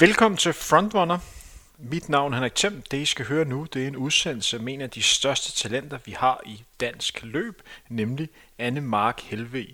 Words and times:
Velkommen 0.00 0.38
til 0.38 0.52
Frontrunner. 0.52 1.18
Mit 1.78 2.08
navn 2.08 2.32
er 2.32 2.36
Henrik 2.36 2.54
Thiem. 2.54 2.82
Det 2.90 2.98
I 2.98 3.04
skal 3.04 3.26
høre 3.26 3.44
nu, 3.44 3.66
det 3.72 3.82
er 3.82 3.88
en 3.88 3.96
udsendelse 3.96 4.58
med 4.58 4.74
en 4.74 4.80
af 4.80 4.90
de 4.90 5.02
største 5.02 5.52
talenter, 5.52 5.98
vi 6.04 6.12
har 6.12 6.40
i 6.46 6.64
dansk 6.80 7.22
løb, 7.22 7.62
nemlig 7.88 8.28
Anne 8.58 8.80
Mark 8.80 9.20
Helve. 9.20 9.66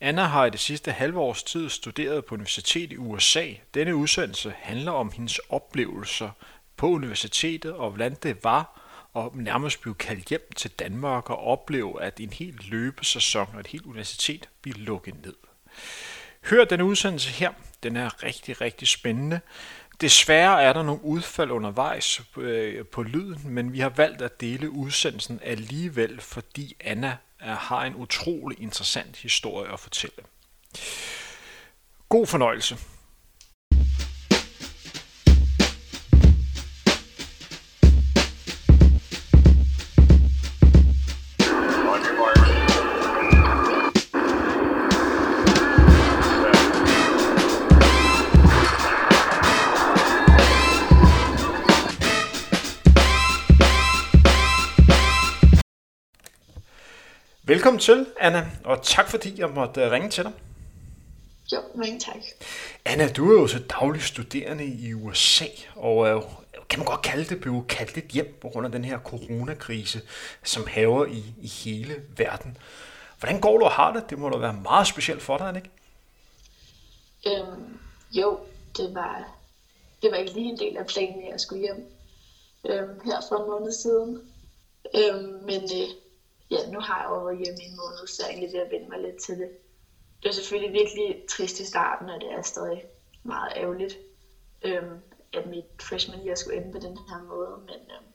Anna 0.00 0.22
har 0.22 0.46
i 0.46 0.50
det 0.50 0.60
sidste 0.60 0.92
halve 0.92 1.20
års 1.20 1.42
tid 1.42 1.68
studeret 1.68 2.24
på 2.24 2.34
universitet 2.34 2.92
i 2.92 2.96
USA. 2.96 3.46
Denne 3.74 3.96
udsendelse 3.96 4.54
handler 4.56 4.92
om 4.92 5.12
hendes 5.12 5.38
oplevelser 5.38 6.30
på 6.76 6.88
universitetet 6.88 7.72
og 7.72 7.90
hvordan 7.90 8.16
det 8.22 8.44
var 8.44 8.80
at 9.16 9.34
nærmest 9.34 9.80
blive 9.80 9.94
kaldt 9.94 10.28
hjem 10.28 10.50
til 10.56 10.70
Danmark 10.70 11.30
og 11.30 11.44
opleve, 11.44 12.02
at 12.02 12.20
en 12.20 12.32
hel 12.32 12.58
løbesæson 12.68 13.48
og 13.54 13.60
et 13.60 13.66
helt 13.66 13.86
universitet 13.86 14.48
bliver 14.62 14.78
lukket 14.78 15.24
ned. 15.24 15.34
Hør 16.44 16.64
denne 16.64 16.84
udsendelse 16.84 17.30
her. 17.30 17.52
Den 17.82 17.96
er 17.96 18.22
rigtig, 18.22 18.60
rigtig 18.60 18.88
spændende. 18.88 19.40
Desværre 20.00 20.62
er 20.62 20.72
der 20.72 20.82
nogle 20.82 21.04
udfald 21.04 21.50
undervejs 21.50 22.22
øh, 22.36 22.86
på 22.86 23.02
lyden, 23.02 23.40
men 23.44 23.72
vi 23.72 23.80
har 23.80 23.88
valgt 23.88 24.22
at 24.22 24.40
dele 24.40 24.70
udsendelsen 24.70 25.40
alligevel, 25.42 26.20
fordi 26.20 26.76
Anna 26.80 27.16
har 27.40 27.84
en 27.84 27.94
utrolig 27.94 28.60
interessant 28.60 29.16
historie 29.16 29.72
at 29.72 29.80
fortælle. 29.80 30.22
God 32.08 32.26
fornøjelse. 32.26 32.76
Velkommen 57.50 57.80
til, 57.80 58.06
Anna, 58.20 58.50
og 58.64 58.82
tak 58.82 59.08
fordi 59.08 59.40
jeg 59.40 59.50
måtte 59.50 59.80
øh, 59.80 59.90
ringe 59.90 60.10
til 60.10 60.24
dig. 60.24 60.32
Jo, 61.52 61.58
mange 61.74 62.00
tak. 62.00 62.16
Anna, 62.84 63.12
du 63.12 63.32
er 63.32 63.40
jo 63.40 63.46
så 63.46 63.58
daglig 63.58 64.02
studerende 64.02 64.64
i 64.64 64.94
USA, 64.94 65.44
og 65.76 66.08
øh, 66.08 66.22
kan 66.68 66.78
man 66.78 66.86
godt 66.86 67.02
kalde 67.02 67.24
det, 67.24 67.40
blev 67.40 67.66
kaldt 67.68 67.94
lidt 67.94 68.06
hjem 68.06 68.38
på 68.40 68.48
grund 68.48 68.66
af 68.66 68.72
den 68.72 68.84
her 68.84 68.98
coronakrise, 68.98 70.00
som 70.44 70.66
haver 70.66 71.06
i, 71.06 71.24
i 71.40 71.46
hele 71.46 71.94
verden. 72.16 72.56
Hvordan 73.18 73.40
går 73.40 73.58
du 73.58 73.64
og 73.64 73.72
har 73.72 73.92
det? 73.92 74.10
Det 74.10 74.18
må 74.18 74.28
da 74.28 74.38
være 74.38 74.60
meget 74.62 74.86
specielt 74.86 75.22
for 75.22 75.38
dig, 75.38 75.56
ikke? 75.56 75.70
Øhm, 77.26 77.78
jo, 78.12 78.38
det 78.76 78.94
var, 78.94 79.28
det 80.02 80.10
var 80.10 80.16
ikke 80.16 80.32
lige 80.32 80.50
en 80.50 80.58
del 80.58 80.76
af 80.76 80.86
planen, 80.86 81.22
at 81.24 81.30
jeg 81.30 81.40
skulle 81.40 81.62
hjem 81.62 81.92
øhm, 82.68 83.00
her 83.04 83.20
for 83.28 83.44
en 83.44 83.50
måned 83.50 83.72
siden. 83.72 84.20
Øhm, 84.94 85.44
men 85.44 85.62
øh, 85.62 85.88
ja, 86.50 86.70
nu 86.70 86.80
har 86.80 86.98
jeg 87.00 87.08
jo 87.10 87.24
været 87.24 87.38
hjemme 87.38 87.62
i 87.62 87.66
en 87.66 87.76
måned, 87.76 88.06
så 88.06 88.22
jeg 88.22 88.26
er 88.26 88.32
egentlig 88.32 88.52
ved 88.52 88.66
at 88.66 88.70
vende 88.70 88.88
mig 88.88 89.00
lidt 89.00 89.22
til 89.26 89.38
det. 89.38 89.50
Det 90.22 90.28
var 90.28 90.32
selvfølgelig 90.32 90.72
virkelig 90.72 91.24
trist 91.30 91.60
i 91.60 91.66
starten, 91.66 92.10
og 92.10 92.20
det 92.20 92.32
er 92.32 92.42
stadig 92.42 92.84
meget 93.22 93.52
ærgerligt, 93.56 93.98
øhm, 94.62 94.98
at 95.32 95.46
mit 95.46 95.64
freshman 95.80 96.26
year 96.26 96.34
skulle 96.34 96.56
ende 96.56 96.72
på 96.72 96.78
den 96.78 96.98
her 97.08 97.22
måde, 97.22 97.56
men 97.58 97.80
øhm, 97.94 98.10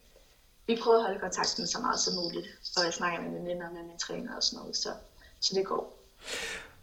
vi 0.67 0.75
prøver 0.83 0.97
at 0.97 1.05
holde 1.05 1.19
kontakten 1.19 1.67
så 1.67 1.79
meget 1.79 1.99
som 1.99 2.13
muligt, 2.23 2.47
og 2.77 2.83
jeg 2.83 2.93
snakker 2.93 3.21
med 3.21 3.31
mine 3.31 3.45
venner, 3.45 3.71
med 3.71 3.83
min 3.83 3.97
træner 3.97 4.35
og 4.35 4.43
sådan 4.43 4.59
noget, 4.59 4.77
så, 4.77 4.93
så 5.39 5.55
det 5.55 5.65
går. 5.65 5.99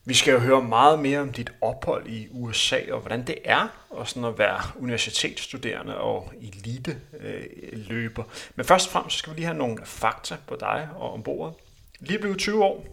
Vi 0.04 0.14
skal 0.14 0.32
jo 0.32 0.38
høre 0.38 0.62
meget 0.62 0.98
mere 0.98 1.20
om 1.20 1.32
dit 1.32 1.52
ophold 1.60 2.06
i 2.06 2.28
USA, 2.30 2.80
og 2.90 3.00
hvordan 3.00 3.26
det 3.26 3.38
er 3.44 3.68
og 3.90 4.08
sådan 4.08 4.24
at 4.24 4.38
være 4.38 4.60
universitetsstuderende 4.78 5.96
og 5.96 6.32
elite 6.40 7.00
øh, 7.20 7.44
løber. 7.72 8.24
Men 8.54 8.66
først 8.66 8.86
og 8.86 8.92
fremmest 8.92 9.18
skal 9.18 9.32
vi 9.32 9.36
lige 9.36 9.46
have 9.46 9.58
nogle 9.58 9.78
fakta 9.84 10.36
på 10.46 10.56
dig 10.60 10.88
og 10.96 11.12
om 11.12 11.22
bordet. 11.22 11.54
Lige 12.00 12.18
blevet 12.18 12.38
20 12.38 12.64
år, 12.64 12.86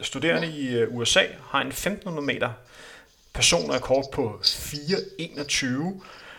studerende 0.00 0.48
i 0.48 0.68
øh, 0.68 0.96
USA, 0.96 1.24
har 1.48 1.60
en 1.60 1.68
1500 1.68 2.26
meter 2.26 2.50
personrekord 3.34 4.12
på 4.12 4.40
4.21, 4.42 5.66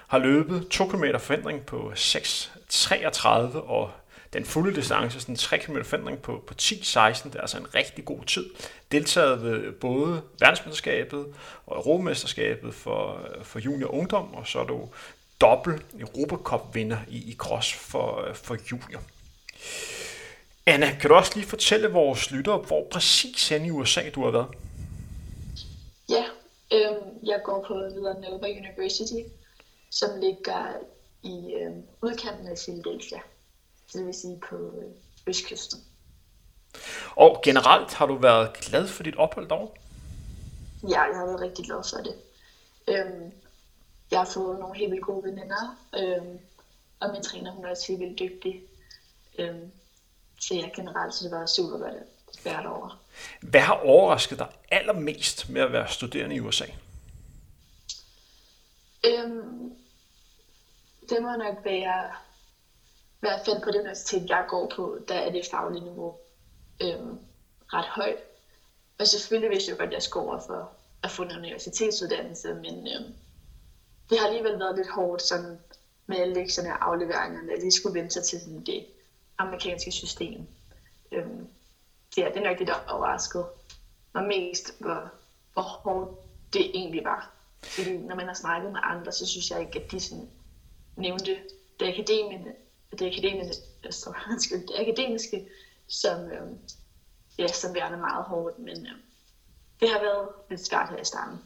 har 0.07 0.17
løbet 0.17 0.67
2 0.67 0.87
km 0.87 1.03
forhindring 1.19 1.65
på 1.65 1.91
6.33 1.95 3.29
og 3.57 3.91
den 4.33 4.45
fulde 4.45 4.75
distance, 4.75 5.19
sådan 5.19 5.33
en 5.33 5.37
3 5.37 5.57
km 5.57 5.77
forhindring 5.83 6.21
på, 6.21 6.43
på 6.47 6.53
10.16, 6.61 7.23
det 7.23 7.35
er 7.35 7.41
altså 7.41 7.57
en 7.57 7.75
rigtig 7.75 8.05
god 8.05 8.23
tid. 8.25 8.45
Deltaget 8.91 9.43
ved 9.43 9.71
både 9.71 10.21
verdensmesterskabet 10.39 11.25
og 11.65 11.77
Europamesterskabet 11.77 12.73
for, 12.73 13.27
øh, 13.37 13.43
for 13.43 13.59
junior 13.59 13.93
ungdom, 13.93 14.33
og 14.33 14.47
så 14.47 14.59
er 14.59 14.63
du 14.63 14.89
dobbelt 15.41 15.85
Europacup 15.99 16.75
vinder 16.75 16.97
i, 17.07 17.31
i 17.31 17.35
cross 17.35 17.73
for, 17.73 18.21
øh, 18.21 18.35
for 18.35 18.57
junior. 18.71 19.01
Anna, 20.65 20.97
kan 21.01 21.09
du 21.09 21.15
også 21.15 21.31
lige 21.35 21.47
fortælle 21.47 21.87
vores 21.87 22.31
lyttere, 22.31 22.57
hvor 22.57 22.87
præcis 22.91 23.49
hen 23.49 23.65
i 23.65 23.71
USA 23.71 24.09
du 24.09 24.23
har 24.23 24.31
været? 24.31 24.47
Ja, 26.09 26.23
øh, 26.73 26.95
jeg 27.23 27.41
går 27.43 27.65
på 27.67 27.73
Villanova 27.73 28.47
University, 28.47 29.21
som 29.91 30.09
ligger 30.19 30.73
i 31.23 31.53
øh, 31.53 31.71
udkanten 32.01 32.47
af 32.47 32.57
Philadelphia 32.65 33.19
det 33.93 34.05
vil 34.05 34.13
sige 34.13 34.39
på 34.49 34.55
øh, 34.55 34.91
østkysten. 35.27 35.79
Og 37.15 37.41
generelt 37.43 37.93
har 37.93 38.05
du 38.05 38.15
været 38.15 38.53
glad 38.53 38.87
for 38.87 39.03
dit 39.03 39.15
ophold 39.15 39.49
derovre? 39.49 39.67
Ja, 40.83 41.01
jeg 41.01 41.15
har 41.15 41.25
været 41.25 41.41
rigtig 41.41 41.65
glad 41.65 41.83
for 41.89 42.03
det. 42.03 42.15
Øhm, 42.87 43.31
jeg 44.11 44.19
har 44.19 44.25
fået 44.25 44.59
nogle 44.59 44.77
helt 44.77 44.91
vildt 44.91 45.05
gode 45.05 45.23
veninder, 45.23 45.77
øhm, 45.95 46.39
og 46.99 47.09
min 47.11 47.23
træner 47.23 47.51
hun 47.51 47.65
er 47.65 47.69
også 47.69 47.85
helt 47.87 47.99
vildt 47.99 48.19
dygtig. 48.19 48.61
Øhm, 49.39 49.71
så 50.39 50.55
ja, 50.55 50.69
generelt 50.75 51.13
så 51.13 51.23
det 51.23 51.31
var 51.31 51.45
super 51.45 51.77
godt 51.77 51.93
være 52.43 52.63
derovre. 52.63 52.97
Hvad 53.41 53.61
har 53.61 53.73
overrasket 53.73 54.39
dig 54.39 54.47
allermest 54.71 55.49
med 55.49 55.61
at 55.61 55.71
være 55.71 55.87
studerende 55.87 56.35
i 56.35 56.39
USA? 56.39 56.65
Øhm, 59.05 59.73
det 61.09 61.21
må 61.21 61.35
nok 61.35 61.55
være 61.63 62.11
i 63.15 63.19
hvert 63.19 63.41
fald 63.45 63.61
på 63.63 63.71
det 63.71 63.79
universitet, 63.79 64.29
jeg 64.29 64.45
går 64.47 64.71
på, 64.75 64.97
der 65.07 65.15
er 65.15 65.31
det 65.31 65.47
faglige 65.51 65.83
niveau 65.83 66.15
øhm, 66.81 67.19
ret 67.73 67.85
højt. 67.85 68.17
Og 68.99 69.07
selvfølgelig 69.07 69.49
vidste 69.49 69.69
jeg 69.69 69.77
godt, 69.77 69.87
at 69.87 69.93
jeg 69.93 70.03
skulle 70.03 70.27
over 70.27 70.39
for 70.39 70.71
at 71.03 71.11
få 71.11 71.23
en 71.23 71.37
universitetsuddannelse, 71.37 72.53
men 72.53 72.87
øhm, 72.87 73.13
det 74.09 74.19
har 74.19 74.27
alligevel 74.27 74.59
været 74.59 74.75
lidt 74.75 74.89
hårdt 74.89 75.21
sådan 75.21 75.59
med 76.07 76.17
alle 76.17 76.33
lektierne 76.33 76.69
og 76.69 76.87
afleveringerne, 76.87 77.53
at 77.53 77.59
lige 77.59 77.71
skulle 77.71 77.99
vente 77.99 78.13
sig 78.13 78.23
til 78.23 78.39
sådan 78.39 78.63
det 78.65 78.85
amerikanske 79.37 79.91
system. 79.91 80.47
Øhm, 81.11 81.47
ja, 82.17 82.29
det 82.33 82.37
er 82.37 82.49
nok 82.49 82.59
det, 82.59 82.67
der 82.67 82.87
overraskede 82.87 83.45
mig 84.13 84.23
mest, 84.23 84.79
hvor, 84.79 85.11
hvor 85.53 85.61
hårdt 85.61 86.19
det 86.53 86.71
egentlig 86.73 87.03
var. 87.03 87.33
Fordi 87.63 87.97
når 87.97 88.15
man 88.15 88.27
har 88.27 88.33
snakket 88.33 88.71
med 88.71 88.79
andre, 88.83 89.11
så 89.11 89.25
synes 89.25 89.51
jeg 89.51 89.59
ikke, 89.59 89.79
at 89.79 89.91
de 89.91 89.99
sådan 89.99 90.29
nævnte 90.95 91.37
det 91.79 91.87
akademiske, 91.87 92.53
det 92.91 93.07
akademiske, 93.07 93.63
så, 93.89 94.13
det 94.51 94.75
akademiske 94.79 95.47
som, 95.87 96.21
øh, 96.21 96.51
ja, 97.37 97.47
som 97.47 97.75
værende 97.75 97.97
meget 97.97 98.25
hårdt, 98.25 98.59
men 98.59 98.87
øh, 98.87 98.93
det 99.79 99.89
har 99.89 99.99
været 99.99 100.29
lidt 100.49 100.65
svært 100.67 100.89
her 100.89 100.97
i 100.97 101.05
starten. 101.05 101.39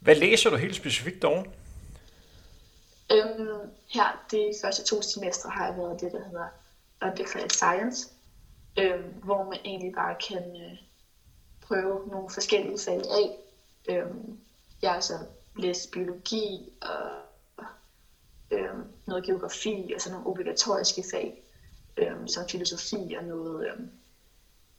Hvad 0.00 0.14
læser 0.14 0.50
du 0.50 0.56
helt 0.56 0.76
specifikt 0.76 1.22
dog? 1.22 1.46
Øhm, 3.12 3.70
her, 3.88 4.24
de 4.30 4.52
første 4.62 4.84
to 4.84 5.02
semestre 5.02 5.50
har 5.50 5.66
jeg 5.66 5.76
været 5.76 6.00
det, 6.00 6.12
der 6.12 6.24
hedder 6.24 6.48
Undergraduate 7.02 7.54
Science, 7.54 8.08
øh, 8.78 9.04
hvor 9.24 9.44
man 9.44 9.58
egentlig 9.64 9.92
bare 9.94 10.16
kan 10.28 10.62
øh, 10.62 10.78
prøve 11.60 12.08
nogle 12.08 12.30
forskellige 12.30 12.78
fag 12.84 13.00
af. 13.10 13.36
Øh, 13.88 14.06
jeg 14.82 14.92
har 14.92 15.00
så 15.00 15.18
læst 15.56 15.90
biologi 15.90 16.72
og 16.82 17.10
øh, 18.50 18.74
noget 19.06 19.24
geografi 19.24 19.92
og 19.94 20.00
sådan 20.00 20.14
nogle 20.14 20.30
obligatoriske 20.30 21.04
fag, 21.10 21.42
øh, 22.00 22.28
som 22.28 22.48
filosofi 22.48 23.14
og 23.18 23.24
noget, 23.24 23.66
øh, 23.66 23.78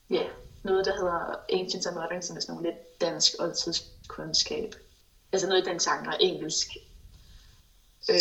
ja, 0.09 0.23
noget, 0.63 0.85
der 0.85 0.95
hedder 0.95 1.35
Ancient 1.53 1.85
and 1.87 1.95
Modern, 1.95 2.21
som 2.21 2.37
er 2.37 2.41
sådan 2.41 2.55
noget 2.55 2.73
lidt 2.73 3.01
dansk 3.01 3.31
oldtidskundskab. 3.39 4.75
Altså 5.31 5.47
noget 5.47 5.67
i 5.67 5.69
den 5.69 5.79
genre, 5.79 6.21
engelsk. 6.21 6.67
Øh, 8.09 8.15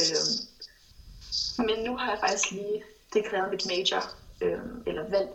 men 1.58 1.84
nu 1.84 1.96
har 1.96 2.10
jeg 2.10 2.20
faktisk 2.20 2.50
lige 2.50 2.82
deklareret 3.14 3.50
mit 3.50 3.66
major, 3.66 4.02
øh, 4.40 4.58
eller 4.86 5.08
valgt 5.08 5.32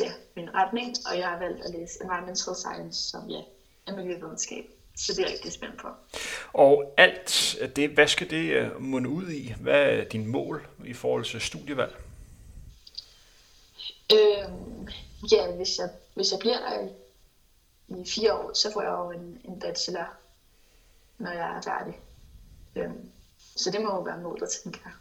ja, 0.00 0.12
min 0.36 0.54
retning, 0.54 0.96
og 1.10 1.18
jeg 1.18 1.28
har 1.28 1.38
valgt 1.38 1.64
at 1.64 1.70
læse 1.70 1.98
Environmental 2.02 2.54
Science, 2.54 3.08
som 3.10 3.30
ja, 3.30 3.40
er 3.86 3.96
miljøvidenskab. 3.96 4.64
Så 4.96 5.12
det 5.12 5.18
er 5.18 5.22
jeg 5.22 5.32
rigtig 5.32 5.52
spændt 5.52 5.78
på. 5.78 5.88
Og 6.52 6.94
alt 6.96 7.56
det, 7.76 7.90
hvad 7.90 8.08
skal 8.08 8.30
det 8.30 8.52
øh, 8.52 8.82
munde 8.82 9.08
ud 9.08 9.30
i? 9.30 9.54
Hvad 9.60 9.82
er 9.82 10.04
din 10.04 10.26
mål 10.26 10.66
i 10.84 10.92
forhold 10.92 11.24
til 11.24 11.40
studievalg? 11.40 11.96
Øhm, 14.12 14.88
ja, 15.32 15.50
hvis 15.50 15.78
jeg, 15.78 15.88
hvis 16.14 16.32
jeg 16.32 16.38
bliver 16.40 16.58
der 16.58 16.88
i 17.88 18.04
fire 18.06 18.34
år, 18.34 18.52
så 18.54 18.72
får 18.72 18.82
jeg 18.82 18.90
jo 18.90 19.10
en, 19.10 19.40
en 19.44 19.60
bachelor, 19.60 20.06
når 21.18 21.30
jeg 21.30 21.56
er 21.56 21.62
færdig. 21.62 22.00
Øhm, 22.76 23.10
så 23.56 23.70
det 23.70 23.80
må 23.80 23.88
jo 23.88 24.00
være 24.00 24.18
målet, 24.18 24.50
tænker 24.62 24.80
jeg. 24.84 24.92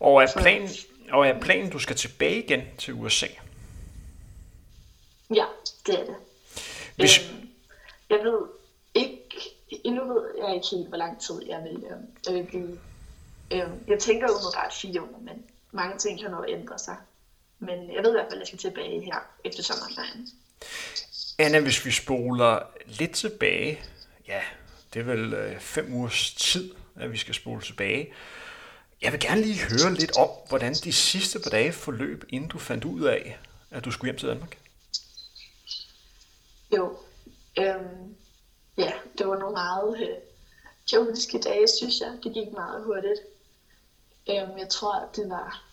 Og 0.00 0.22
er 0.22 0.32
planen, 0.36 0.68
og 1.12 1.26
er 1.26 1.40
planen, 1.40 1.70
du 1.70 1.78
skal 1.78 1.96
tilbage 1.96 2.44
igen 2.44 2.62
til 2.78 2.94
USA? 2.94 3.26
Ja, 5.34 5.44
det 5.86 6.00
er 6.00 6.04
det. 6.04 6.16
Hvis... 6.96 7.30
Øhm, 7.30 7.50
jeg 8.10 8.18
ved 8.18 8.42
ikke, 8.94 9.20
endnu 9.84 10.14
ved 10.14 10.22
jeg 10.38 10.54
ikke 10.54 10.66
helt, 10.70 10.88
hvor 10.88 10.96
lang 10.96 11.20
tid 11.20 11.42
jeg 11.46 11.62
vil, 11.62 11.84
øhm, 11.90 12.06
jeg 12.26 12.34
vil 12.34 12.44
blive. 12.44 12.78
Øhm, 13.50 13.84
jeg 13.88 13.98
tænker 13.98 14.28
umiddelbart 14.28 14.72
fire 14.72 15.02
år, 15.02 15.20
men 15.20 15.44
mange 15.72 15.98
ting 15.98 16.20
kan 16.20 16.30
nå 16.30 16.44
ændre 16.48 16.78
sig. 16.78 16.96
Men 17.64 17.94
jeg 17.94 18.02
ved 18.02 18.10
i 18.10 18.12
hvert 18.12 18.26
fald, 18.30 18.34
at 18.34 18.38
jeg 18.38 18.46
skal 18.46 18.58
tilbage 18.58 19.04
her 19.04 19.18
efter 19.44 19.62
sommerferien. 19.62 20.28
Anna, 21.38 21.60
hvis 21.60 21.86
vi 21.86 21.90
spoler 21.90 22.58
lidt 22.86 23.12
tilbage, 23.12 23.80
ja, 24.28 24.40
det 24.94 25.00
er 25.00 25.04
vel 25.04 25.34
øh, 25.34 25.60
fem 25.60 25.94
ugers 25.94 26.34
tid, 26.34 26.74
at 26.96 27.12
vi 27.12 27.16
skal 27.16 27.34
spole 27.34 27.62
tilbage. 27.62 28.14
Jeg 29.02 29.12
vil 29.12 29.20
gerne 29.20 29.40
lige 29.40 29.60
høre 29.60 29.94
lidt 29.94 30.16
om, 30.16 30.28
hvordan 30.48 30.74
de 30.74 30.92
sidste 30.92 31.38
par 31.40 31.50
dage 31.50 31.72
forløb, 31.72 32.24
inden 32.28 32.48
du 32.48 32.58
fandt 32.58 32.84
ud 32.84 33.02
af, 33.02 33.38
at 33.70 33.84
du 33.84 33.90
skulle 33.90 34.08
hjem 34.08 34.18
til 34.18 34.28
Danmark. 34.28 34.58
Jo, 36.76 36.98
øhm, 37.58 38.16
ja, 38.78 38.92
det 39.18 39.28
var 39.28 39.38
nogle 39.38 39.54
meget 39.54 40.00
øh, 40.00 40.16
kaotiske 40.90 41.38
dage, 41.38 41.68
synes 41.68 42.00
jeg. 42.00 42.18
Det 42.24 42.34
gik 42.34 42.52
meget 42.52 42.84
hurtigt. 42.84 43.20
Øhm, 44.30 44.58
jeg 44.58 44.68
tror, 44.68 45.10
det 45.16 45.30
var, 45.30 45.64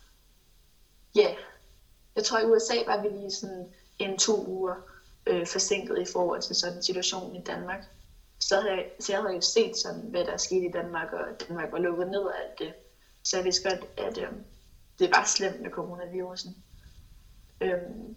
ja, 1.16 1.36
jeg 2.16 2.24
tror 2.24 2.40
i 2.40 2.46
USA 2.46 2.74
var 2.86 3.02
vi 3.02 3.08
lige 3.08 3.32
sådan 3.32 3.74
en 4.00 4.18
to 4.18 4.46
uger 4.48 4.76
øh, 5.28 5.48
forsinket 5.48 6.00
i 6.00 6.12
forhold 6.12 6.42
til 6.42 6.56
sådan 6.56 6.78
en 6.78 6.84
situation 6.84 7.36
i 7.36 7.42
Danmark. 7.42 7.84
Så, 8.40 8.62
havde 8.62 8.76
jeg, 8.76 8.92
så 9.00 9.12
jeg 9.12 9.22
havde 9.22 9.36
jo 9.36 9.42
set 9.42 9.78
sådan, 9.78 10.02
hvad 10.02 10.26
der 10.26 10.38
skete 10.38 10.66
i 10.66 10.72
Danmark, 10.72 11.14
og 11.14 11.48
Danmark 11.48 11.72
var 11.72 11.80
lukket 11.80 12.08
ned 12.08 12.20
og 12.20 12.40
alt 12.44 12.60
det. 12.60 12.74
Så 13.24 13.38
jeg 13.38 13.46
vidste 13.46 13.70
godt, 13.70 13.86
at 13.98 14.18
øh, 14.18 14.30
det 15.00 15.12
var 15.16 15.26
slemt 15.26 15.62
med 15.62 15.72
coronavirusen. 15.72 16.64
Øhm, 17.62 18.16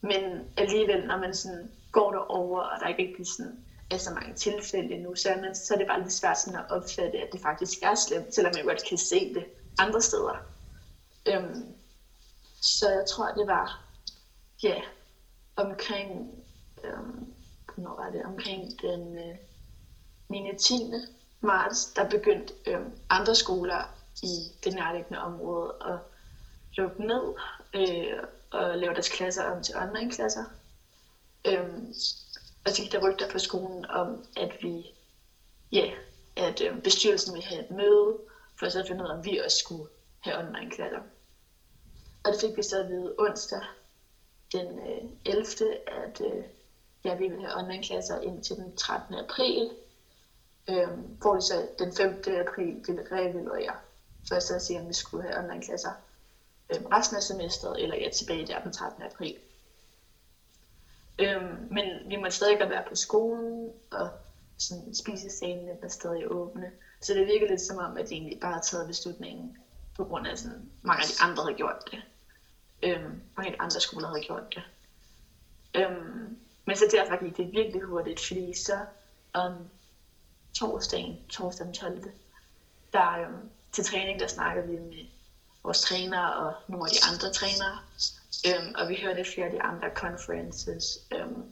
men 0.00 0.50
alligevel, 0.56 1.06
når 1.06 1.16
man 1.16 1.34
sådan 1.34 1.70
går 1.92 2.12
derover, 2.12 2.60
og 2.60 2.80
der 2.80 2.88
ikke 2.88 3.02
rigtig 3.02 3.26
sådan 3.26 3.64
er 3.90 3.98
så 3.98 4.10
mange 4.10 4.34
tilfælde 4.34 5.02
nu, 5.02 5.14
så 5.14 5.28
er, 5.28 5.40
man, 5.40 5.54
så 5.54 5.74
er 5.74 5.78
det 5.78 5.86
bare 5.86 6.00
lidt 6.00 6.12
svært 6.12 6.38
sådan 6.40 6.58
at 6.58 6.70
opfatte, 6.70 7.18
at 7.18 7.28
det 7.32 7.40
faktisk 7.40 7.78
er 7.82 7.94
slemt, 7.94 8.34
selvom 8.34 8.52
man 8.56 8.64
godt 8.64 8.88
kan 8.88 8.98
se 8.98 9.34
det 9.34 9.44
andre 9.78 10.02
steder. 10.02 10.36
Øhm, 11.26 11.74
så 12.62 12.90
jeg 12.90 13.04
tror, 13.08 13.32
det 13.32 13.46
var 13.46 13.84
ja, 14.62 14.80
omkring, 15.56 16.30
øhm, 16.84 17.34
hvornår 17.74 17.96
var 17.96 18.10
det, 18.10 18.24
omkring 18.24 18.82
den 18.82 19.18
øh, 19.18 19.36
9. 20.28 20.58
10. 20.58 20.74
marts, 21.40 21.86
der 21.86 22.08
begyndte 22.08 22.54
øhm, 22.66 22.98
andre 23.10 23.34
skoler 23.34 23.94
i 24.22 24.52
det 24.64 24.74
nærliggende 24.74 25.20
område 25.20 25.74
at 25.84 25.98
lukke 26.72 27.06
ned 27.06 27.34
øh, 27.74 28.22
og 28.50 28.78
lave 28.78 28.94
deres 28.94 29.08
klasser 29.08 29.44
om 29.44 29.62
til 29.62 29.76
online-klasser. 29.76 30.44
Øhm, 31.44 31.94
og 32.64 32.70
så 32.70 32.82
gik 32.82 32.92
der 32.92 33.08
rygter 33.08 33.30
på 33.30 33.38
skolen 33.38 33.86
om, 33.86 34.24
at 34.36 34.50
vi, 34.62 34.86
ja, 35.72 35.90
at 36.36 36.60
øh, 36.60 36.82
bestyrelsen 36.82 37.34
ville 37.34 37.48
have 37.48 37.64
et 37.64 37.70
møde, 37.70 38.18
for 38.58 38.68
så 38.68 38.80
at 38.80 38.86
finde 38.88 39.04
ud 39.04 39.08
af, 39.08 39.14
om 39.14 39.24
vi 39.24 39.38
også 39.38 39.58
skulle 39.58 39.88
have 40.20 40.38
online-klasser. 40.38 41.00
Og 42.24 42.32
det 42.32 42.40
fik 42.40 42.56
vi 42.56 42.62
så 42.62 42.80
at 42.80 42.88
vide 42.88 43.14
onsdag 43.18 43.62
den 44.52 44.78
øh, 44.78 45.10
11. 45.24 45.46
at 45.86 46.20
øh, 46.20 46.44
ja, 47.04 47.14
vi 47.14 47.28
ville 47.28 47.46
have 47.46 47.56
online-klasser 47.56 48.20
indtil 48.20 48.56
den 48.56 48.76
13. 48.76 49.14
april. 49.14 49.70
Øhm, 50.70 51.00
hvor 51.20 51.34
det 51.34 51.44
så 51.44 51.68
den 51.78 51.92
5. 51.92 52.08
april 52.48 52.84
ville 52.86 53.06
reevaluere 53.12 53.74
for 54.28 54.40
så 54.40 54.54
at 54.54 54.62
se, 54.62 54.80
om 54.80 54.88
vi 54.88 54.92
skulle 54.92 55.22
have 55.22 55.38
online-klasser 55.38 55.90
øhm, 56.74 56.86
resten 56.86 57.16
af 57.16 57.22
semesteret, 57.22 57.82
eller 57.82 57.96
ja, 57.96 58.08
tilbage 58.10 58.46
der 58.46 58.62
den 58.62 58.72
13. 58.72 59.02
april. 59.02 59.36
Øhm, 61.18 61.68
men 61.70 61.84
vi 62.06 62.16
må 62.16 62.30
stadig 62.30 62.58
godt 62.58 62.70
være 62.70 62.84
på 62.88 62.94
skolen, 62.94 63.72
og 63.90 64.10
sådan, 64.58 64.94
spisesalen 64.94 65.68
var 65.82 65.88
stadig 65.88 66.30
åbne. 66.30 66.72
Så 67.00 67.14
det 67.14 67.26
virker 67.26 67.48
lidt 67.48 67.60
som 67.60 67.78
om, 67.78 67.96
at 67.96 68.08
de 68.08 68.14
egentlig 68.14 68.40
bare 68.40 68.52
har 68.52 68.60
taget 68.60 68.86
beslutningen, 68.86 69.56
på 69.96 70.04
grund 70.04 70.26
af 70.26 70.38
sådan, 70.38 70.70
mange 70.82 71.02
af 71.02 71.08
de 71.08 71.22
andre 71.22 71.42
havde 71.42 71.56
gjort 71.56 71.84
det. 71.90 72.02
Øhm, 72.82 73.22
mange 73.36 73.50
af 73.50 73.56
andre 73.58 73.80
skoler 73.80 74.08
havde 74.08 74.20
gjort 74.20 74.54
det. 74.54 74.62
Øhm, 75.74 76.36
men 76.64 76.76
så 76.76 76.88
derfor 76.90 77.24
gik 77.24 77.36
det 77.36 77.52
virkelig 77.52 77.82
hurtigt, 77.82 78.26
fordi 78.26 78.54
så 78.54 78.84
om 79.32 79.70
torsdagen, 80.54 81.18
torsdag 81.28 81.66
den 81.66 81.74
12. 81.74 82.02
Der 82.92 83.10
øhm, 83.10 83.50
til 83.72 83.84
træning, 83.84 84.20
der 84.20 84.26
snakkede 84.26 84.66
vi 84.66 84.76
med 84.76 85.06
vores 85.62 85.80
træner 85.80 86.26
og 86.26 86.54
nogle 86.66 86.84
af 86.84 86.90
de 86.90 87.04
andre 87.12 87.28
trænere. 87.30 87.78
Øhm, 88.46 88.72
og 88.74 88.88
vi 88.88 88.96
hørte 88.96 89.24
flere 89.24 89.44
af 89.44 89.50
de 89.50 89.62
andre 89.62 89.88
conferences 89.88 90.98
øhm, 91.12 91.48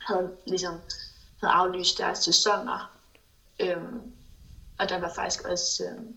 havde 0.00 0.30
ligesom 0.46 0.80
havde 1.40 1.52
aflyst 1.52 1.98
deres 1.98 2.18
sæsoner. 2.18 2.90
Øhm, 3.60 4.12
og 4.78 4.88
der 4.88 4.98
var 4.98 5.08
faktisk 5.08 5.40
også 5.44 5.84
øhm, 5.84 6.14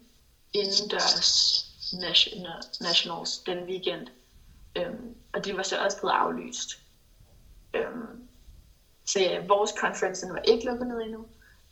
indendørs 0.53 1.65
nationals 2.79 3.37
den 3.37 3.63
weekend. 3.63 4.07
Øhm, 4.75 5.15
og 5.33 5.45
de 5.45 5.57
var 5.57 5.63
så 5.63 5.77
også 5.77 5.97
blevet 5.97 6.13
aflyst. 6.13 6.79
Øhm, 7.73 8.27
så 9.05 9.19
ja, 9.19 9.45
vores 9.47 9.71
conference 9.79 10.25
den 10.25 10.33
var 10.33 10.39
ikke 10.39 10.65
lukket 10.65 10.87
ned 10.87 11.01
endnu. 11.01 11.25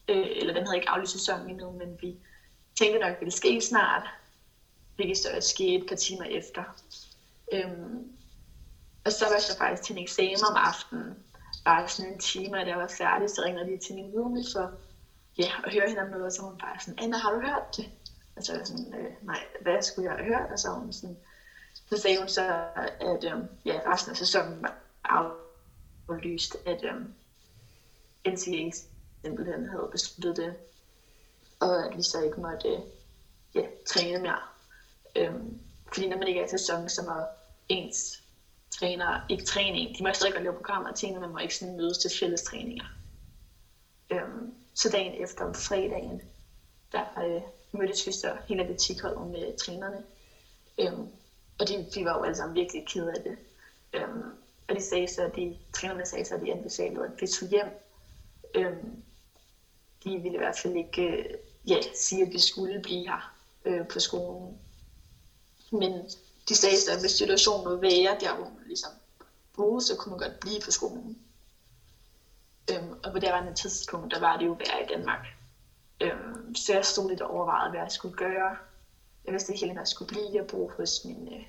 Øh, 0.07 0.27
eller 0.35 0.53
den 0.53 0.63
havde 0.63 0.77
ikke 0.77 0.89
aflyst 0.89 1.11
sæsonen 1.11 1.49
endnu, 1.49 1.71
men 1.71 1.97
vi 2.01 2.17
tænkte 2.77 2.99
nok, 2.99 3.09
at 3.09 3.13
det 3.13 3.19
ville 3.19 3.37
ske 3.37 3.61
snart 3.61 4.07
hvilket 4.95 5.17
så 5.17 5.29
ske 5.39 5.75
et 5.75 5.85
par 5.89 5.95
timer 5.95 6.23
efter. 6.23 6.63
Øhm, 7.53 8.11
og 9.05 9.11
så 9.11 9.25
var 9.25 9.33
jeg 9.33 9.41
så 9.41 9.57
faktisk 9.57 9.83
til 9.83 9.93
en 9.97 10.03
eksamen 10.03 10.43
om 10.49 10.55
aftenen, 10.55 11.23
bare 11.65 11.87
sådan 11.87 12.13
en 12.13 12.19
time, 12.19 12.57
og 12.57 12.65
da 12.65 12.69
jeg 12.69 12.77
var 12.77 12.93
færdig, 12.97 13.29
så 13.29 13.41
ringede 13.45 13.71
de 13.71 13.77
til 13.77 13.95
min 13.95 14.11
roomie 14.13 14.43
for 14.53 14.71
ja, 15.37 15.51
at 15.65 15.73
høre 15.73 15.87
hende 15.87 16.01
om 16.01 16.09
noget, 16.09 16.25
og 16.25 16.31
så 16.31 16.41
var 16.41 16.49
hun 16.49 16.59
bare 16.59 16.79
sådan, 16.79 16.99
Anna, 17.03 17.17
har 17.17 17.31
du 17.31 17.39
hørt 17.39 17.77
det? 17.77 17.89
Og 18.35 18.43
så 18.43 18.51
var 18.51 18.59
jeg 18.59 18.67
sådan, 18.67 18.93
øh, 18.99 19.11
nej, 19.21 19.43
hvad 19.61 19.81
skulle 19.81 20.09
jeg 20.09 20.17
have 20.17 20.27
hørt? 20.33 20.51
Og 20.51 20.59
så 20.59 20.69
hun 20.69 20.93
sådan, 20.93 21.17
så 21.89 21.97
sagde 21.97 22.17
hun 22.17 22.27
så, 22.27 22.41
at 22.99 23.23
øh, 23.23 23.39
ja, 23.65 23.79
resten 23.85 24.11
af 24.11 24.17
sæsonen 24.17 24.61
var 24.61 24.75
aflyst, 25.03 26.55
at 26.65 26.83
øh, 26.83 27.01
NCAA 28.33 28.71
simpelthen 29.21 29.69
havde 29.69 29.89
besluttet 29.91 30.37
det, 30.37 30.55
og 31.59 31.85
at 31.85 31.97
vi 31.97 32.03
så 32.03 32.21
ikke 32.21 32.41
måtte 32.41 32.67
øh, 32.67 32.79
ja, 33.55 33.61
træne 33.87 34.21
mere. 34.21 34.39
Øh, 35.15 35.33
fordi 35.93 36.07
når 36.07 36.17
man 36.17 36.27
ikke 36.27 36.39
er 36.39 36.45
i 36.45 36.49
sæson, 36.49 36.89
så 36.89 37.01
må 37.01 37.25
ens 37.69 38.23
træner 38.71 39.25
ikke 39.29 39.45
træning. 39.45 39.97
De 39.97 40.03
må 40.03 40.13
stadig 40.13 40.33
godt 40.33 40.43
lave 40.43 40.55
programmer 40.55 40.89
og 40.89 40.95
ting, 40.95 41.19
man 41.19 41.29
må 41.29 41.37
ikke 41.37 41.55
sådan 41.55 41.77
mødes 41.77 41.97
til 41.97 42.11
fælles 42.19 42.41
træninger. 42.41 42.85
Øhm, 44.09 44.53
så 44.73 44.89
dagen 44.89 45.23
efter 45.23 45.45
om 45.45 45.55
fredagen, 45.55 46.21
der 46.91 47.05
øh, 47.25 47.41
mødtes 47.71 48.07
vi 48.07 48.11
så 48.11 48.37
hele 48.47 48.63
atletikholdet 48.63 49.27
med 49.27 49.57
trænerne. 49.57 50.03
Øhm, 50.79 51.07
og 51.59 51.67
de, 51.67 51.87
de 51.95 52.05
var 52.05 52.17
jo 52.17 52.23
alle 52.23 52.35
sammen 52.35 52.55
virkelig 52.55 52.85
kede 52.85 53.11
af 53.11 53.21
det. 53.23 53.37
Øhm, 53.93 54.23
og 54.67 54.75
de 54.75 54.81
sagde 54.81 55.07
så, 55.07 55.21
at 55.21 55.35
de, 55.35 55.57
trænerne 55.73 56.05
sagde 56.05 56.25
så, 56.25 56.33
at 56.33 56.41
de 56.41 56.51
anbefalede, 56.51 57.05
at 57.05 57.21
vi 57.21 57.27
tog 57.27 57.49
hjem. 57.49 57.67
Øhm, 58.55 59.03
de 60.03 60.09
ville 60.09 60.33
i 60.33 60.37
hvert 60.37 60.59
fald 60.61 60.75
ikke 60.75 61.01
øh, 61.01 61.25
ja, 61.67 61.79
sige, 61.95 62.21
at 62.21 62.33
vi 62.33 62.39
skulle 62.39 62.81
blive 62.81 63.07
her 63.07 63.33
øh, 63.65 63.87
på 63.87 63.99
skolen. 63.99 64.59
Men 65.71 66.09
de 66.49 66.55
sagde 66.55 66.77
så, 66.77 66.91
at 66.91 66.99
hvis 66.99 67.11
situationen 67.11 67.65
var 67.65 67.75
værre, 67.75 68.17
der, 68.19 68.35
hvor 68.35 68.43
man 68.43 68.63
ligesom 68.65 68.91
boede, 69.55 69.81
så 69.81 69.95
kunne 69.95 70.09
man 70.09 70.19
godt 70.19 70.39
blive 70.39 70.59
på 70.65 70.71
skolen. 70.71 71.19
Øhm, 72.71 72.93
og 73.03 73.11
på 73.11 73.19
det 73.19 73.27
andet 73.27 73.55
tidspunkt, 73.55 74.11
der 74.13 74.19
var 74.19 74.37
det 74.37 74.45
jo 74.45 74.51
værd 74.51 74.81
i 74.83 74.93
Danmark. 74.93 75.27
Øhm, 76.01 76.55
så 76.55 76.73
jeg 76.73 76.85
stod 76.85 77.09
lidt 77.09 77.21
og 77.21 77.29
overvejede, 77.29 77.69
hvad 77.69 77.79
jeg 77.79 77.91
skulle 77.91 78.15
gøre. 78.15 78.55
Jeg 79.29 79.33
vidste 79.33 79.53
ikke 79.53 79.65
helt, 79.65 79.73
hvad 79.73 79.81
jeg 79.81 79.87
skulle 79.87 80.07
blive 80.07 80.41
og 80.41 80.47
bo 80.47 80.71
hos 80.77 81.05
min 81.05 81.33
øh, 81.33 81.45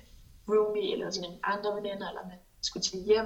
roomie 0.49 0.93
eller 0.93 1.11
sine 1.11 1.39
andre 1.43 1.75
veninder, 1.75 2.07
eller 2.09 2.21
om 2.21 2.29
jeg 2.29 2.39
skulle 2.61 2.83
til 2.83 2.99
hjem. 2.99 3.25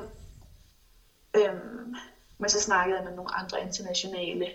Øhm, 1.37 1.95
men 2.37 2.49
så 2.49 2.61
snakkede 2.61 2.97
jeg 2.97 3.05
med 3.05 3.15
nogle 3.15 3.35
andre 3.35 3.61
internationale, 3.61 4.51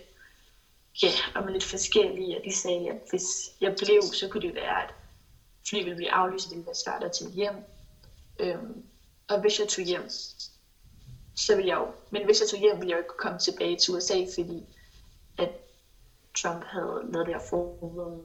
ja, 1.02 1.09
og 1.35 1.45
med 1.45 1.52
lidt 1.52 1.64
forskellige, 1.64 2.38
og 2.38 2.45
de 2.45 2.57
sagde, 2.57 2.90
at 2.90 2.97
hvis 3.11 3.26
jeg 3.61 3.75
blev, 3.78 4.02
så 4.02 4.28
kunne 4.28 4.42
det 4.42 4.54
være, 4.54 4.83
at 4.83 4.95
fly 5.69 5.78
ville 5.78 5.97
blive 5.97 6.11
aflyst, 6.12 6.49
det 6.49 6.57
ville 6.57 6.66
være 6.66 6.85
svært 6.85 7.02
at 7.02 7.12
tage 7.12 7.30
hjem. 7.30 7.54
Øhm, 8.38 8.85
og 9.28 9.40
hvis 9.40 9.61
jeg 9.61 9.69
tog 9.69 9.85
hjem, 9.85 10.09
så 11.37 11.57
ville 11.57 11.69
jeg 11.69 11.76
jo, 11.76 11.88
men 12.11 12.25
hvis 12.25 12.40
jeg 12.40 12.49
tog 12.49 12.61
hjem, 12.61 12.76
ville 12.76 12.90
jeg 12.90 12.97
jo 12.97 13.02
ikke 13.02 13.16
komme 13.19 13.38
tilbage 13.38 13.76
til 13.76 13.95
USA, 13.95 14.25
fordi 14.35 14.66
at 15.38 15.50
Trump 16.42 16.64
havde 16.64 17.02
lavet 17.12 17.26
det 17.26 17.35
her 17.35 17.42
forbud 17.50 18.23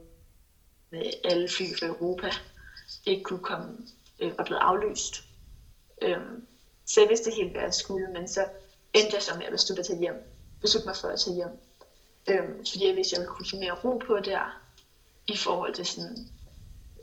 med 0.96 1.12
alle 1.24 1.50
fly 1.50 1.66
fra 1.80 1.86
Europa 1.88 2.32
ikke 3.06 3.24
kunne 3.24 3.44
komme 3.44 3.78
øh, 4.20 4.38
var 4.38 4.44
blevet 4.44 4.62
aflyst. 4.62 5.24
Øh, 6.02 6.18
så 6.86 7.02
jeg 7.02 7.10
vidste 7.10 7.32
helt, 7.32 7.52
hvad 7.52 7.62
jeg 7.62 7.74
skulle, 7.74 8.08
men 8.14 8.28
så 8.28 8.48
endte 8.94 9.16
jeg 9.16 9.22
så 9.24 9.38
med 9.38 9.46
at 9.46 9.52
beslutte 9.52 9.80
at 9.80 9.86
tage 9.86 10.00
hjem. 10.00 10.24
Beslutte 10.62 10.88
mig 10.88 10.96
for 10.96 11.08
at 11.08 11.20
tage 11.20 11.36
hjem. 11.36 11.60
Øh, 12.30 12.50
fordi 12.58 12.88
jeg 12.88 12.96
vidste, 12.96 13.16
at 13.16 13.18
jeg 13.18 13.20
ville 13.20 13.36
kunne 13.36 13.50
få 13.50 13.56
mere 13.56 13.80
ro 13.84 13.98
på 13.98 14.20
der, 14.20 14.62
i 15.28 15.38
forhold 15.38 15.74
til 15.74 15.86
sådan, 15.86 16.18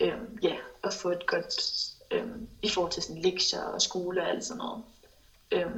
øh, 0.00 0.18
ja, 0.42 0.56
at 0.84 0.94
få 0.94 1.10
et 1.10 1.26
godt, 1.26 1.54
øh, 2.10 2.26
i 2.62 2.68
forhold 2.68 2.92
til 2.92 3.02
sådan 3.02 3.22
lektier 3.22 3.62
og 3.62 3.82
skole 3.82 4.22
og 4.22 4.28
alt 4.28 4.44
sådan 4.44 4.58
noget. 4.58 4.82
Øh, 5.52 5.70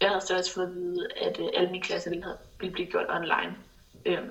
jeg 0.00 0.08
havde 0.08 0.26
så 0.26 0.36
også 0.36 0.52
fået 0.52 0.66
at 0.66 0.74
vide, 0.74 1.08
at 1.16 1.40
øh, 1.40 1.48
alle 1.54 1.70
mine 1.70 1.84
klasser 1.84 2.10
ville, 2.10 2.24
have, 2.24 2.36
ville 2.60 2.72
blive 2.72 2.90
gjort 2.90 3.06
online 3.08 3.56
Øh, 4.06 4.28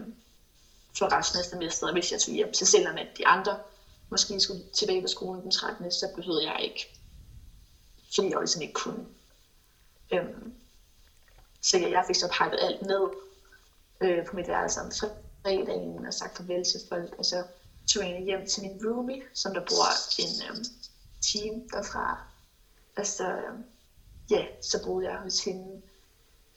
for 0.97 1.17
resten 1.17 1.39
af 1.39 1.45
semesteret, 1.45 1.93
hvis 1.93 2.11
jeg 2.11 2.19
tog 2.19 2.33
hjem. 2.33 2.53
Så 2.53 2.65
selvom 2.65 2.97
at 2.97 3.07
de 3.17 3.27
andre 3.27 3.59
måske 4.09 4.39
skulle 4.39 4.63
tilbage 4.73 5.01
på 5.01 5.07
skolen 5.07 5.41
den 5.43 5.51
13. 5.51 5.91
så 5.91 6.07
behøvede 6.15 6.51
jeg 6.51 6.59
ikke. 6.61 6.99
Fordi 8.15 8.29
jeg 8.29 8.39
ligesom 8.39 8.61
ikke 8.61 8.73
kunne. 8.73 9.05
Øhm, 10.13 10.53
så 11.61 11.77
jeg 11.77 12.03
fik 12.07 12.15
så 12.15 12.29
pakket 12.31 12.59
alt 12.61 12.81
ned 12.81 13.09
øh, 14.01 14.25
på 14.25 14.35
mit 14.35 14.47
værelse 14.47 14.81
om 14.81 14.91
fredagen 14.91 16.05
og 16.05 16.13
sagt 16.13 16.37
farvel 16.37 16.63
til 16.63 16.81
folk. 16.89 17.15
Og 17.17 17.25
så 17.25 17.43
tog 17.87 18.03
jeg 18.03 18.21
hjem 18.21 18.47
til 18.47 18.63
min 18.63 18.81
roomie, 18.85 19.21
som 19.33 19.53
der 19.53 19.61
bor 19.61 19.87
en 20.19 20.49
øhm, 20.49 20.65
team 21.21 21.69
derfra. 21.69 22.25
Og 22.97 23.07
så, 23.07 23.27
øhm, 23.27 23.63
ja, 24.29 24.45
så 24.61 24.83
boede 24.83 25.09
jeg 25.09 25.17
hos 25.17 25.43
hende. 25.43 25.81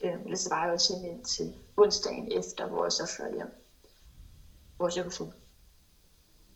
Øhm, 0.01 0.21
eller 0.23 0.37
så 0.37 0.49
var 0.49 0.63
jeg 0.63 0.71
hos 0.71 0.87
hende 0.87 1.07
indtil 1.07 1.55
onsdagen 1.77 2.31
efter, 2.31 2.67
hvor 2.67 2.85
jeg 2.85 2.91
så 2.91 3.05
fløj 3.05 3.33
hjem. 3.33 3.58
Hvor 4.79 4.91
jeg 4.95 5.03
kunne 5.03 5.11
få 5.11 5.33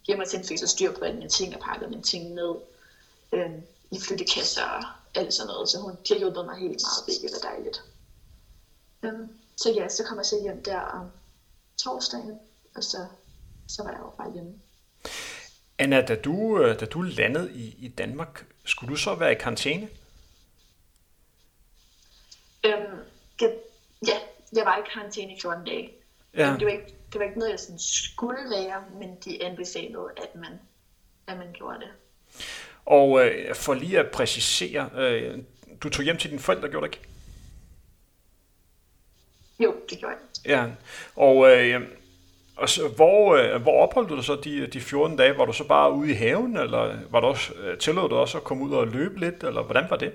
hjem 0.07 0.19
og 0.19 0.27
til 0.27 0.43
fik 0.43 0.59
så 0.59 0.67
styr 0.67 0.91
på 0.91 1.05
alle 1.05 1.17
mine 1.17 1.29
ting 1.29 1.55
og 1.55 1.61
pakket 1.61 1.89
mine 1.89 2.01
ting 2.01 2.33
ned 2.33 2.55
øhm, 3.33 3.61
i 3.91 3.99
flyttekasser 3.99 4.63
og 4.63 4.83
alt 5.15 5.33
sådan 5.33 5.47
noget. 5.47 5.69
Så 5.69 5.79
hun 5.79 5.91
har 5.91 6.17
hjulpet 6.17 6.45
mig 6.45 6.55
helt 6.55 6.81
meget, 6.85 7.05
hvilket 7.05 7.31
var 7.33 7.49
dejligt. 7.49 7.83
Øhm, 9.03 9.29
så 9.57 9.71
ja, 9.71 9.89
så 9.89 10.03
kom 10.03 10.17
jeg 10.17 10.25
så 10.25 10.41
hjem 10.41 10.63
der 10.63 10.79
om 10.79 11.11
torsdagen, 11.77 12.39
og 12.75 12.83
så, 12.83 13.07
så 13.67 13.83
var 13.83 13.91
jeg 13.91 13.99
jo 13.99 14.09
bare 14.09 14.33
hjemme. 14.33 14.53
Anna, 15.77 16.01
da 16.01 16.15
du, 16.15 16.59
øh, 16.59 16.79
da 16.79 16.85
du 16.85 17.01
landede 17.01 17.53
i, 17.53 17.75
i 17.79 17.87
Danmark, 17.87 18.45
skulle 18.65 18.91
du 18.91 18.97
så 18.97 19.15
være 19.15 19.31
i 19.31 19.35
karantæne? 19.35 19.89
Øhm, 22.65 22.99
ja, 24.07 24.17
jeg 24.53 24.65
var 24.65 24.77
i 24.77 24.81
karantæne 24.93 25.35
i 25.35 25.41
14 25.41 25.65
dage. 25.65 25.91
Ja. 26.33 26.55
Det, 26.59 26.65
var 26.65 26.71
ikke, 26.71 26.95
det 27.13 27.19
var 27.19 27.25
ikke 27.25 27.39
noget, 27.39 27.51
jeg 27.51 27.59
sådan 27.59 27.79
skulle 27.79 28.39
være, 28.49 28.83
men 28.99 29.17
de 29.25 29.43
anbefalede, 29.43 30.09
at 30.17 30.35
man, 30.35 30.59
at 31.27 31.37
man 31.37 31.47
gjorde 31.53 31.79
det. 31.79 31.89
Og 32.85 33.25
øh, 33.25 33.55
for 33.55 33.73
lige 33.73 33.99
at 33.99 34.11
præcisere, 34.11 34.89
øh, 34.95 35.37
du 35.83 35.89
tog 35.89 36.03
hjem 36.03 36.17
til 36.17 36.29
dine 36.29 36.41
forældre, 36.41 36.69
gjorde 36.69 36.87
du 36.87 36.91
ikke? 36.93 37.07
Jo, 39.59 39.75
det 39.89 39.99
gjorde 39.99 40.15
jeg. 40.15 40.51
Ja, 40.51 40.65
og, 41.15 41.49
øh, 41.51 41.81
og 42.55 42.69
så, 42.69 42.87
hvor, 42.87 43.35
øh, 43.35 43.61
hvor 43.61 43.87
opholdt 43.87 44.09
du 44.09 44.15
dig 44.15 44.23
så 44.23 44.35
de, 44.35 44.67
de 44.67 44.81
14 44.81 45.17
dage? 45.17 45.37
Var 45.37 45.45
du 45.45 45.53
så 45.53 45.67
bare 45.67 45.91
ude 45.91 46.11
i 46.11 46.13
haven, 46.13 46.57
eller 46.57 46.99
var 47.09 47.19
du 47.19 47.27
også, 47.27 47.53
øh, 47.53 47.77
tillod 47.77 48.09
du 48.09 48.15
også 48.15 48.37
at 48.37 48.43
komme 48.43 48.63
ud 48.63 48.73
og 48.73 48.87
løbe 48.87 49.19
lidt, 49.19 49.43
eller 49.43 49.63
hvordan 49.63 49.89
var 49.89 49.97
det? 49.97 50.13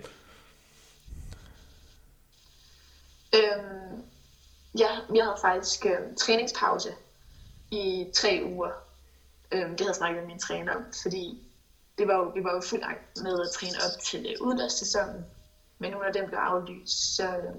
Øhm, 3.34 4.02
ja, 4.78 4.90
jeg 5.14 5.24
havde 5.24 5.38
faktisk 5.40 5.86
øh, 5.86 6.16
træningspause 6.16 6.94
i 7.70 8.10
tre 8.14 8.42
uger. 8.44 8.70
Øhm, 9.52 9.70
det 9.70 9.80
havde 9.80 9.90
jeg 9.90 9.94
snakket 9.94 10.20
med 10.20 10.26
min 10.26 10.38
træner 10.38 10.74
om, 10.74 10.84
fordi 11.02 11.42
det 11.98 12.08
var 12.08 12.14
jo, 12.14 12.32
vi 12.34 12.44
var 12.44 12.54
jo 12.54 12.60
fuldt 12.60 12.84
med 13.22 13.40
at 13.40 13.50
træne 13.50 13.76
op 13.76 14.02
til 14.02 14.26
øh, 14.26 14.46
udendørssæsonen. 14.46 15.24
Men 15.78 15.92
nu 15.92 15.98
når 15.98 16.10
den 16.10 16.26
blev 16.26 16.38
aflyst, 16.38 17.16
så, 17.16 17.36
øh, 17.36 17.54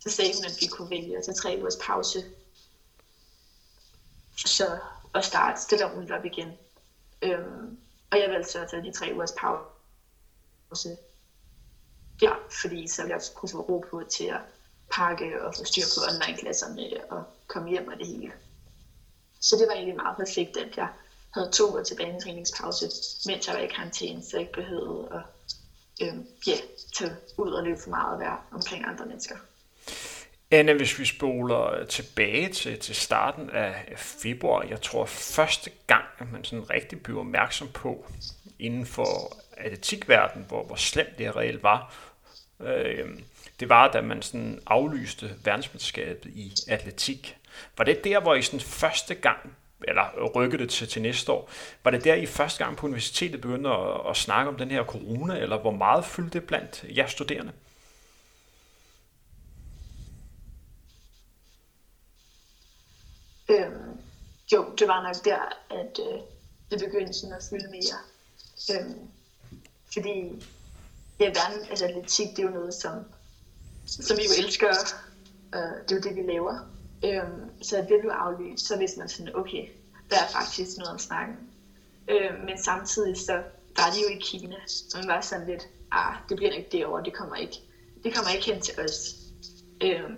så 0.00 0.10
sagde 0.10 0.30
hun, 0.34 0.44
at 0.44 0.56
vi 0.60 0.66
kunne 0.66 0.90
vælge 0.90 1.18
at 1.18 1.24
tage 1.24 1.34
tre 1.34 1.56
ugers 1.60 1.76
pause. 1.82 2.24
Så 4.36 4.78
at 5.14 5.24
starte 5.24 5.60
stille 5.60 5.86
og 5.86 5.94
roligt 5.94 6.12
op 6.12 6.24
igen. 6.24 6.52
Øhm, 7.22 7.78
og 8.10 8.18
jeg 8.18 8.30
valgte 8.30 8.52
så 8.52 8.60
at 8.60 8.70
tage 8.70 8.82
de 8.82 8.92
tre 8.92 9.10
ugers 9.14 9.34
pause. 9.38 10.96
Ja, 12.22 12.32
fordi 12.60 12.88
så 12.88 13.02
ville 13.02 13.14
jeg 13.14 13.22
kunne 13.34 13.48
få 13.48 13.60
ro 13.60 13.84
på 13.90 14.02
til 14.10 14.24
at 14.24 14.40
pakke 14.96 15.42
og 15.42 15.54
få 15.56 15.64
styr 15.64 15.82
på 15.94 16.00
online-klasserne 16.10 17.10
og 17.10 17.24
komme 17.46 17.70
hjem 17.70 17.88
og 17.88 17.98
det 17.98 18.06
hele. 18.06 18.32
Så 19.40 19.56
det 19.56 19.66
var 19.68 19.74
egentlig 19.74 19.96
meget 19.96 20.16
perfekt, 20.16 20.56
at 20.56 20.76
jeg 20.76 20.88
havde 21.34 21.50
to 21.50 21.70
uger 21.70 21.82
til 21.82 21.96
banetræningspause, 21.96 22.86
mens 23.26 23.46
jeg 23.46 23.54
var 23.54 23.62
i 23.62 23.66
karantæne, 23.66 24.22
så 24.22 24.30
jeg 24.32 24.40
ikke 24.40 24.52
behøvede 24.52 25.08
at 25.12 25.22
øh, 26.06 26.14
ja, 26.46 26.56
tage 26.94 27.16
ud 27.36 27.52
og 27.52 27.64
løbe 27.64 27.80
for 27.80 27.90
meget 27.90 28.14
og 28.14 28.20
være 28.20 28.38
omkring 28.52 28.84
andre 28.86 29.06
mennesker. 29.06 29.36
Anna, 30.50 30.72
hvis 30.72 30.98
vi 30.98 31.04
spoler 31.04 31.86
tilbage 31.86 32.52
til, 32.52 32.78
til 32.78 32.94
starten 32.94 33.50
af 33.50 33.94
februar, 33.96 34.62
jeg 34.62 34.82
tror 34.82 35.04
første 35.04 35.70
gang, 35.86 36.04
at 36.18 36.32
man 36.32 36.44
sådan 36.44 36.70
rigtig 36.70 37.02
blev 37.02 37.18
opmærksom 37.18 37.68
på 37.68 38.06
inden 38.58 38.86
for 38.86 39.36
atletikverdenen, 39.56 40.46
hvor, 40.48 40.64
hvor 40.64 40.76
slemt 40.76 41.18
det 41.18 41.36
reelt 41.36 41.62
var, 41.62 41.94
øh, 42.60 43.08
det 43.60 43.68
var, 43.68 43.90
da 43.92 44.00
man 44.00 44.22
sådan 44.22 44.62
aflyste 44.66 45.36
verdensmesterskabet 45.44 46.30
i 46.30 46.52
atletik. 46.68 47.38
Var 47.78 47.84
det 47.84 48.04
der, 48.04 48.20
hvor 48.20 48.34
I 48.34 48.42
sådan 48.42 48.60
første 48.60 49.14
gang, 49.14 49.56
eller 49.88 50.30
rykkede 50.34 50.62
det 50.62 50.70
til, 50.70 50.88
til 50.88 51.02
næste 51.02 51.32
år, 51.32 51.50
var 51.84 51.90
det 51.90 52.04
der, 52.04 52.14
I 52.14 52.26
første 52.26 52.64
gang 52.64 52.76
på 52.76 52.86
universitetet 52.86 53.40
begyndte 53.40 53.70
at, 53.70 54.10
at 54.10 54.16
snakke 54.16 54.48
om 54.48 54.56
den 54.56 54.70
her 54.70 54.84
corona, 54.84 55.38
eller 55.38 55.58
hvor 55.58 55.70
meget 55.70 56.04
fyldte 56.04 56.38
det 56.38 56.46
blandt 56.46 56.84
jer 56.96 57.06
studerende? 57.06 57.52
Øhm, 63.48 63.98
jo, 64.52 64.74
det 64.78 64.88
var 64.88 65.02
nok 65.02 65.24
der, 65.24 65.42
at 65.70 65.98
øh, 65.98 66.20
det 66.70 66.78
begyndte 66.78 67.12
sådan 67.12 67.36
at 67.36 67.42
fylde 67.50 67.70
mere. 67.70 67.98
Øhm, 68.72 69.08
fordi 69.92 70.44
ja, 71.20 71.24
verden, 71.24 71.68
altså 71.70 71.84
atletik, 71.84 72.28
det 72.36 72.38
er 72.38 72.42
jo 72.42 72.50
noget, 72.50 72.74
som, 72.74 72.92
som 73.86 74.16
vi 74.16 74.22
jo 74.22 74.44
elsker. 74.44 74.68
Øh, 75.54 75.60
det 75.88 75.92
er 75.92 75.96
jo 75.96 76.00
det, 76.00 76.16
vi 76.16 76.22
laver. 76.32 76.58
Øh, 77.04 77.28
så 77.62 77.76
det 77.76 78.00
blev 78.00 78.10
aflyst, 78.10 78.66
så 78.66 78.78
vidste 78.78 78.98
man 78.98 79.08
sådan, 79.08 79.36
okay, 79.36 79.68
der 80.10 80.16
er 80.16 80.28
faktisk 80.28 80.78
noget 80.78 80.92
om 80.92 80.98
snakken. 80.98 81.36
Øh, 82.08 82.30
men 82.46 82.58
samtidig 82.58 83.16
så 83.16 83.42
var 83.76 83.90
det 83.94 84.02
jo 84.02 84.16
i 84.16 84.18
Kina, 84.20 84.56
og 84.94 84.98
man 85.00 85.08
var 85.08 85.20
sådan 85.20 85.46
lidt, 85.46 85.68
ah, 85.90 86.14
det 86.28 86.36
bliver 86.36 86.52
ikke 86.52 86.68
derovre, 86.72 87.04
det 87.04 87.12
kommer 87.12 87.36
ikke, 87.36 87.56
det 88.04 88.14
kommer 88.14 88.30
ikke 88.30 88.46
hen 88.52 88.60
til 88.60 88.74
os. 88.80 89.16
Øh, 89.80 90.10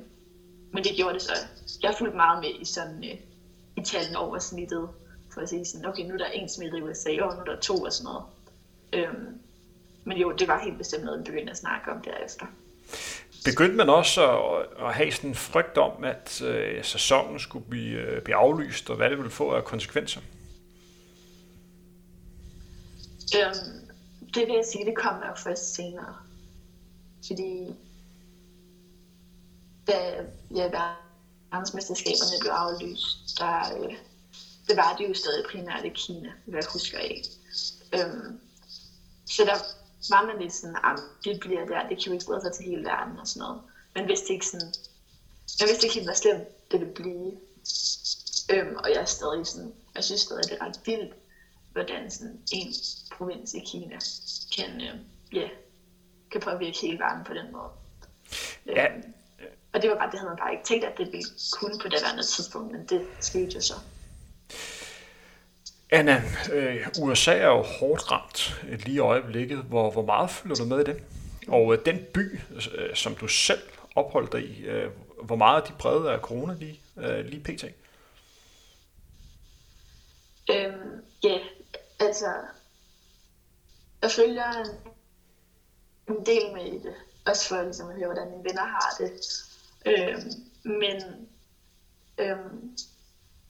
men 0.73 0.85
det 0.85 0.93
gjorde 0.97 1.15
det 1.15 1.23
så. 1.23 1.33
Jeg 1.83 1.95
fulgte 1.99 2.17
meget 2.17 2.41
med 2.41 2.61
i 2.61 2.65
sådan 2.65 3.05
øh, 3.05 3.19
i 3.77 3.83
tallene 3.85 4.19
over 4.19 4.39
snittet, 4.39 4.89
for 5.35 5.41
at 5.41 5.49
sige 5.49 5.65
sådan, 5.65 5.87
okay, 5.87 6.03
nu 6.03 6.15
er 6.15 6.19
der 6.19 6.27
en 6.27 6.49
smittet 6.49 6.79
i 6.79 6.83
USA, 6.83 7.11
og 7.23 7.35
nu 7.35 7.41
er 7.41 7.45
der 7.45 7.61
to 7.61 7.75
og 7.75 7.93
sådan 7.93 8.13
noget. 8.13 8.25
Øh, 8.93 9.15
men 10.05 10.19
jo, 10.19 10.33
det 10.33 10.49
var 10.49 10.65
helt 10.65 10.79
bestemt 10.79 11.05
noget, 11.05 11.21
vi 11.21 11.25
begyndte 11.25 11.51
at 11.51 11.59
snakke 11.59 11.91
om 11.91 12.03
derefter. 12.03 12.47
Begyndte 13.47 13.77
man 13.77 13.89
også 13.89 14.21
at, 14.33 14.87
at 14.87 14.95
have 14.95 15.13
sådan 15.13 15.31
en 15.31 15.37
frygt 15.37 15.79
om, 15.79 16.05
at 16.05 16.43
øh, 16.43 16.85
sæsonen 16.85 17.41
skulle 17.41 17.67
blive, 17.69 17.99
øh, 17.99 18.23
blive 18.23 18.37
aflyst, 18.37 18.91
og 18.91 18.97
hvad 18.97 19.11
det 19.11 19.19
ville 19.19 19.31
få 19.31 19.51
af 19.51 19.65
konsekvenser? 19.65 20.21
Øhm, 23.37 23.89
det 24.35 24.47
vil 24.47 24.55
jeg 24.55 24.65
sige, 24.73 24.85
det 24.85 24.97
kommer 24.97 25.27
jo 25.27 25.35
først 25.35 25.75
senere. 25.75 26.17
Fordi 27.27 27.75
da 29.87 30.25
ja, 30.55 30.71
verdensmesterskaberne 31.53 32.41
blev 32.41 32.53
aflyst, 32.53 33.39
der, 33.39 33.79
øh, 33.79 33.95
det 34.69 34.77
var 34.77 34.97
det 34.99 35.09
jo 35.09 35.15
stadig 35.15 35.45
primært 35.51 35.85
i 35.85 35.89
Kina, 35.89 36.33
hvad 36.45 36.63
jeg 36.63 36.73
husker 36.73 36.99
af. 36.99 37.23
Øhm, 37.95 38.41
så 39.27 39.45
der 39.45 39.59
man 40.11 40.39
lidt 40.41 40.53
sådan, 40.53 40.77
at 40.85 40.99
det 41.25 41.41
bliver 41.41 41.67
der, 41.67 41.89
det 41.89 41.97
kan 41.99 42.07
jo 42.07 42.13
ikke 42.13 42.25
sprede 42.25 42.41
sig 42.41 42.53
til 42.53 42.65
hele 42.65 42.85
verden 42.85 43.19
og 43.19 43.27
sådan 43.27 43.41
noget. 43.41 43.63
Men 43.95 44.05
hvis 44.05 44.21
det 44.21 44.31
ikke 44.31 44.47
sådan, 44.47 44.73
jeg 45.61 45.69
vidste 45.69 45.87
ikke 45.87 45.95
helt, 45.95 46.07
hvor 46.07 46.15
slemt 46.15 46.71
det 46.71 46.81
ville 46.81 46.95
blive. 46.95 47.33
Øhm, 48.53 48.77
og 48.77 48.91
jeg 48.91 49.01
er 49.01 49.05
stadig 49.05 49.47
sådan, 49.47 49.73
jeg 49.95 50.05
synes 50.05 50.21
stadig, 50.21 50.45
det 50.45 50.59
er 50.61 50.65
ret 50.67 50.81
vildt, 50.87 51.15
hvordan 51.73 52.11
sådan 52.11 52.41
en 52.53 52.75
provins 53.13 53.55
i 53.55 53.61
Kina 53.61 53.99
kan, 54.57 54.81
øh, 54.81 54.95
yeah, 55.35 55.51
kan 56.31 56.41
påvirke 56.41 56.79
hele 56.83 56.99
verden 56.99 57.25
på 57.25 57.35
den 57.35 57.53
måde. 57.53 57.71
Ja. 58.67 58.95
Øhm, 58.95 59.15
og 59.73 59.83
det 59.83 59.91
var 59.91 59.97
bare, 59.97 60.11
det 60.11 60.19
havde 60.19 60.31
man 60.31 60.39
bare 60.39 60.53
ikke 60.53 60.65
tænkt, 60.65 60.85
at 60.85 60.99
det 60.99 61.07
ville 61.13 61.29
kunne 61.53 61.79
på 61.79 61.89
det 61.89 62.03
andet 62.13 62.27
tidspunkt, 62.27 62.73
men 62.73 62.87
det 62.87 63.07
skete 63.21 63.55
jo 63.55 63.61
så. 63.61 63.75
Anna, 65.97 66.23
øh, 66.53 66.87
USA 67.03 67.39
er 67.39 67.47
jo 67.47 67.63
hårdt 67.63 68.11
ramt 68.11 68.55
lige 68.63 68.95
i 68.95 68.99
øjeblikket. 68.99 69.59
Hvor, 69.59 69.91
hvor 69.91 70.05
meget 70.05 70.31
følger 70.31 70.57
du 70.57 70.65
med 70.65 70.81
i 70.81 70.85
det? 70.85 71.03
Og 71.49 71.75
øh, 71.75 71.85
den 71.87 72.05
by, 72.15 72.41
øh, 72.75 72.95
som 72.95 73.15
du 73.15 73.29
selv 73.29 73.63
opholdt 73.95 74.33
dig 74.33 74.43
i, 74.45 74.65
øh, 74.65 74.91
hvor 75.23 75.37
meget 75.37 75.63
er 75.63 75.67
de 75.67 75.73
brede 75.79 76.13
af 76.13 76.21
corona 76.21 76.55
lige, 76.55 76.81
øh, 76.97 77.25
lige 77.25 77.43
pt? 77.43 77.65
Øhm, 80.51 81.03
ja, 81.25 81.39
altså, 82.01 82.27
jeg 84.03 84.11
følger 84.11 84.53
en, 84.53 84.67
en 86.09 86.27
del 86.27 86.53
med 86.55 86.67
i 86.67 86.79
det. 86.79 86.95
Også 87.27 87.49
for 87.49 87.63
ligesom, 87.63 87.89
at 87.89 87.97
høre, 87.97 88.07
hvordan 88.07 88.31
mine 88.31 88.45
venner 88.45 88.65
har 88.65 88.95
det. 88.99 89.13
Øhm, 89.87 90.31
men 90.81 91.29
øhm, 92.19 92.77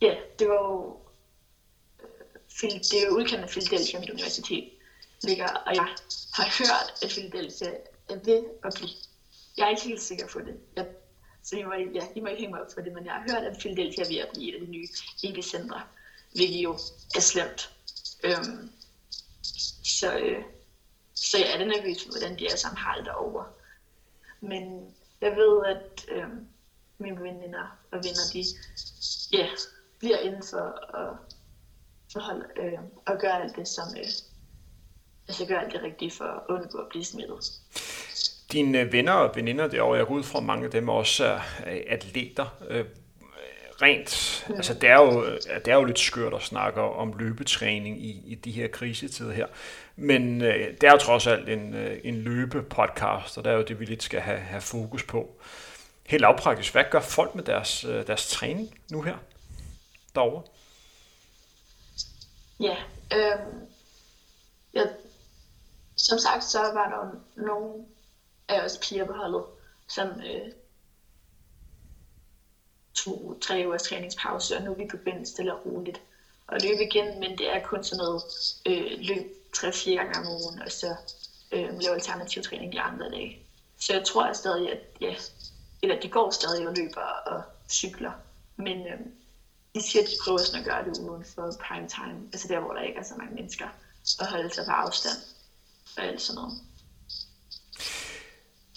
ja, 0.00 0.14
det 0.38 0.48
var 0.48 0.54
jo 0.54 0.96
det 2.62 3.02
er 3.02 3.06
jo 3.06 3.16
udkendt 3.16 3.44
af 3.44 3.50
Philadelphia, 3.50 4.00
mit 4.00 4.10
universitet 4.10 4.70
ligger, 5.22 5.48
og 5.48 5.74
jeg 5.74 5.88
har 6.34 6.48
hørt, 6.58 7.02
at 7.02 7.08
Philadelphia 7.10 7.70
er 8.08 8.18
ved 8.24 8.44
at 8.64 8.74
blive. 8.74 8.90
Jeg 9.56 9.64
er 9.64 9.70
ikke 9.70 9.82
helt 9.82 10.02
sikker 10.02 10.26
på 10.26 10.38
det. 10.40 10.54
Jeg, 10.76 10.86
så 11.42 11.56
I 11.56 11.62
må, 11.62 11.72
ja, 11.72 12.06
I 12.16 12.20
må 12.20 12.26
ikke 12.26 12.40
hænge 12.40 12.54
mig 12.54 12.62
op 12.62 12.72
for 12.74 12.80
det, 12.80 12.92
men 12.92 13.04
jeg 13.04 13.12
har 13.12 13.24
hørt, 13.30 13.44
at 13.44 13.58
Philadelphia 13.58 14.04
er 14.04 14.08
ved 14.08 14.16
at 14.16 14.28
blive 14.34 14.48
et 14.48 14.60
af 14.60 14.66
de 14.66 14.72
nye 14.72 14.88
epicentre, 15.22 15.80
hvilket 16.34 16.56
jo 16.56 16.72
er 17.14 17.20
slemt. 17.20 17.70
Øhm, 18.24 18.70
så, 19.84 20.16
øh, 20.16 20.42
så 21.14 21.38
jeg 21.38 21.52
er 21.52 21.56
lidt 21.56 21.68
nervøs 21.68 22.02
for, 22.02 22.10
hvordan 22.10 22.38
de 22.38 22.46
er 22.46 22.56
sammen 22.56 22.78
har 22.78 22.96
det 22.96 23.04
derovre. 23.04 23.46
Men 24.40 24.94
jeg 25.20 25.36
ved, 25.36 25.64
at 25.66 26.06
øh, 26.08 26.28
mine 26.98 27.20
veninder 27.22 27.78
og 27.90 27.98
venner, 28.04 28.26
de 28.32 28.44
ja, 29.32 29.48
bliver 29.98 30.18
inden 30.18 30.42
for 30.50 30.58
og 30.98 31.16
forholde, 32.16 32.44
øh, 32.56 32.78
at 33.06 33.18
gøre 33.18 33.42
alt 33.42 33.56
det, 33.56 33.68
som, 33.68 33.84
øh, 33.96 34.06
altså 35.28 35.46
gøre 35.46 35.64
alt 35.64 35.72
det 35.72 35.82
rigtige 35.82 36.10
for 36.10 36.24
at 36.24 36.40
undgå 36.48 36.78
at 36.78 36.88
blive 36.90 37.04
smittet. 37.04 37.52
Dine 38.52 38.92
venner 38.92 39.12
og 39.12 39.36
veninder 39.36 39.68
derovre, 39.68 39.98
jeg 39.98 40.06
går 40.06 40.14
ud 40.14 40.22
fra, 40.22 40.40
mange 40.40 40.64
af 40.64 40.70
dem 40.70 40.88
også 40.88 41.24
er 41.24 41.40
atleter. 41.88 42.46
Øh, 42.68 42.84
rent, 43.82 44.44
ja. 44.48 44.54
altså 44.54 44.74
det 44.74 44.88
er, 44.88 44.96
jo, 44.96 45.24
det 45.64 45.68
er 45.68 45.74
jo 45.74 45.84
lidt 45.84 45.98
skørt 45.98 46.34
at 46.34 46.42
snakke 46.42 46.80
om 46.80 47.14
løbetræning 47.18 48.04
i, 48.04 48.22
i 48.26 48.34
de 48.34 48.50
her 48.50 48.68
krisetider 48.68 49.32
her. 49.32 49.46
Men 49.96 50.42
øh, 50.42 50.74
det 50.80 50.84
er 50.84 50.92
jo 50.92 50.98
trods 50.98 51.26
alt 51.26 51.48
en, 51.48 51.74
øh, 51.74 52.00
en 52.04 52.14
løbepodcast, 52.14 53.38
og 53.38 53.44
det 53.44 53.52
er 53.52 53.56
jo 53.56 53.62
det, 53.62 53.80
vi 53.80 53.84
lidt 53.84 54.02
skal 54.02 54.20
have, 54.20 54.38
have 54.38 54.60
fokus 54.60 55.02
på. 55.02 55.40
Helt 56.06 56.20
lavpraktisk, 56.20 56.72
hvad 56.72 56.84
gør 56.90 57.00
folk 57.00 57.34
med 57.34 57.44
deres, 57.44 57.84
øh, 57.84 58.06
deres 58.06 58.28
træning 58.28 58.78
nu 58.90 59.02
her 59.02 59.16
derovre? 60.14 60.42
Ja, 62.60 62.76
øh, 63.12 63.38
ja, 64.74 64.82
som 65.96 66.18
sagt, 66.18 66.44
så 66.44 66.58
var 66.58 66.88
der 66.88 67.20
nogle 67.46 67.84
af 68.48 68.64
os 68.64 68.78
piger 68.78 69.06
på 69.06 69.12
holdet, 69.12 69.44
som 69.88 70.08
øh, 70.08 70.52
to, 72.94 73.38
tre 73.40 73.64
ugers 73.66 73.82
træningspause, 73.82 74.56
og 74.56 74.62
nu 74.62 74.70
er 74.70 74.76
vi 74.76 74.86
begyndt 74.90 75.28
stille 75.28 75.54
og 75.54 75.66
roligt 75.66 76.00
at 76.48 76.62
løbe 76.62 76.82
igen, 76.82 77.20
men 77.20 77.38
det 77.38 77.54
er 77.54 77.62
kun 77.62 77.84
sådan 77.84 78.04
noget 78.04 78.22
øh, 78.66 78.98
løb 78.98 79.26
3-4 79.56 79.90
gange 79.90 80.18
om 80.18 80.26
ugen, 80.26 80.62
og 80.62 80.72
så 80.72 80.96
øh, 81.52 81.78
lave 81.80 81.94
alternativ 81.94 82.42
træning 82.42 82.72
de 82.72 82.80
andre 82.80 83.10
dage. 83.10 83.38
Så 83.80 83.92
jeg 83.92 84.04
tror 84.04 84.26
jeg 84.26 84.36
stadig, 84.36 84.72
at 84.72 84.78
ja, 85.00 85.14
eller 85.82 86.00
de 86.00 86.08
går 86.08 86.30
stadig 86.30 86.68
og 86.68 86.74
løber 86.76 87.00
og 87.26 87.42
cykler, 87.70 88.12
men 88.56 88.86
øh, 88.86 89.00
de 89.76 89.82
siger, 89.82 90.02
at 90.02 90.08
de 90.08 90.16
prøver 90.24 90.38
sådan 90.38 90.60
at 90.60 90.66
gøre 90.66 90.84
det 90.84 90.98
uden 90.98 91.24
for 91.34 91.52
prime 91.68 91.88
time, 91.88 92.18
altså 92.32 92.48
der, 92.48 92.60
hvor 92.60 92.72
der 92.72 92.82
ikke 92.82 92.98
er 92.98 93.04
så 93.04 93.14
mange 93.18 93.34
mennesker, 93.34 93.66
og 94.20 94.26
holde 94.26 94.50
sig 94.54 94.64
på 94.66 94.72
afstand 94.72 95.18
og 95.96 96.04
alt 96.04 96.20
sådan 96.20 96.42
noget. 96.42 96.54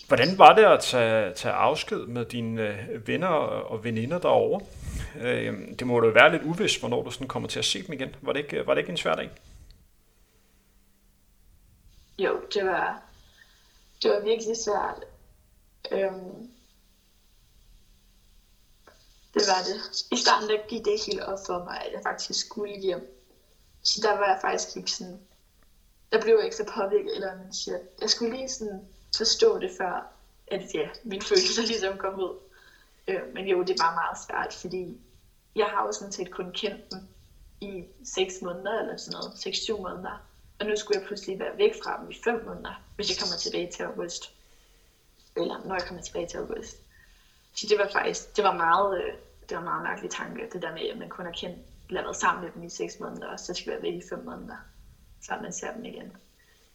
Hvordan 0.07 0.37
var 0.37 0.55
det 0.55 0.63
at 0.63 0.79
tage, 0.79 1.33
tage 1.33 1.53
afsked 1.53 2.07
med 2.07 2.25
dine 2.25 2.61
øh, 2.61 3.07
venner 3.07 3.27
og 3.71 3.83
veninder 3.83 4.19
derovre? 4.19 4.65
Øh, 5.19 5.77
det 5.79 5.87
må 5.87 6.03
jo 6.05 6.11
være 6.11 6.31
lidt 6.31 6.43
uvist, 6.43 6.79
hvornår 6.79 7.03
du 7.03 7.11
sådan 7.11 7.27
kommer 7.27 7.49
til 7.49 7.59
at 7.59 7.65
se 7.65 7.87
dem 7.87 7.93
igen. 7.93 8.15
Var 8.21 8.33
det 8.33 8.39
ikke, 8.39 8.67
var 8.67 8.73
det 8.73 8.81
ikke 8.81 8.91
en 8.91 8.97
svær 8.97 9.15
dag? 9.15 9.29
Jo, 12.19 12.41
det 12.53 12.65
var, 12.65 13.01
det 14.03 14.11
var 14.11 14.19
virkelig 14.19 14.57
svært. 14.57 15.03
Øhm, 15.91 16.49
det 19.33 19.41
var 19.47 19.61
det. 19.69 20.05
I 20.11 20.17
starten 20.17 20.49
der 20.49 20.67
gik 20.67 20.85
det 20.85 21.05
helt 21.05 21.21
op 21.21 21.39
for 21.45 21.63
mig, 21.63 21.77
at 21.85 21.93
jeg 21.93 22.01
faktisk 22.03 22.47
skulle 22.47 22.79
hjem. 22.79 23.15
Så 23.83 23.99
der 24.03 24.17
var 24.17 24.27
jeg 24.27 24.39
faktisk 24.41 24.77
ikke 24.77 24.91
sådan... 24.91 25.19
Der 26.11 26.21
blev 26.21 26.35
jeg 26.35 26.45
ikke 26.45 26.55
så 26.55 26.65
påvirket, 26.73 27.15
eller 27.15 27.37
man 27.37 27.53
siger, 27.53 27.79
jeg 28.01 28.09
skulle 28.09 28.37
lige 28.37 28.49
sådan 28.49 28.87
forstå 29.17 29.59
det 29.59 29.71
før, 29.77 30.11
at 30.47 30.61
ja, 30.73 30.89
min 31.03 31.21
følelse 31.21 31.61
ligesom 31.71 31.97
kom 31.97 32.19
ud. 32.19 32.35
Øh, 33.07 33.33
men 33.33 33.47
jo, 33.47 33.63
det 33.63 33.75
var 33.79 33.93
meget 33.93 34.17
svært, 34.27 34.53
fordi 34.53 35.01
jeg 35.55 35.65
har 35.65 35.85
jo 35.85 35.91
sådan 35.91 36.11
set 36.11 36.31
kun 36.31 36.51
kendt 36.51 36.91
dem 36.91 36.99
i 37.61 37.85
6 38.03 38.41
måneder 38.41 38.79
eller 38.79 38.97
sådan 38.97 39.19
noget, 39.19 39.33
6-7 39.33 39.81
måneder. 39.81 40.25
Og 40.59 40.65
nu 40.65 40.75
skulle 40.75 40.99
jeg 40.99 41.07
pludselig 41.07 41.39
være 41.39 41.57
væk 41.57 41.73
fra 41.83 42.01
dem 42.01 42.11
i 42.11 42.17
5 42.23 42.45
måneder, 42.45 42.81
hvis 42.95 43.09
jeg 43.09 43.17
kommer 43.17 43.37
tilbage 43.37 43.71
til 43.71 43.83
august. 43.83 44.31
Eller 45.35 45.61
når 45.65 45.75
jeg 45.75 45.87
kommer 45.87 46.03
tilbage 46.03 46.27
til 46.27 46.37
august. 46.37 46.77
Så 47.53 47.67
det 47.69 47.77
var 47.77 47.89
faktisk, 47.93 48.35
det 48.35 48.43
var 48.43 48.55
meget, 48.55 49.03
øh, 49.03 49.13
det 49.49 49.57
var 49.57 49.63
meget 49.63 49.83
mærkelig 49.83 50.11
tanke, 50.11 50.49
det 50.53 50.61
der 50.61 50.73
med, 50.73 50.81
at 50.81 50.97
man 50.97 51.09
kun 51.09 51.25
har 51.25 51.31
kendt, 51.31 51.57
eller 51.89 52.01
været 52.01 52.15
sammen 52.15 52.43
med 52.43 52.51
dem 52.55 52.63
i 52.63 52.69
6 52.69 52.99
måneder, 52.99 53.27
og 53.27 53.39
så 53.39 53.53
skal 53.53 53.71
være 53.71 53.81
væk 53.81 53.93
i 53.93 54.03
5 54.09 54.25
måneder, 54.25 54.55
før 55.27 55.41
man 55.41 55.53
ser 55.53 55.73
dem 55.73 55.85
igen. 55.85 56.11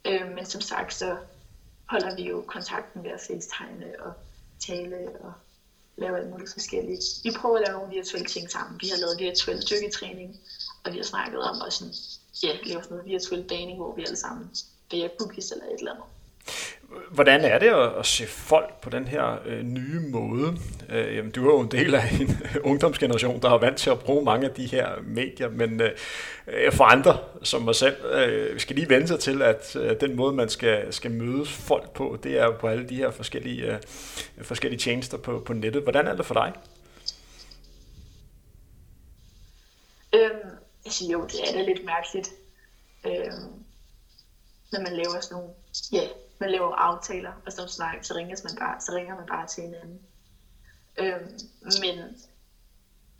Øh, 0.05 0.31
men 0.35 0.45
som 0.45 0.61
sagt, 0.61 0.93
så 0.93 1.17
holder 1.85 2.15
vi 2.15 2.23
jo 2.29 2.43
kontakten 2.47 3.03
ved 3.03 3.11
at 3.11 3.19
facetime 3.19 3.85
og 3.99 4.13
tale 4.67 5.09
og 5.19 5.33
lave 5.97 6.17
alt 6.17 6.29
muligt 6.29 6.53
forskelligt. 6.53 7.03
Vi 7.23 7.31
prøver 7.39 7.57
at 7.57 7.63
lave 7.67 7.79
nogle 7.79 7.95
virtuelle 7.95 8.27
ting 8.27 8.51
sammen. 8.51 8.81
Vi 8.81 8.87
har 8.87 8.97
lavet 8.97 9.19
virtuel 9.19 9.61
dykketræning, 9.69 10.39
og 10.83 10.91
vi 10.91 10.97
har 10.97 11.03
snakket 11.03 11.39
om 11.39 11.61
at 11.67 11.73
sådan, 11.73 11.93
ja, 12.43 12.57
lave 12.63 12.83
sådan 12.83 12.97
noget 12.97 13.05
virtuel 13.05 13.43
baning, 13.43 13.77
hvor 13.77 13.95
vi 13.95 14.03
alle 14.03 14.17
sammen 14.17 14.55
bærer 14.91 15.09
cookies 15.19 15.51
eller 15.51 15.65
et 15.65 15.79
eller 15.79 15.91
andet. 15.91 16.05
Hvordan 17.09 17.41
er 17.41 17.59
det 17.59 17.97
at, 17.99 18.05
se 18.05 18.27
folk 18.27 18.81
på 18.81 18.89
den 18.89 19.07
her 19.07 19.39
øh, 19.45 19.63
nye 19.63 19.99
måde? 19.99 20.57
Øh, 20.89 21.15
jamen, 21.15 21.31
du 21.31 21.49
er 21.49 21.53
jo 21.53 21.59
en 21.59 21.71
del 21.71 21.95
af 21.95 22.11
en 22.11 22.29
øh, 22.29 22.55
ungdomsgeneration, 22.63 23.41
der 23.41 23.49
har 23.49 23.57
vant 23.57 23.77
til 23.77 23.89
at 23.89 23.99
bruge 23.99 24.25
mange 24.25 24.47
af 24.49 24.53
de 24.53 24.65
her 24.65 24.89
medier, 25.03 25.49
men 25.49 25.81
øh, 25.81 26.71
for 26.71 26.83
andre, 26.83 27.17
som 27.43 27.61
mig 27.61 27.75
selv, 27.75 28.05
øh, 28.05 28.59
skal 28.59 28.75
lige 28.75 28.89
vente 28.89 29.07
sig 29.07 29.19
til, 29.19 29.41
at 29.41 29.75
øh, 29.75 30.01
den 30.01 30.15
måde, 30.15 30.33
man 30.33 30.49
skal, 30.49 30.93
skal 30.93 31.11
møde 31.11 31.45
folk 31.45 31.93
på, 31.93 32.17
det 32.23 32.39
er 32.39 32.51
på 32.51 32.67
alle 32.67 32.89
de 32.89 32.95
her 32.95 33.11
forskellige, 33.11 33.73
øh, 33.73 33.77
forskellige 34.41 34.79
tjenester 34.79 35.17
på, 35.17 35.39
på 35.45 35.53
nettet. 35.53 35.83
Hvordan 35.83 36.07
er 36.07 36.15
det 36.15 36.25
for 36.25 36.33
dig? 36.33 36.53
Øhm, 40.13 40.49
altså 40.85 41.05
jo, 41.11 41.25
det 41.25 41.49
er 41.49 41.53
da 41.53 41.61
lidt 41.61 41.85
mærkeligt, 41.85 42.29
øhm, 43.05 43.53
når 44.71 44.81
man 44.81 44.93
laver 44.93 45.19
sådan 45.21 45.37
nogle, 45.37 45.53
ja, 45.91 46.07
man 46.39 46.51
laver 46.51 46.75
aftaler, 46.75 47.31
og 47.45 47.51
sådan 47.51 47.69
snak, 47.69 48.05
så, 48.05 48.13
ringer 48.13 48.37
man 48.43 48.55
bare, 48.55 48.81
så 48.81 48.91
ringer 48.91 49.15
man 49.15 49.25
bare 49.25 49.47
til 49.47 49.63
hinanden. 49.63 49.99
Øhm, 50.97 51.39
men 51.61 52.17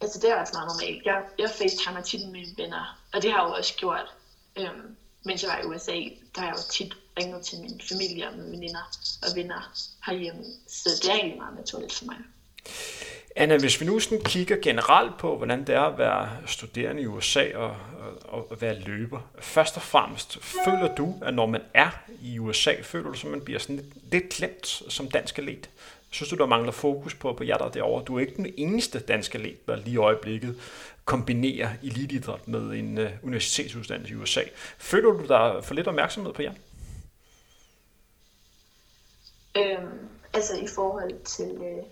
altså, 0.01 0.19
det 0.19 0.29
er 0.29 0.35
også 0.35 0.53
meget 0.53 0.67
normalt. 0.67 1.05
Jeg, 1.05 1.23
jeg 1.37 1.49
facetimer 1.49 2.01
tit 2.01 2.21
med 2.21 2.31
mine 2.31 2.53
venner, 2.57 2.99
og 3.13 3.21
det 3.21 3.31
har 3.31 3.41
jeg 3.41 3.49
jo 3.49 3.53
også 3.53 3.73
gjort, 3.77 4.13
øhm, 4.55 4.95
mens 5.25 5.43
jeg 5.43 5.51
var 5.51 5.59
i 5.59 5.65
USA. 5.65 5.97
Der 6.35 6.41
har 6.41 6.47
jeg 6.47 6.55
jo 6.57 6.71
tit 6.71 6.93
ringet 7.19 7.45
til 7.45 7.59
min 7.61 7.81
familie 7.89 8.27
og 8.27 8.33
mine 8.33 8.51
veninder 8.51 8.85
og 9.23 9.35
venner 9.35 9.61
herhjemme, 10.05 10.43
så 10.67 10.89
det 11.01 11.09
er 11.09 11.15
egentlig 11.15 11.37
meget 11.37 11.55
naturligt 11.55 11.93
for 11.93 12.05
mig. 12.05 12.17
Anna, 13.37 13.57
hvis 13.57 13.81
vi 13.81 13.85
nu 13.85 13.99
sådan 13.99 14.21
kigger 14.23 14.57
generelt 14.61 15.17
på, 15.17 15.37
hvordan 15.37 15.67
det 15.67 15.75
er 15.75 15.81
at 15.81 15.97
være 15.97 16.29
studerende 16.45 17.01
i 17.01 17.05
USA 17.05 17.55
og, 17.55 17.77
og, 18.23 18.51
og 18.51 18.61
være 18.61 18.79
løber. 18.79 19.19
Først 19.39 19.75
og 19.75 19.81
fremmest, 19.81 20.37
føler 20.43 20.95
du, 20.95 21.15
at 21.21 21.33
når 21.33 21.45
man 21.45 21.61
er 21.73 21.89
i 22.21 22.39
USA, 22.39 22.73
føler 22.81 23.11
du, 23.11 23.27
at 23.27 23.31
man 23.31 23.41
bliver 23.41 23.59
sådan 23.59 23.75
lidt, 23.75 24.11
lidt 24.11 24.29
klemt 24.29 24.67
som 24.67 25.09
dansk 25.09 25.39
elit? 25.39 25.69
Synes 26.09 26.29
du, 26.29 26.35
der 26.35 26.45
mangler 26.45 26.71
fokus 26.71 27.13
på, 27.13 27.33
på 27.33 27.43
jer 27.43 27.57
der 27.57 27.69
derovre? 27.69 28.03
Du 28.05 28.15
er 28.15 28.19
ikke 28.19 28.35
den 28.35 28.53
eneste 28.57 28.99
danske 28.99 29.37
elit, 29.37 29.67
der 29.67 29.75
lige 29.75 29.93
i 29.93 29.97
øjeblikket 29.97 30.59
kombinerer 31.05 31.69
elitidræt 31.83 32.47
med 32.47 32.61
en 32.61 32.97
uh, 32.97 33.05
universitetsuddannelse 33.23 34.13
i 34.13 34.17
USA. 34.17 34.41
Føler 34.77 35.09
du, 35.09 35.27
der 35.27 35.37
er 35.37 35.61
for 35.61 35.73
lidt 35.73 35.87
opmærksomhed 35.87 36.33
på 36.33 36.41
jer? 36.41 36.53
Øhm, 39.57 40.14
Altså 40.35 40.55
i 40.55 40.67
forhold 40.75 41.23
til, 41.23 41.51
øh, 41.51 41.83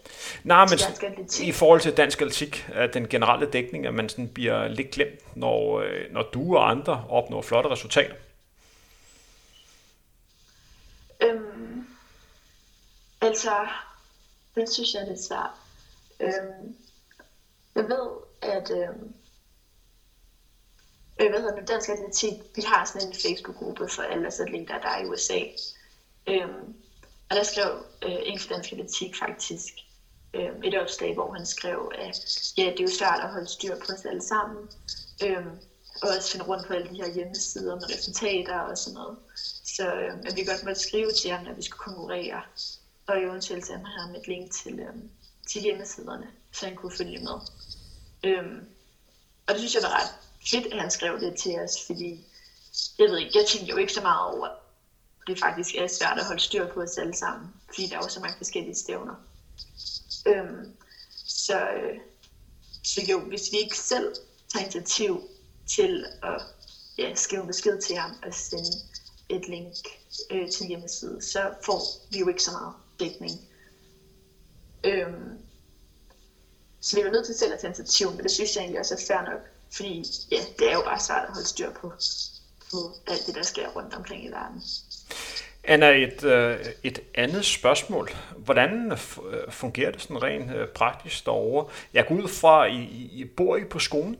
Nej, 0.43 0.65
men 0.65 1.27
til 1.27 1.47
i 1.47 1.51
forhold 1.51 1.81
til 1.81 1.97
dansk 1.97 2.21
atletik, 2.21 2.69
at 2.73 2.93
den 2.93 3.07
generelle 3.07 3.51
dækning, 3.51 3.85
at 3.85 3.93
man 3.93 4.09
sådan 4.09 4.27
bliver 4.27 4.67
lidt 4.67 4.91
glemt, 4.91 5.37
når, 5.37 5.79
øh, 5.79 6.11
når 6.11 6.23
du 6.33 6.57
og 6.57 6.69
andre 6.69 7.05
opnår 7.09 7.41
flotte 7.41 7.69
resultater? 7.69 8.15
Øhm, 11.21 11.87
altså, 13.21 13.67
det 14.55 14.69
synes 14.69 14.93
jeg 14.93 15.01
er 15.01 15.07
lidt 15.07 15.23
svært. 15.23 15.51
Øhm, 16.19 16.75
jeg 17.75 17.83
ved, 17.83 18.09
at 18.41 18.71
øhm, 18.71 19.13
øh, 21.21 21.29
hvad 21.29 21.39
hedder 21.39 21.55
det, 21.55 21.67
Dansk 21.67 21.89
Atletik, 21.89 22.33
vi 22.55 22.61
har 22.61 22.85
sådan 22.85 23.07
en 23.07 23.13
Facebook-gruppe 23.13 23.87
for 23.89 24.01
alle 24.01 24.27
atleter, 24.27 24.79
der 24.81 24.89
er 24.89 25.03
i 25.03 25.05
USA. 25.05 25.39
Øhm, 26.27 26.82
og 27.33 27.37
der 27.37 27.43
skrev 27.43 27.85
øh, 28.01 28.19
en 28.25 28.39
for 28.39 28.53
dansk 28.53 28.71
Atletik 28.71 29.15
faktisk 29.15 29.73
øh, 30.33 30.49
et 30.63 30.81
opslag, 30.81 31.13
hvor 31.13 31.33
han 31.33 31.45
skrev, 31.45 31.91
at 31.97 32.17
ja, 32.57 32.63
det 32.63 32.79
er 32.79 32.83
jo 32.83 32.97
svært 32.97 33.19
at 33.23 33.29
holde 33.29 33.47
styr 33.47 33.75
på 33.75 33.85
os 33.93 34.05
alle 34.05 34.21
sammen. 34.21 34.69
Øh, 35.23 35.45
og 36.01 36.09
også 36.17 36.31
finde 36.31 36.45
rundt 36.45 36.67
på 36.67 36.73
alle 36.73 36.89
de 36.89 36.95
her 36.95 37.13
hjemmesider 37.13 37.75
med 37.75 37.89
resultater 37.95 38.59
og 38.59 38.77
sådan 38.77 38.93
noget. 38.93 39.17
Så 39.75 39.93
øh, 39.93 40.13
at 40.25 40.35
vi 40.35 40.43
godt 40.43 40.63
måtte 40.63 40.81
skrive 40.81 41.11
til 41.11 41.31
ham, 41.31 41.47
at 41.47 41.57
vi 41.57 41.61
skulle 41.61 41.79
konkurrere, 41.79 42.41
og 43.07 43.21
eventuelt 43.21 43.65
sende 43.65 43.85
ham 43.85 44.15
et 44.15 44.27
link 44.27 44.51
til, 44.51 44.79
øh, 44.79 44.95
til 45.49 45.61
hjemmesiderne, 45.61 46.27
så 46.51 46.65
han 46.65 46.75
kunne 46.75 46.97
følge 46.97 47.19
med. 47.19 47.37
Øh, 48.23 48.45
og 49.47 49.53
det 49.53 49.57
synes 49.57 49.75
jeg 49.75 49.83
var 49.83 49.99
ret 49.99 50.13
fedt, 50.51 50.73
at 50.73 50.81
han 50.81 50.91
skrev 50.91 51.19
det 51.19 51.35
til 51.35 51.59
os, 51.59 51.75
fordi 51.87 52.25
jeg 52.99 53.09
ved 53.09 53.17
ikke, 53.17 53.39
jeg 53.39 53.45
tænkte 53.47 53.71
jo 53.71 53.77
ikke 53.77 53.93
så 53.93 54.01
meget 54.01 54.35
over, 54.35 54.62
det 55.27 55.39
faktisk 55.39 55.75
er 55.75 55.87
svært 55.87 56.17
at 56.19 56.25
holde 56.25 56.41
styr 56.41 56.67
på 56.73 56.81
os 56.81 56.97
alle 56.97 57.15
sammen, 57.15 57.53
fordi 57.65 57.87
der 57.87 57.95
er 57.95 58.01
jo 58.03 58.09
så 58.09 58.19
mange 58.19 58.37
forskellige 58.37 58.75
stævner. 58.75 59.15
Øhm, 60.27 60.75
så, 61.25 61.59
øh, 61.59 61.99
så 62.83 63.01
jo, 63.09 63.19
hvis 63.19 63.51
vi 63.51 63.57
ikke 63.57 63.77
selv 63.77 64.15
tager 64.53 64.63
initiativ 64.63 65.21
til 65.67 66.05
at 66.23 66.41
ja, 66.97 67.15
skrive 67.15 67.47
besked 67.47 67.81
til 67.81 67.95
ham 67.97 68.11
og 68.23 68.33
sende 68.33 68.71
et 69.29 69.47
link 69.47 69.75
øh, 70.31 70.51
til 70.51 70.67
hjemmeside, 70.67 71.21
så 71.21 71.53
får 71.65 71.81
vi 72.11 72.19
jo 72.19 72.27
ikke 72.27 72.43
så 72.43 72.51
meget 72.51 72.73
dækning. 72.99 73.31
Øhm, 74.83 75.39
så 76.81 76.95
vi 76.95 77.01
er 77.01 77.11
nødt 77.11 77.25
til 77.25 77.35
selv 77.35 77.53
at 77.53 77.59
tage 77.59 77.69
initiativ, 77.69 78.11
men 78.11 78.23
det 78.23 78.31
synes 78.31 78.55
jeg 78.55 78.61
egentlig 78.61 78.79
også 78.79 78.93
er 78.93 79.05
fair 79.07 79.31
nok, 79.31 79.41
fordi 79.75 80.03
ja, 80.31 80.45
det 80.59 80.69
er 80.69 80.73
jo 80.73 80.81
bare 80.81 80.99
svært 80.99 81.23
at 81.23 81.33
holde 81.33 81.47
styr 81.47 81.71
på, 81.71 81.93
på 82.71 82.77
alt 83.07 83.25
det, 83.27 83.35
der 83.35 83.43
sker 83.43 83.69
rundt 83.69 83.93
omkring 83.93 84.25
i 84.25 84.31
verden. 84.31 84.61
Anna, 85.63 85.89
et, 85.89 86.23
øh, 86.23 86.65
et 86.83 86.99
andet 87.15 87.45
spørgsmål. 87.45 88.09
Hvordan 88.37 88.91
øh, 88.91 88.97
fungerer 89.51 89.91
det 89.91 90.01
sådan 90.01 90.23
rent 90.23 90.51
øh, 90.55 90.67
praktisk 90.67 91.25
derovre? 91.25 91.71
Jeg 91.93 92.07
går 92.07 92.15
ud 92.15 92.27
fra, 92.27 92.65
I, 92.65 92.83
I 93.11 93.25
bor 93.25 93.57
I 93.57 93.63
på 93.63 93.79
skolen? 93.79 94.17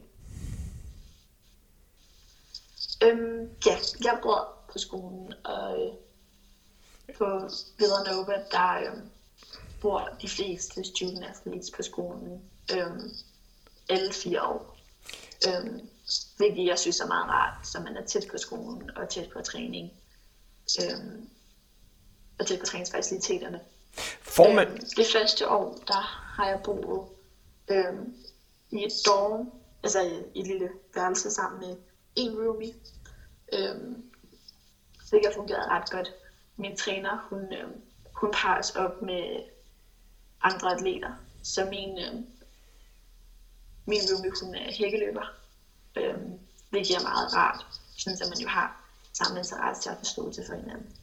Øhm, 3.03 3.49
ja, 3.65 3.77
jeg 4.03 4.19
bor 4.21 4.47
på 4.71 4.79
skolen, 4.79 5.33
og 5.43 5.79
øh, 5.79 7.15
på 7.17 7.49
Villanova, 7.77 8.33
der 8.51 8.79
øh, 8.79 8.97
bor 9.81 10.09
de 10.21 10.29
fleste 10.29 10.83
student 10.83 11.25
altså 11.25 11.41
athletes 11.45 11.71
på 11.71 11.83
skolen 11.83 12.41
øh, 12.73 12.91
alle 13.89 14.13
fire 14.13 14.43
år. 14.43 14.77
Øh, 15.47 15.71
hvilket 16.37 16.65
jeg 16.65 16.79
synes 16.79 16.99
er 16.99 17.07
meget 17.07 17.29
rart, 17.29 17.67
så 17.67 17.79
man 17.79 17.97
er 17.97 18.05
tæt 18.05 18.23
på 18.31 18.37
skolen 18.37 18.91
og 18.95 19.09
tæt 19.09 19.29
på 19.33 19.41
træning. 19.41 19.91
Øh, 20.81 21.23
og 22.39 22.45
på 22.59 22.65
træningsfaciliteterne. 22.65 23.59
Får 24.21 24.53
man... 24.53 24.67
Øh, 24.67 24.79
det 24.97 25.05
første 25.13 25.49
år, 25.49 25.83
der 25.87 26.01
har 26.35 26.47
jeg 26.47 26.59
boet 26.63 27.07
øh, 27.67 27.93
i 28.71 28.85
et 28.85 28.91
dorm, 29.05 29.51
altså 29.83 30.01
i 30.01 30.39
et 30.39 30.47
lille 30.47 30.69
værelse 30.95 31.31
sammen 31.31 31.59
med 31.59 31.77
en 32.15 32.31
roomie. 32.31 32.73
Øhm, 33.53 34.11
det 35.11 35.25
har 35.25 35.33
fungeret 35.33 35.69
ret 35.69 35.89
godt. 35.89 36.13
Min 36.57 36.77
træner, 36.77 37.27
hun, 37.29 37.53
øh, 37.53 37.69
hun 38.13 38.31
parer 38.33 38.59
os 38.59 38.71
op 38.71 39.01
med 39.01 39.43
andre 40.41 40.75
atleter. 40.75 41.11
Så 41.43 41.65
min, 41.65 41.99
øh, 41.99 42.13
min 43.85 44.01
roomie, 44.11 44.31
hun 44.41 44.55
er 44.55 44.71
hækkeløber. 44.71 45.25
Øh, 45.95 46.17
hvilket 46.69 46.95
er 46.95 47.03
meget 47.03 47.33
rart, 47.33 47.65
sådan 47.97 48.17
at 48.21 48.29
man 48.29 48.39
jo 48.39 48.47
har 48.47 48.82
samme 49.13 49.39
interesse 49.39 49.89
at 49.89 49.97
forståelse 49.97 50.43
for 50.47 50.55
hinanden. 50.55 50.95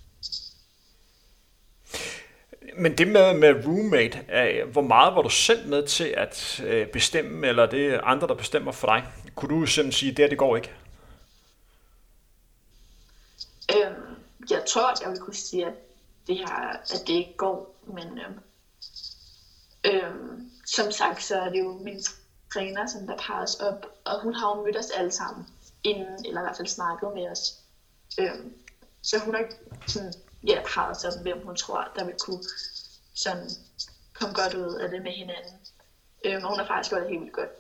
Men 2.79 2.99
det 2.99 3.09
med, 3.09 3.35
med 3.35 3.67
roommate, 3.67 4.19
hvor 4.73 4.83
meget 4.83 5.15
var 5.15 5.23
du 5.23 5.29
selv 5.29 5.69
med 5.69 5.87
til 5.87 6.05
at 6.05 6.61
øh, 6.67 6.87
bestemme, 6.87 7.47
eller 7.47 7.67
det 7.67 7.87
er 7.87 8.01
andre, 8.01 8.29
der 8.29 8.35
bestemmer 8.35 8.73
for 8.73 8.87
dig? 8.87 9.05
Kunne 9.35 9.61
du 9.61 9.67
simpelthen 9.67 9.93
sige, 9.93 10.11
at 10.11 10.17
det 10.17 10.23
her, 10.23 10.29
det 10.29 10.39
går 10.39 10.57
ikke? 10.57 10.73
Øhm, 13.77 14.17
jeg 14.51 14.65
tror, 14.69 14.93
at 14.93 15.01
jeg 15.01 15.11
vil 15.11 15.19
kunne 15.19 15.35
sige, 15.35 15.67
at 15.67 15.73
det, 16.27 16.39
her, 16.39 16.69
at 16.69 17.03
det 17.07 17.13
ikke 17.13 17.35
går, 17.37 17.77
men 17.87 18.19
øhm, 18.19 18.39
øhm, 19.85 20.51
som 20.67 20.93
sagt, 20.93 21.23
så 21.23 21.41
er 21.41 21.49
det 21.49 21.59
jo 21.59 21.73
min 21.73 22.03
træner, 22.53 22.87
som 22.87 23.07
der 23.07 23.17
parer 23.17 23.43
os 23.43 23.55
op, 23.55 23.87
og 24.05 24.23
hun 24.23 24.35
har 24.35 24.57
jo 24.57 24.65
mødt 24.65 24.77
os 24.77 24.91
alle 24.91 25.13
sammen 25.13 25.47
inden, 25.85 26.27
eller 26.27 26.41
i 26.41 26.45
hvert 26.45 26.57
fald 26.57 26.69
snakket 26.69 27.09
med 27.15 27.31
os. 27.31 27.60
Øhm, 28.19 28.55
så 29.03 29.19
hun 29.19 29.35
har 29.35 29.45
sådan, 29.87 30.13
ja, 30.47 30.63
parret 30.67 30.97
os 30.97 31.05
op, 31.05 31.23
hvem 31.23 31.47
hun 31.47 31.57
tror, 31.57 31.89
der 31.97 32.05
vil 32.05 32.15
kunne 32.19 32.45
sådan 33.15 33.51
komme 34.13 34.35
godt 34.35 34.55
ud 34.55 34.75
af 34.75 34.91
det 34.91 35.03
med 35.03 35.13
hinanden. 35.13 35.53
Øhm, 36.25 36.45
og 36.45 36.51
hun 36.51 36.59
har 36.59 36.67
faktisk 36.67 36.91
gjort 36.91 37.03
det 37.03 37.11
helt 37.11 37.21
vildt 37.21 37.35
godt 37.35 37.51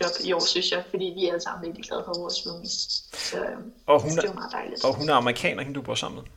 job 0.00 0.10
i 0.24 0.32
år, 0.32 0.46
synes 0.46 0.72
jeg, 0.72 0.84
fordi 0.90 1.04
vi 1.04 1.26
er 1.26 1.28
alle 1.32 1.40
sammen 1.40 1.66
virkelig 1.66 1.84
glade 1.84 2.04
for 2.04 2.18
vores 2.18 2.46
roomies. 2.46 3.04
Så 3.12 3.44
øhm, 3.44 3.72
og 3.86 4.02
hun 4.02 4.10
er, 4.10 4.20
det 4.20 4.30
er 4.30 4.34
meget 4.34 4.52
dejligt. 4.52 4.84
Og 4.84 4.94
hun 4.94 5.08
er 5.08 5.14
amerikaner, 5.14 5.62
hende 5.62 5.74
du 5.74 5.82
bor 5.82 5.94
sammen 5.94 6.22
med? 6.22 6.30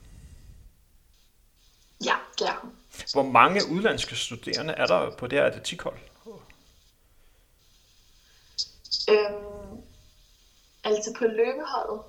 Ja, 2.05 2.15
det 2.39 2.47
er 2.47 2.59
hun. 2.61 2.71
Hvor 3.13 3.23
mange 3.23 3.61
udlandske 3.71 4.15
studerende 4.15 4.73
er 4.73 4.85
der 4.85 5.11
på 5.15 5.27
det 5.27 5.39
her 5.39 5.45
atletikhold? 5.45 5.97
Øhm, 9.09 9.81
altså 10.83 11.15
på 11.17 11.25
løbeholdet, 11.25 12.01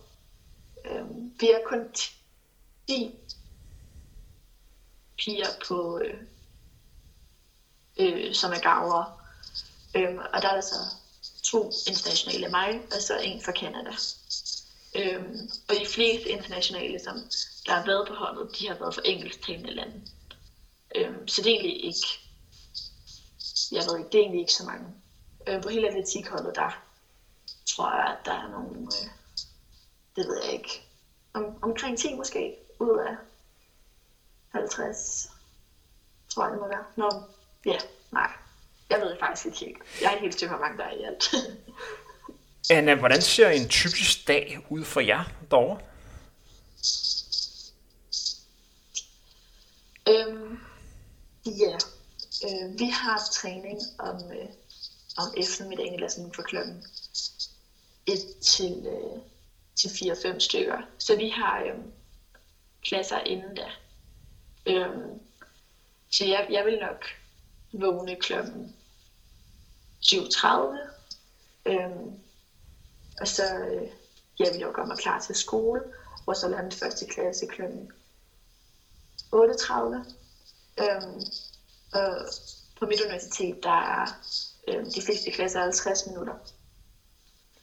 øhm, 0.84 1.32
vi 1.40 1.50
er 1.50 1.58
kun 1.66 1.92
10 2.86 3.14
piger 5.18 5.48
på, 5.68 6.00
øh, 6.04 6.20
øh, 8.00 8.34
som 8.34 8.52
er 8.52 8.58
gaver. 8.58 9.20
Øhm, 9.94 10.18
og 10.18 10.42
der 10.42 10.48
er 10.48 10.54
der 10.54 10.60
så 10.60 10.94
to 11.42 11.70
internationale 11.88 12.48
mig, 12.48 12.80
og 12.94 13.02
så 13.02 13.18
en 13.18 13.42
fra 13.42 13.52
Canada. 13.52 13.92
Øhm, 14.94 15.50
og 15.68 15.74
de 15.74 15.86
fleste 15.86 16.28
internationale, 16.28 16.98
som 16.98 17.16
der 17.66 17.72
har 17.72 17.86
været 17.86 18.08
på 18.08 18.14
holdet, 18.14 18.58
de 18.58 18.68
har 18.68 18.74
været 18.74 18.94
for 18.94 19.00
engelsktalende 19.04 19.74
lande. 19.74 20.02
Øhm, 20.94 21.28
så 21.28 21.42
det 21.42 21.50
er 21.50 21.54
egentlig 21.54 21.84
ikke, 21.84 22.06
jeg 23.72 23.82
ved 23.88 23.98
ikke, 23.98 24.10
det 24.12 24.18
er 24.18 24.22
egentlig 24.22 24.40
ikke 24.40 24.52
så 24.52 24.64
mange. 24.64 24.86
Øhm, 25.46 25.62
på 25.62 25.68
hele 25.68 25.88
atletikholdet, 25.88 26.54
der 26.54 26.70
tror 27.66 27.90
jeg, 27.96 28.16
at 28.18 28.26
der 28.26 28.32
er 28.32 28.48
nogle, 28.48 28.80
øh, 28.80 29.10
det 30.16 30.26
ved 30.28 30.42
jeg 30.44 30.52
ikke, 30.52 30.82
om, 31.32 31.58
omkring 31.62 31.98
10 31.98 32.14
måske, 32.14 32.56
ud 32.78 32.98
af 32.98 33.16
50, 34.48 35.30
tror 36.28 36.44
jeg 36.44 36.52
det 36.52 36.60
må 36.60 36.68
være. 36.68 36.84
Nå, 36.96 37.22
ja, 37.66 37.78
nej, 38.10 38.30
jeg 38.90 39.00
ved 39.00 39.16
faktisk 39.20 39.46
ikke 39.46 39.58
helt. 39.58 39.78
Jeg 40.00 40.06
er 40.06 40.10
ikke 40.10 40.22
helt 40.22 40.34
stykke, 40.34 40.54
hvor 40.54 40.64
mange 40.64 40.78
der 40.78 40.84
er 40.84 40.92
i 40.92 41.02
alt. 41.02 41.34
Anna, 42.70 42.94
hvordan 42.94 43.22
ser 43.22 43.48
en 43.48 43.68
typisk 43.68 44.28
dag 44.28 44.66
ud 44.68 44.84
for 44.84 45.00
jer 45.00 45.24
derovre? 45.50 45.80
Øhm, 50.08 50.58
ja, 51.46 51.76
øh, 52.44 52.78
vi 52.78 52.84
har 52.84 53.22
træning 53.32 53.78
om, 53.98 54.32
øh, 54.32 54.48
om 55.16 55.34
eftermiddagen, 55.36 55.94
eller 55.94 56.08
sådan 56.08 56.32
fra 56.34 56.42
klokken 56.42 56.84
1 58.06 58.18
til, 58.42 58.86
øh, 58.86 59.18
til 59.76 59.88
4-5 59.88 60.38
stykker. 60.38 60.82
Så 60.98 61.16
vi 61.16 61.28
har 61.28 61.62
øh, 61.62 61.74
klasser 62.82 63.18
inden 63.18 63.56
da. 63.56 63.70
Øhm, 64.66 65.20
så 66.10 66.24
jeg, 66.24 66.46
jeg 66.50 66.64
vil 66.64 66.78
nok 66.78 67.04
vågne 67.72 68.16
klokken 68.16 68.76
7.30. 70.04 70.48
Øhm, 71.66 72.20
og 73.20 73.28
så 73.28 73.54
øh, 73.54 73.88
jeg 74.38 74.52
vil 74.52 74.60
jeg 74.60 74.72
gøre 74.74 74.86
mig 74.86 74.98
klar 74.98 75.20
til 75.20 75.34
skole, 75.34 75.82
og 76.26 76.36
så 76.36 76.48
lande 76.48 76.76
første 76.76 77.06
klasse 77.06 77.46
kl. 77.46 77.62
8.30. 77.62 77.66
Øhm, 80.82 81.20
og 81.92 82.28
på 82.78 82.86
mit 82.86 83.00
universitet, 83.00 83.62
der 83.62 83.70
er 83.70 84.06
øh, 84.68 84.86
de 84.86 85.02
fleste 85.02 85.30
klasser 85.30 85.60
50 85.60 86.06
minutter. 86.06 86.34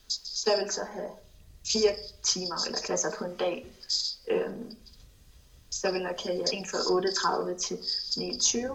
Så 0.08 0.50
jeg 0.50 0.64
vil 0.64 0.72
så 0.72 0.84
have 0.84 1.10
fire 1.66 1.96
timer 2.22 2.66
eller 2.66 2.78
klasser 2.78 3.10
på 3.18 3.24
en 3.24 3.36
dag. 3.36 3.66
Øhm, 4.28 4.76
så 5.70 5.90
vil 5.90 6.00
jeg 6.00 6.14
have 6.24 6.54
en 6.54 6.66
fra 6.66 6.78
8.30 6.78 7.58
til 7.58 7.78
29, 8.16 8.72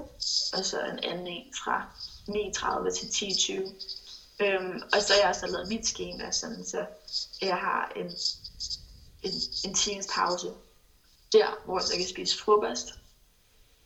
og 0.54 0.66
så 0.66 0.80
en 0.80 1.00
anden 1.04 1.28
en 1.28 1.54
fra 1.64 1.90
9.30 2.30 2.92
til 2.92 3.06
10.20. 3.06 4.44
Øhm, 4.44 4.82
og 4.94 5.02
så 5.02 5.14
har 5.14 5.20
jeg 5.20 5.30
også 5.30 5.48
lavet 5.48 5.68
mit 5.68 5.88
schema, 5.88 6.32
sådan, 6.32 6.66
så 6.66 6.86
jeg 7.42 7.56
har 7.58 7.92
en, 7.96 8.12
en, 9.24 9.34
en 9.66 9.74
times 9.74 10.08
pause 10.16 10.54
der, 11.32 11.62
hvor 11.66 11.80
jeg 11.92 12.00
kan 12.00 12.08
spise 12.08 12.38
frokost. 12.38 12.86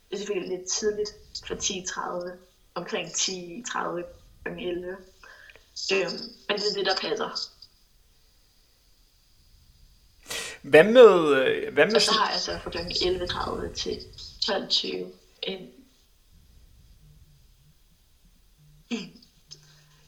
Det 0.10 0.14
er 0.14 0.18
selvfølgelig 0.18 0.58
lidt 0.58 0.70
tidligt 0.70 1.10
fra 1.46 1.56
10.30, 1.56 2.38
omkring 2.76 3.08
10.30 3.08 4.02
kl. 4.44 4.50
11. 4.60 4.98
Øhm, 5.94 6.12
men 6.48 6.58
det 6.58 6.70
er 6.70 6.74
det, 6.74 6.86
der 6.86 6.96
passer. 6.96 7.57
Hvad 10.70 10.84
med... 10.84 11.34
Øh, 11.34 11.74
hvad 11.74 11.86
med 11.86 12.00
så 12.00 12.12
har 12.12 12.32
jeg 12.32 12.40
så 12.40 12.60
fra 12.64 12.70
kl. 12.70 12.78
11.30 12.78 13.74
til 13.74 14.00
12.20 14.46 14.88
en 15.42 15.70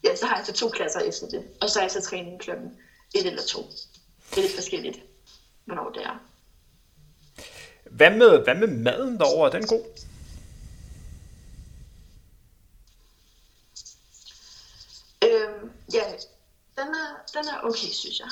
Ja, 0.03 0.15
så 0.15 0.25
har 0.25 0.37
jeg 0.37 0.45
så 0.45 0.53
to 0.53 0.69
klasser 0.69 0.99
efter 0.99 1.27
det. 1.27 1.47
Og 1.61 1.69
så 1.69 1.79
er 1.79 1.83
jeg 1.83 1.91
så 1.91 2.01
træning 2.01 2.39
klokken 2.39 2.77
et 3.15 3.25
eller 3.25 3.41
to. 3.41 3.69
Det 4.29 4.37
er 4.37 4.41
lidt 4.41 4.55
forskelligt, 4.55 4.97
hvornår 5.65 5.89
det 5.89 6.03
er. 6.03 6.19
Hvad 7.91 8.11
med, 8.11 8.43
hvad 8.43 8.55
med 8.55 8.67
maden 8.67 9.19
derovre? 9.19 9.47
Er 9.47 9.51
den 9.51 9.67
god? 9.67 9.83
Øhm, 15.23 15.71
ja, 15.93 16.03
den 16.75 16.87
er, 16.87 17.23
den 17.33 17.47
er 17.47 17.59
okay, 17.63 17.87
synes 17.91 18.19
jeg. 18.19 18.29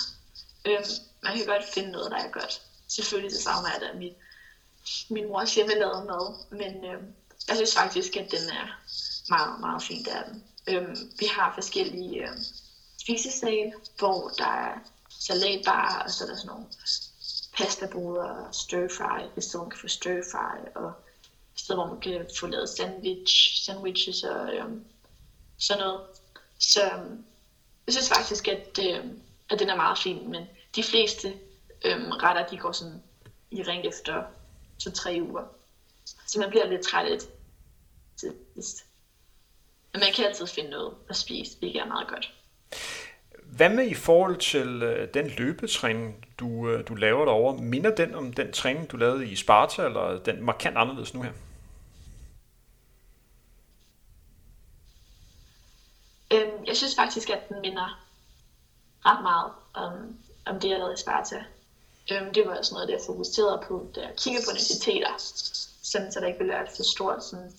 Øhm, 0.65 0.83
man 1.27 1.37
kan 1.37 1.45
godt 1.45 1.73
finde 1.73 1.91
noget, 1.91 2.11
der 2.11 2.17
er 2.17 2.29
godt. 2.29 2.61
Selvfølgelig 2.87 3.31
så 3.31 3.41
savner 3.41 3.69
jeg 3.69 3.81
da 3.81 3.97
mit, 3.97 4.13
min 5.09 5.27
mors 5.27 5.55
hjemmelavede 5.55 6.05
mad, 6.05 6.35
men 6.51 6.85
øh, 6.85 7.01
jeg 7.47 7.55
synes 7.55 7.75
faktisk, 7.75 8.17
at 8.17 8.31
den 8.31 8.49
er 8.49 8.81
meget, 9.29 9.59
meget 9.59 9.83
fin, 9.83 10.05
der 10.05 10.23
den. 10.23 10.43
Øh, 10.67 10.97
vi 11.19 11.25
har 11.25 11.53
forskellige 11.53 12.21
øh, 12.21 12.37
spisesale, 13.01 13.73
hvor 13.97 14.29
der 14.37 14.47
er 14.47 14.73
salatbar, 15.09 16.03
og 16.05 16.11
så 16.11 16.23
er 16.23 16.27
der 16.27 16.35
sådan 16.35 16.47
nogle 16.47 16.65
pastaboder, 17.57 18.51
stir 18.51 18.87
fry, 18.97 19.21
hvis 19.33 19.55
man 19.55 19.69
kan 19.69 19.79
få 19.79 19.87
stir 19.87 20.21
fry, 20.31 20.57
og 20.75 20.93
sted, 21.55 21.75
hvor 21.75 21.87
man 21.87 21.99
kan 21.99 22.29
få 22.39 22.47
lavet 22.47 22.69
sandwich, 22.69 23.65
sandwiches 23.65 24.23
og 24.23 24.55
øhm, 24.55 24.85
sådan 25.57 25.83
noget. 25.83 26.01
Så 26.59 26.83
øhm, 26.85 27.25
jeg 27.85 27.93
synes 27.93 28.09
faktisk, 28.09 28.47
at, 28.47 28.79
øhm, 28.79 29.21
at 29.49 29.59
den 29.59 29.69
er 29.69 29.75
meget 29.75 29.97
fin, 29.97 30.31
men 30.31 30.45
de 30.77 30.83
fleste 30.83 31.27
øhm, 31.85 32.11
retter, 32.11 32.47
de 32.47 32.57
går 32.57 32.71
sådan 32.71 33.03
i 33.51 33.63
ring 33.63 33.85
efter 33.85 34.23
to-tre 34.79 35.19
uger. 35.21 35.43
Så 36.27 36.39
man 36.39 36.49
bliver 36.49 36.67
lidt 36.67 36.81
træt 36.81 37.05
af 37.05 37.17
det 37.17 37.27
sidst. 38.55 38.85
Men 39.93 39.99
man 39.99 40.13
kan 40.15 40.25
altid 40.25 40.47
finde 40.47 40.69
noget 40.69 40.93
at 41.09 41.15
spise, 41.15 41.59
hvilket 41.59 41.81
er 41.81 41.85
meget 41.85 42.07
godt. 42.07 42.33
Hvad 43.43 43.69
med 43.69 43.87
i 43.87 43.93
forhold 43.93 44.37
til 44.37 44.83
øh, 44.83 45.13
den 45.13 45.27
løbetræning, 45.27 46.25
du, 46.39 46.69
øh, 46.69 46.87
du 46.87 46.95
laver 46.95 47.25
derovre? 47.25 47.63
Minder 47.63 47.95
den 47.95 48.15
om 48.15 48.33
den 48.33 48.51
træning, 48.51 48.91
du 48.91 48.97
lavede 48.97 49.27
i 49.27 49.35
Sparta, 49.35 49.85
eller 49.85 50.19
den 50.19 50.43
markant 50.43 50.77
anderledes 50.77 51.13
nu 51.13 51.21
her? 51.21 51.31
Øhm, 56.33 56.65
jeg 56.65 56.77
synes 56.77 56.95
faktisk, 56.95 57.29
at 57.29 57.49
den 57.49 57.61
minder 57.61 58.05
ret 59.05 59.23
meget 59.23 59.51
om, 59.73 60.17
om 60.49 60.59
det, 60.59 60.69
jeg 60.69 60.77
lavede 60.77 60.93
i 60.93 60.97
Sparta. 60.97 61.43
Øhm, 62.11 62.33
det 62.33 62.45
var 62.45 62.57
også 62.57 62.73
noget, 62.73 62.87
der 62.87 62.93
jeg 62.93 63.03
fokuserede 63.05 63.63
på, 63.67 63.91
da 63.95 64.01
jeg 64.01 64.13
kiggede 64.17 64.45
på 64.45 64.49
universiteter, 64.49 65.13
sådan, 65.83 66.11
så 66.11 66.19
der 66.19 66.27
ikke 66.27 66.39
ville 66.39 66.53
være 66.53 66.63
et 66.63 66.75
for 66.75 66.83
stort, 66.83 67.23
sådan, 67.23 67.51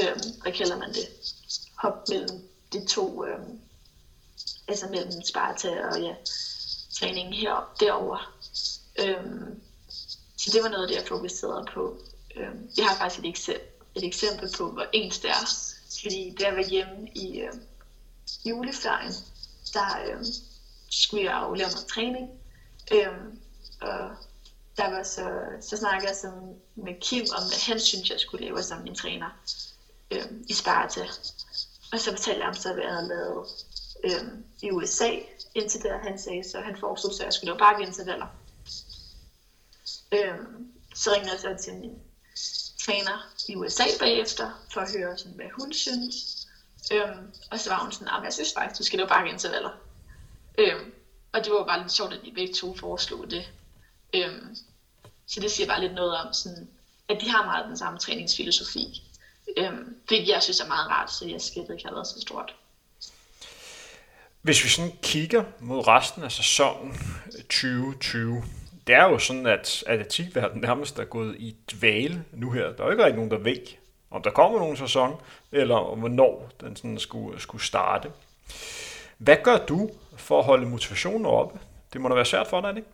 øhm, 0.00 0.40
hvad 0.42 0.52
kalder 0.52 0.76
man 0.76 0.92
det, 0.94 1.08
hop 1.74 2.08
mellem 2.08 2.48
de 2.72 2.84
to, 2.84 3.24
øhm, 3.24 3.60
altså 4.68 4.86
mellem 4.86 5.22
Sparta 5.22 5.80
og 5.80 6.00
ja, 6.00 6.14
træningen 6.92 7.34
her 7.34 7.74
derover. 7.80 8.34
Øhm, 8.98 9.62
så 10.36 10.50
det 10.52 10.62
var 10.62 10.68
noget, 10.68 10.88
det 10.88 10.94
jeg 10.94 11.06
fokuserede 11.08 11.64
på. 11.74 11.98
Øhm, 12.36 12.70
jeg 12.76 12.86
har 12.86 12.96
faktisk 12.96 13.18
et 13.18 13.28
eksempel, 13.28 13.66
et 13.94 14.04
eksempel 14.04 14.52
på, 14.56 14.70
hvor 14.70 14.86
ens 14.92 15.18
det 15.18 15.30
er. 15.30 15.46
Fordi 16.02 16.34
da 16.38 16.44
jeg 16.44 16.54
var 16.54 16.64
hjemme 16.64 17.08
i 17.14 17.40
øhm, 17.40 17.62
juleferien, 18.44 19.14
der 19.72 19.88
øhm, 20.10 20.24
skulle 20.90 21.24
jeg 21.24 21.42
jo 21.48 21.54
lave 21.54 21.70
noget 21.70 21.86
træning. 21.86 22.30
Øhm, 22.92 23.38
og 23.80 24.10
der 24.76 24.90
var 24.90 25.02
så, 25.02 25.28
så 25.60 25.76
snakkede 25.76 26.12
jeg 26.22 26.32
med 26.74 26.94
Kim 27.00 27.24
om, 27.36 27.42
hvad 27.48 27.66
han 27.66 27.80
synes, 27.80 28.10
jeg 28.10 28.20
skulle 28.20 28.44
lave 28.44 28.62
som 28.62 28.82
min 28.82 28.94
træner 28.94 29.30
øhm, 30.10 30.44
i 30.48 30.52
Sparta. 30.52 31.06
Og 31.92 32.00
så 32.00 32.10
fortalte 32.10 32.38
jeg 32.38 32.46
ham 32.46 32.54
så, 32.54 32.72
hvad 32.72 32.82
jeg 32.82 32.92
havde 32.92 33.08
lavet 33.08 33.46
øhm, 34.04 34.44
i 34.62 34.70
USA, 34.70 35.10
indtil 35.54 35.82
der 35.82 35.98
han 35.98 36.18
sagde, 36.18 36.44
så 36.50 36.60
han 36.60 36.76
foreslog 36.80 37.12
så, 37.12 37.22
jeg 37.22 37.32
skulle 37.32 37.48
lave 37.48 37.58
bakkeintervaller. 37.58 38.26
Øhm, 40.12 40.72
så 40.94 41.12
ringede 41.12 41.32
jeg 41.32 41.40
så 41.40 41.64
til 41.64 41.74
min 41.74 41.98
træner 42.84 43.34
i 43.48 43.56
USA 43.56 43.84
bagefter, 43.98 44.50
for 44.72 44.80
at 44.80 44.92
høre, 44.96 45.18
sådan, 45.18 45.32
hvad 45.32 45.50
hun 45.58 45.72
synes. 45.72 46.46
Øhm, 46.92 47.34
og 47.50 47.60
så 47.60 47.70
var 47.70 47.82
hun 47.82 47.92
sådan, 47.92 48.08
ah, 48.08 48.24
jeg 48.24 48.32
synes 48.32 48.52
faktisk, 48.52 48.78
du 48.78 48.84
skal 48.84 48.96
lave 48.96 49.08
bakkeintervaller. 49.08 49.70
Øhm, 50.58 50.92
og 51.32 51.44
det 51.44 51.52
var 51.52 51.64
bare 51.64 51.80
lidt 51.80 51.92
sjovt, 51.92 52.12
at 52.12 52.20
de 52.24 52.32
begge 52.34 52.54
to 52.54 52.76
foreslog 52.76 53.30
det. 53.30 53.52
Øhm, 54.14 54.56
så 55.26 55.40
det 55.40 55.50
siger 55.50 55.66
bare 55.66 55.80
lidt 55.80 55.94
noget 55.94 56.16
om, 56.16 56.32
sådan, 56.32 56.68
at 57.08 57.20
de 57.20 57.30
har 57.30 57.44
meget 57.44 57.66
den 57.68 57.78
samme 57.78 57.98
træningsfilosofi. 57.98 59.02
Øhm, 59.56 59.96
det 60.08 60.28
jeg 60.28 60.42
synes 60.42 60.60
er 60.60 60.66
meget 60.66 60.90
rart, 60.90 61.12
så 61.12 61.26
jeg 61.26 61.40
skridtet 61.40 61.74
ikke 61.74 61.84
har 61.84 61.94
været 61.94 62.06
så 62.06 62.20
stort. 62.20 62.54
Hvis 64.42 64.64
vi 64.64 64.68
sådan 64.68 64.92
kigger 65.02 65.44
mod 65.60 65.86
resten 65.86 66.22
af 66.22 66.32
sæsonen 66.32 66.92
øh, 67.26 67.42
2020, 67.42 68.44
det 68.86 68.94
er 68.94 69.04
jo 69.04 69.18
sådan, 69.18 69.46
at 69.46 69.84
atletikverdenen 69.86 70.60
nærmest 70.60 70.98
er 70.98 71.04
gået 71.04 71.36
i 71.38 71.56
dvale 71.72 72.24
nu 72.32 72.50
her. 72.50 72.62
Der 72.62 72.82
er 72.82 72.84
jo 72.84 72.90
ikke 72.90 73.04
rigtig 73.04 73.16
nogen, 73.16 73.30
der 73.30 73.38
ved, 73.38 73.66
om 74.10 74.22
der 74.22 74.30
kommer 74.30 74.58
nogen 74.58 74.76
sæson, 74.76 75.20
eller 75.52 75.94
hvornår 75.94 76.50
den 76.60 76.76
sådan 76.76 76.98
skulle, 76.98 77.40
skulle 77.40 77.64
starte. 77.64 78.10
Hvad 79.18 79.36
gør 79.44 79.66
du 79.66 79.90
for 80.16 80.38
at 80.38 80.44
holde 80.44 80.66
motivationen 80.66 81.26
oppe? 81.26 81.60
Det 81.92 82.00
må 82.00 82.08
da 82.08 82.14
være 82.14 82.24
svært 82.24 82.46
for 82.46 82.60
dig, 82.60 82.76
ikke? 82.76 82.88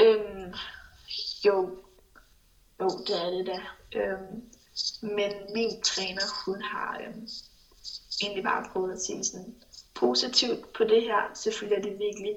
Øhm, 0.00 0.54
jo, 1.44 1.78
jo, 2.80 2.88
det 3.06 3.22
er 3.22 3.30
det 3.30 3.46
da. 3.46 3.60
Øhm, 3.98 4.42
men 5.02 5.32
min 5.54 5.82
træner, 5.82 6.22
hun 6.44 6.62
har 6.62 7.00
øhm, 7.06 7.28
egentlig 8.22 8.44
bare 8.44 8.68
prøvet 8.72 8.92
at 8.92 9.00
sige 9.00 9.24
sådan 9.24 9.54
positivt 9.94 10.72
på 10.72 10.84
det 10.84 11.02
her. 11.02 11.34
Selvfølgelig 11.34 11.78
er 11.78 11.90
det 11.90 11.98
virkelig 11.98 12.36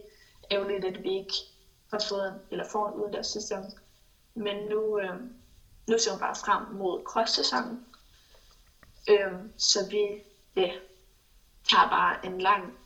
ærgerligt, 0.52 0.86
at 0.86 1.04
vi 1.04 1.10
ikke 1.10 1.34
har 1.92 2.04
fået 2.10 2.42
eller 2.52 2.66
får 2.72 2.88
en 2.88 2.94
udendørs 2.94 3.28
sæson. 3.28 3.64
Men 4.34 4.68
nu, 4.70 5.00
øh, 5.00 5.16
nu 5.88 5.98
ser 5.98 6.14
vi 6.14 6.20
bare 6.20 6.36
frem 6.36 6.76
mod 6.76 7.04
cross-sæsonen. 7.04 7.86
Øh, 9.10 9.34
så 9.58 9.80
vi 9.90 10.02
ja, 10.56 10.72
tager 11.70 11.90
bare 11.90 12.26
en 12.26 12.42
lang, 12.42 12.78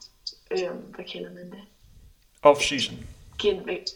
øh, 0.51 0.71
hvad 0.71 1.05
kalder 1.05 1.33
man 1.33 1.51
det? 1.51 1.61
Off-season. 2.45 2.95
Genvægt. 3.39 3.89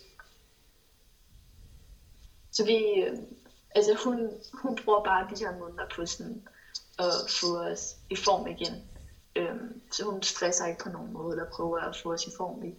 Så 2.52 2.66
vi, 2.66 2.76
øh, 2.76 3.18
altså 3.76 3.98
hun, 4.04 4.32
hun 4.54 4.76
bruger 4.86 5.04
bare 5.04 5.28
de 5.36 5.40
her 5.40 5.60
måneder 5.60 5.86
på 5.96 6.06
sådan 6.06 6.48
at 7.00 7.14
få 7.42 7.58
os 7.58 7.96
i 8.10 8.16
form 8.16 8.48
igen. 8.48 8.74
Øh, 9.36 9.56
så 9.92 10.04
hun 10.04 10.24
stresser 10.24 10.66
ikke 10.66 10.84
på 10.84 10.90
nogen 10.90 11.14
måde, 11.14 11.32
eller 11.32 11.52
prøver 11.52 11.80
at 11.80 11.98
få 12.04 12.14
os 12.14 12.24
i 12.24 12.32
form 12.38 12.64
i 12.64 12.74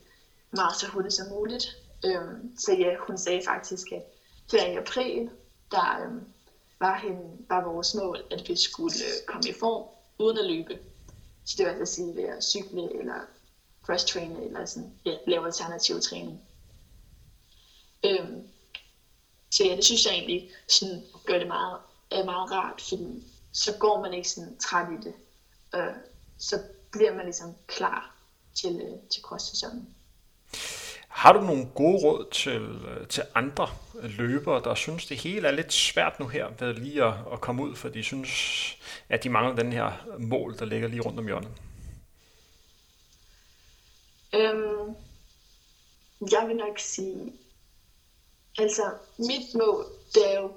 meget 0.50 0.76
så 0.76 0.86
hurtigt 0.88 1.14
som 1.14 1.28
muligt. 1.28 1.66
Øhm, 2.04 2.58
så 2.58 2.72
ja, 2.72 2.96
hun 3.06 3.18
sagde 3.18 3.42
faktisk, 3.44 3.92
at 3.92 4.02
her 4.52 4.66
i 4.66 4.76
april, 4.76 5.30
der 5.70 6.04
øhm, 6.04 6.24
var, 6.80 6.98
hende, 6.98 7.46
var 7.48 7.64
vores 7.64 7.94
mål, 7.94 8.18
at 8.30 8.48
vi 8.48 8.56
skulle 8.56 8.94
øh, 8.94 9.26
komme 9.26 9.48
i 9.48 9.52
form 9.60 9.84
uden 10.18 10.38
at 10.38 10.44
løbe. 10.44 10.78
Så 11.48 11.54
det 11.58 11.66
var 11.66 11.72
altså 11.72 11.82
at 11.82 11.88
sige 11.88 12.16
ved 12.16 12.24
at 12.24 12.44
cykle 12.44 12.98
eller 12.98 13.20
cross-traine 13.82 14.44
eller 14.44 14.64
sådan, 14.64 15.00
ja, 15.04 15.16
lave 15.26 15.46
alternativ 15.46 16.00
træning. 16.00 16.40
Øhm, 18.04 18.48
så 19.50 19.64
ja, 19.64 19.76
det 19.76 19.84
synes 19.84 20.06
jeg 20.06 20.14
egentlig 20.14 20.50
sådan, 20.68 21.02
gør 21.26 21.38
det 21.38 21.46
meget, 21.46 21.80
er 22.10 22.24
meget 22.24 22.50
rart, 22.50 22.80
fordi 22.88 23.24
så 23.52 23.76
går 23.78 24.02
man 24.02 24.14
ikke 24.14 24.28
sådan 24.28 24.58
træt 24.58 24.88
i 24.92 25.04
det. 25.04 25.14
Øh, 25.74 25.96
så 26.38 26.62
bliver 26.92 27.14
man 27.14 27.24
ligesom 27.24 27.54
klar 27.66 28.16
til, 28.54 28.80
øh, 28.80 29.08
til 29.10 29.22
cross-sæsonen. 29.22 29.94
Har 31.18 31.32
du 31.32 31.40
nogle 31.40 31.66
gode 31.74 31.98
råd 32.04 32.30
til, 32.30 32.62
øh, 32.62 33.08
til 33.08 33.22
andre 33.34 33.68
løbere, 34.02 34.62
der 34.64 34.74
synes, 34.74 35.06
det 35.06 35.16
hele 35.16 35.48
er 35.48 35.52
lidt 35.52 35.72
svært 35.72 36.20
nu 36.20 36.28
her 36.28 36.46
ved 36.58 36.74
lige 36.74 37.04
at, 37.04 37.14
at 37.32 37.40
komme 37.40 37.62
ud, 37.62 37.76
for 37.76 37.88
de 37.88 38.02
synes, 38.02 38.30
at 39.08 39.24
de 39.24 39.28
mangler 39.28 39.62
den 39.62 39.72
her 39.72 39.92
mål, 40.18 40.58
der 40.58 40.64
ligger 40.64 40.88
lige 40.88 41.00
rundt 41.00 41.18
om 41.18 41.26
hjørnet? 41.26 41.50
Øhm, 44.34 44.94
jeg 46.30 46.44
vil 46.48 46.56
nok 46.56 46.78
sige, 46.78 47.32
altså 48.58 48.82
mit 49.18 49.54
mål, 49.54 49.84
det 50.14 50.34
er 50.34 50.40
jo 50.40 50.52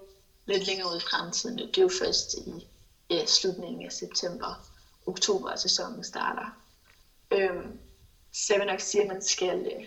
lidt 0.46 0.68
længere 0.68 0.88
ud 0.92 0.98
i 0.98 1.08
fremtiden. 1.12 1.58
Det 1.58 1.78
er 1.78 1.82
jo 1.82 1.92
først 2.00 2.34
i 2.34 2.68
ja, 3.10 3.26
slutningen 3.26 3.86
af 3.86 3.92
september, 3.92 4.66
oktober, 5.06 5.50
at 5.50 5.60
sæsonen 5.60 6.04
starter. 6.04 6.58
Øhm, 7.32 7.80
så 8.34 8.54
jeg 8.54 8.60
vil 8.60 8.68
nok 8.68 8.80
sige, 8.80 9.02
at 9.02 9.08
man 9.08 9.22
skal 9.22 9.60
øh, 9.60 9.86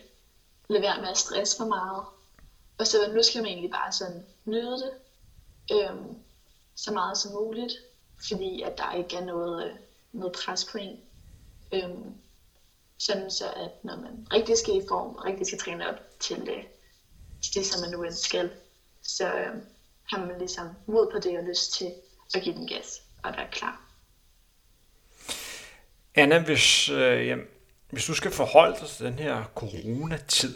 lade 0.68 0.83
være 0.83 1.00
med 1.00 1.09
at 1.09 1.18
stresse 1.18 1.57
for 1.57 1.64
meget. 1.64 2.05
Og 2.79 2.87
så 2.87 3.12
nu 3.14 3.22
skal 3.22 3.42
man 3.42 3.50
egentlig 3.50 3.70
bare 3.70 3.92
sådan 3.92 4.27
nyde 4.44 4.77
det 4.77 4.92
øhm, 5.72 6.16
så 6.74 6.92
meget 6.92 7.18
som 7.18 7.33
muligt, 7.33 7.72
fordi 8.29 8.62
at 8.62 8.79
der 8.79 8.92
ikke 8.92 9.16
er 9.16 9.24
noget, 9.24 9.64
øh, 9.64 9.77
noget 10.12 10.37
pres 10.44 10.64
på 10.64 10.79
en. 10.79 11.00
Øhm, 11.72 12.14
sådan 12.98 13.31
så 13.31 13.44
at 13.57 13.85
når 13.85 13.96
man 13.96 14.27
rigtig 14.33 14.59
skal 14.59 14.77
i 14.77 14.87
form, 14.88 15.14
og 15.14 15.24
rigtig 15.24 15.46
skal 15.46 15.59
træne 15.59 15.88
op 15.88 16.20
til, 16.20 16.37
det, 16.37 16.64
til 17.42 17.55
det, 17.55 17.66
som 17.66 17.81
man 17.81 17.90
nu 17.90 18.03
end 18.03 18.12
skal, 18.12 18.50
så 19.03 19.27
øh, 19.27 19.57
har 20.12 20.27
man 20.27 20.38
ligesom 20.38 20.68
mod 20.87 21.11
på 21.12 21.18
det 21.18 21.38
og 21.38 21.44
lyst 21.44 21.72
til 21.72 21.92
at 22.35 22.42
give 22.42 22.55
den 22.55 22.68
gas 22.68 23.03
og 23.22 23.33
være 23.37 23.48
klar. 23.53 23.81
Anna, 26.14 26.38
hvis, 26.38 26.88
øh, 26.88 27.27
jamen, 27.27 27.46
hvis 27.90 28.06
du 28.06 28.14
skal 28.14 28.30
forholde 28.30 28.76
dig 28.80 28.88
til 28.88 29.06
den 29.06 29.18
her 29.18 29.44
coronatid, 29.54 30.54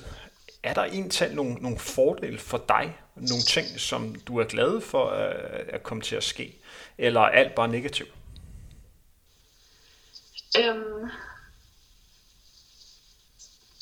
er 0.63 0.75
der 0.75 0.85
egentlig 0.85 1.35
nogle, 1.35 1.55
nogle 1.55 1.79
fordele 1.79 2.39
for 2.39 2.65
dig? 2.69 2.99
Nogle 3.15 3.43
ting, 3.43 3.81
som 3.81 4.15
du 4.15 4.39
er 4.39 4.45
glad 4.45 4.81
for 4.81 5.11
at, 5.11 5.33
at 5.69 5.83
komme 5.83 6.03
til 6.03 6.17
at 6.17 6.25
ske? 6.25 6.59
Eller 6.99 7.21
er 7.21 7.29
alt 7.29 7.55
bare 7.55 7.69
negativt? 7.69 8.13
Øhm, 10.59 11.11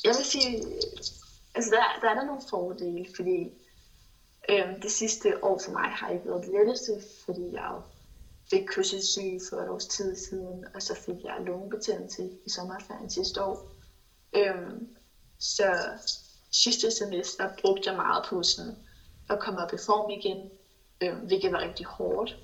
jeg 0.03 0.13
vil 0.17 0.25
sige, 0.25 0.65
altså 1.55 1.71
der, 1.71 1.99
der 2.01 2.09
er 2.09 2.15
der 2.15 2.25
nogle 2.25 2.41
fordele, 2.49 3.05
fordi 3.15 3.51
øhm, 4.49 4.81
det 4.81 4.91
sidste 4.91 5.43
år 5.43 5.61
for 5.65 5.71
mig 5.71 5.89
har 5.89 6.09
ikke 6.09 6.25
været 6.25 6.43
det 6.45 6.53
letteste, 6.53 6.91
fordi 7.25 7.53
jeg 7.53 7.81
fik 8.49 8.63
kysselsyg 8.67 9.39
for 9.49 9.57
et 9.61 9.69
års 9.69 9.85
tid 9.85 10.15
siden, 10.15 10.65
og 10.73 10.81
så 10.81 10.93
fik 10.93 11.23
jeg 11.23 11.35
lungebetændelse 11.39 12.29
i 12.45 12.49
sommerferien 12.49 13.09
sidste 13.09 13.41
år. 13.43 13.71
Øhm, 14.35 14.87
så 15.39 15.87
sidste 16.51 16.91
semester 16.91 17.49
brugte 17.61 17.89
jeg 17.89 17.95
meget 17.95 18.25
på 18.29 18.43
sådan 18.43 18.77
at 19.29 19.39
komme 19.39 19.61
op 19.61 19.73
i 19.73 19.77
form 19.85 20.09
igen, 20.09 20.49
øhm, 21.03 21.27
hvilket 21.27 21.51
var 21.51 21.59
rigtig 21.59 21.85
hårdt, 21.85 22.37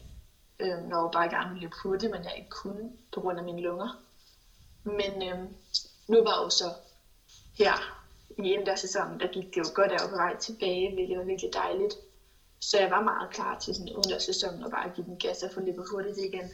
øhm, 0.59 0.81
når 0.81 1.03
jeg 1.03 1.11
bare 1.11 1.29
gerne 1.29 1.53
ville 1.53 1.69
på 1.83 1.95
det, 1.95 2.09
men 2.11 2.23
jeg 2.23 2.33
ikke 2.37 2.49
kunne 2.49 2.91
på 3.13 3.21
grund 3.21 3.37
af 3.39 3.43
mine 3.43 3.61
lunger. 3.61 3.89
Men 4.83 5.29
øhm, 5.29 5.55
nu 6.07 6.21
var 6.23 6.35
jeg 6.37 6.43
jo 6.43 6.49
så 6.49 6.73
her 7.57 8.03
i 8.37 8.77
sæsonen, 8.77 9.19
der 9.19 9.27
gik 9.27 9.53
det 9.53 9.57
jo 9.57 9.69
godt, 9.73 9.91
at 9.91 10.01
jeg 10.01 10.01
var 10.01 10.09
på 10.09 10.15
vej 10.15 10.37
tilbage, 10.37 10.93
hvilket 10.93 11.17
var 11.17 11.23
virkelig 11.23 11.53
dejligt. 11.53 11.93
Så 12.69 12.80
jeg 12.80 12.89
var 12.89 13.02
meget 13.02 13.30
klar 13.30 13.60
til 13.60 13.76
sådan 13.76 13.93
under 13.93 14.19
sæsonen 14.19 14.63
og 14.63 14.71
bare 14.71 14.89
give 14.89 15.06
den 15.06 15.17
gas 15.17 15.43
og 15.43 15.52
få 15.54 15.60
løbet 15.60 15.86
hurtigt 15.91 16.17
igen. 16.17 16.52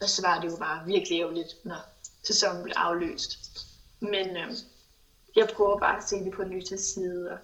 Og 0.00 0.08
så 0.08 0.22
var 0.22 0.40
det 0.40 0.50
jo 0.50 0.56
bare 0.56 0.86
virkelig 0.86 1.20
ærgerligt, 1.20 1.64
når 1.64 1.80
sæsonen 2.24 2.62
blev 2.62 2.72
afløst. 2.76 3.30
Men 4.00 4.36
øh, 4.36 4.56
jeg 5.36 5.48
prøver 5.48 5.78
bare 5.78 5.96
at 5.96 6.08
se 6.08 6.16
det 6.16 6.32
på 6.32 6.42
en 6.42 6.50
ny 6.50 6.60
side, 6.76 7.30
og 7.30 7.38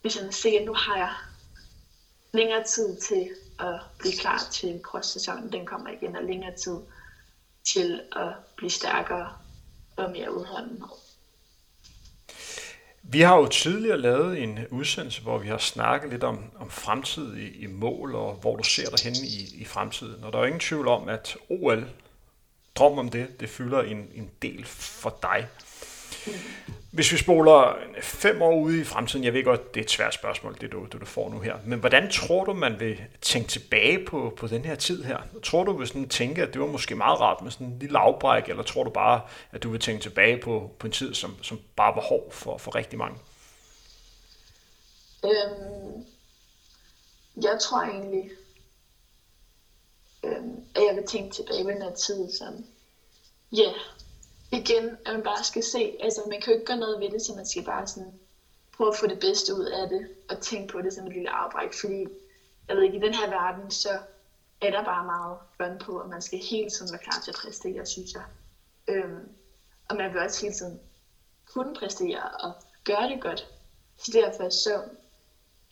hvis 0.00 0.16
jeg 0.16 0.34
se, 0.34 0.48
at 0.48 0.64
nu 0.64 0.74
har 0.74 0.96
jeg 0.96 1.12
længere 2.32 2.64
tid 2.64 2.96
til 2.96 3.30
at 3.58 3.80
blive 3.98 4.14
klar 4.14 4.48
til 4.52 4.80
cross-sæsonen, 4.82 5.52
den 5.52 5.66
kommer 5.66 5.90
igen, 5.90 6.16
og 6.16 6.22
længere 6.22 6.52
tid 6.52 6.78
til 7.64 8.00
at 8.12 8.32
blive 8.56 8.70
stærkere 8.70 9.32
og 9.96 10.10
mere 10.10 10.34
udholdende. 10.34 10.86
Vi 13.08 13.20
har 13.20 13.36
jo 13.36 13.46
tidligere 13.46 13.98
lavet 13.98 14.42
en 14.42 14.58
udsendelse, 14.70 15.22
hvor 15.22 15.38
vi 15.38 15.48
har 15.48 15.58
snakket 15.58 16.10
lidt 16.10 16.24
om, 16.24 16.44
om 16.58 16.70
fremtid 16.70 17.36
i, 17.36 17.62
i 17.62 17.66
mål, 17.66 18.14
og 18.14 18.34
hvor 18.34 18.56
du 18.56 18.62
ser 18.62 18.90
dig 18.90 19.04
henne 19.04 19.18
i, 19.28 19.62
i 19.62 19.64
fremtiden. 19.64 20.24
Og 20.24 20.32
der 20.32 20.38
er 20.38 20.42
jo 20.42 20.46
ingen 20.46 20.60
tvivl 20.60 20.88
om, 20.88 21.08
at 21.08 21.36
OL, 21.48 21.88
drøm 22.74 22.98
om 22.98 23.08
det, 23.08 23.40
det 23.40 23.48
fylder 23.48 23.82
en, 23.82 24.08
en 24.14 24.30
del 24.42 24.64
for 24.64 25.18
dig. 25.22 25.46
Hvis 26.96 27.12
vi 27.12 27.16
spoler 27.16 27.76
fem 28.00 28.42
år 28.42 28.60
ude 28.60 28.80
i 28.80 28.84
fremtiden, 28.84 29.24
jeg 29.24 29.32
ved 29.32 29.44
godt, 29.44 29.74
det 29.74 29.80
er 29.80 29.84
et 29.84 29.90
svært 29.90 30.14
spørgsmål, 30.14 30.56
det 30.60 30.72
du, 30.72 30.84
det 30.84 31.00
du 31.00 31.06
får 31.06 31.30
nu 31.30 31.40
her, 31.40 31.56
men 31.66 31.78
hvordan 31.78 32.10
tror 32.10 32.44
du, 32.44 32.52
man 32.52 32.80
vil 32.80 33.00
tænke 33.20 33.48
tilbage 33.48 34.04
på, 34.04 34.34
på 34.36 34.46
den 34.46 34.64
her 34.64 34.74
tid 34.74 35.04
her? 35.04 35.18
Tror 35.42 35.64
du, 35.64 35.72
vil 35.72 35.86
sådan 35.86 36.08
tænke, 36.08 36.42
at 36.42 36.52
det 36.52 36.60
var 36.60 36.66
måske 36.66 36.94
meget 36.94 37.20
rart 37.20 37.42
med 37.42 37.50
sådan 37.50 37.66
en 37.66 37.78
lille 37.78 37.98
afbræk, 37.98 38.48
eller 38.48 38.62
tror 38.62 38.84
du 38.84 38.90
bare, 38.90 39.20
at 39.52 39.62
du 39.62 39.70
vil 39.70 39.80
tænke 39.80 40.02
tilbage 40.02 40.40
på, 40.42 40.70
på 40.78 40.86
en 40.86 40.92
tid, 40.92 41.14
som, 41.14 41.42
som 41.42 41.60
bare 41.76 41.96
var 41.96 42.02
hård 42.02 42.32
for, 42.32 42.58
for 42.58 42.74
rigtig 42.74 42.98
mange? 42.98 43.18
Øhm, 45.24 46.04
jeg 47.42 47.58
tror 47.60 47.82
egentlig, 47.82 48.30
øhm, 50.24 50.60
at 50.74 50.82
jeg 50.88 50.96
vil 50.96 51.06
tænke 51.06 51.34
tilbage 51.34 51.64
på 51.64 51.70
den 51.70 51.82
her 51.82 51.94
tid 51.94 52.30
som, 52.32 52.64
ja, 53.52 53.62
yeah, 53.62 53.74
igen, 54.52 54.96
at 55.04 55.12
man 55.12 55.22
bare 55.22 55.44
skal 55.44 55.62
se, 55.62 55.96
altså 56.00 56.22
man 56.28 56.40
kan 56.40 56.52
jo 56.52 56.52
ikke 56.52 56.64
gøre 56.64 56.76
noget 56.76 57.00
ved 57.00 57.10
det, 57.10 57.22
så 57.22 57.32
man 57.32 57.46
skal 57.46 57.64
bare 57.64 57.86
sådan 57.86 58.14
prøve 58.76 58.88
at 58.88 58.96
få 58.96 59.06
det 59.06 59.18
bedste 59.18 59.54
ud 59.54 59.64
af 59.64 59.88
det, 59.88 60.06
og 60.28 60.40
tænke 60.40 60.72
på 60.72 60.80
det 60.80 60.92
som 60.94 61.06
et 61.06 61.12
lille 61.12 61.30
afbræk, 61.30 61.72
fordi 61.80 62.06
jeg 62.68 62.76
ved 62.76 62.82
ikke, 62.82 62.96
i 62.96 63.00
den 63.00 63.14
her 63.14 63.28
verden, 63.28 63.70
så 63.70 63.98
er 64.60 64.70
der 64.70 64.82
bare 64.82 65.04
meget 65.04 65.38
run 65.60 65.78
på, 65.78 66.00
og 66.00 66.08
man 66.08 66.20
skal 66.20 66.38
hele 66.50 66.70
tiden 66.70 66.92
være 66.92 66.98
klar 66.98 67.20
til 67.24 67.30
at 67.30 67.34
præstere, 67.34 67.86
synes 67.86 68.14
jeg. 68.14 68.24
Øhm, 68.88 69.30
og 69.88 69.96
man 69.96 70.12
vil 70.12 70.20
også 70.20 70.40
hele 70.40 70.54
tiden 70.54 70.80
kunne 71.46 71.74
præstere 71.74 72.28
og 72.28 72.52
gøre 72.84 73.08
det 73.08 73.20
godt. 73.20 73.48
Så 73.96 74.10
derfor 74.12 74.48
så 74.48 74.82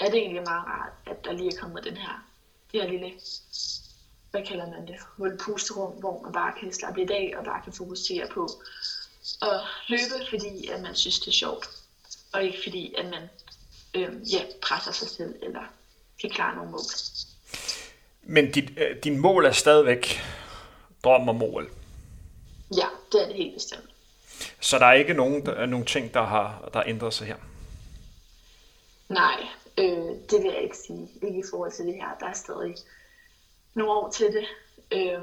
er 0.01 0.09
det 0.09 0.19
egentlig 0.19 0.43
meget 0.43 0.67
rart, 0.67 0.93
at 1.07 1.25
der 1.25 1.33
lige 1.33 1.47
er 1.47 1.59
kommet 1.61 1.85
den 1.85 1.97
her, 1.97 2.27
det 2.73 2.81
her 2.81 2.87
lille 2.87 3.13
hvad 4.35 4.47
kalder 4.47 4.71
man 4.71 4.87
det, 4.87 4.97
hul 5.17 5.39
pusterum, 5.39 5.93
hvor 5.93 6.23
man 6.23 6.33
bare 6.33 6.53
kan 6.61 6.73
slappe 6.73 7.01
lidt 7.01 7.11
af 7.11 7.35
og 7.37 7.45
bare 7.45 7.63
kan 7.65 7.73
fokusere 7.73 8.27
på 8.29 8.49
at 9.43 9.61
løbe, 9.89 10.27
fordi 10.31 10.69
at 10.69 10.83
man 10.83 10.95
synes, 10.95 11.19
det 11.19 11.29
er 11.29 11.33
sjovt, 11.33 11.69
og 12.33 12.45
ikke 12.45 12.59
fordi, 12.63 12.95
at 12.99 13.05
man 13.05 13.23
øh, 13.95 14.33
ja, 14.33 14.43
presser 14.63 14.93
sig 14.93 15.09
selv 15.09 15.35
eller 15.43 15.63
kan 16.21 16.31
klare 16.31 16.57
nogle 16.57 16.71
mål. 16.71 16.81
Men 18.23 18.51
dit, 18.51 18.79
øh, 18.79 18.97
din 19.05 19.19
mål 19.19 19.45
er 19.47 19.53
stadigvæk 19.53 20.21
drøm 21.05 21.29
og 21.29 21.35
mål? 21.35 21.71
Ja, 22.77 22.87
det 23.13 23.23
er 23.23 23.27
det 23.27 23.37
helt 23.37 23.55
bestemt. 23.55 23.91
Så 24.61 24.79
der 24.79 24.87
er 24.87 24.93
ikke 24.93 25.15
nogen, 25.15 25.47
der, 25.47 25.67
nogen 25.67 25.87
ting, 25.87 26.15
der 26.15 26.23
har 26.23 26.71
der 26.73 26.83
ændret 26.87 27.15
sig 27.15 27.27
her? 27.27 27.37
Nej, 29.09 29.47
øh, 29.79 30.15
det 30.31 30.43
vil 30.43 30.53
jeg 30.53 30.63
ikke 30.63 30.77
sige. 30.77 31.09
Ikke 31.23 31.39
i 31.39 31.45
forhold 31.51 31.73
til 31.73 31.85
det 31.85 31.95
her. 31.95 32.09
Der 32.21 32.27
er 32.27 32.33
stadig 32.33 32.75
nogle 33.75 33.93
år 33.93 34.11
til 34.11 34.27
det. 34.27 34.47
øh, 34.93 35.21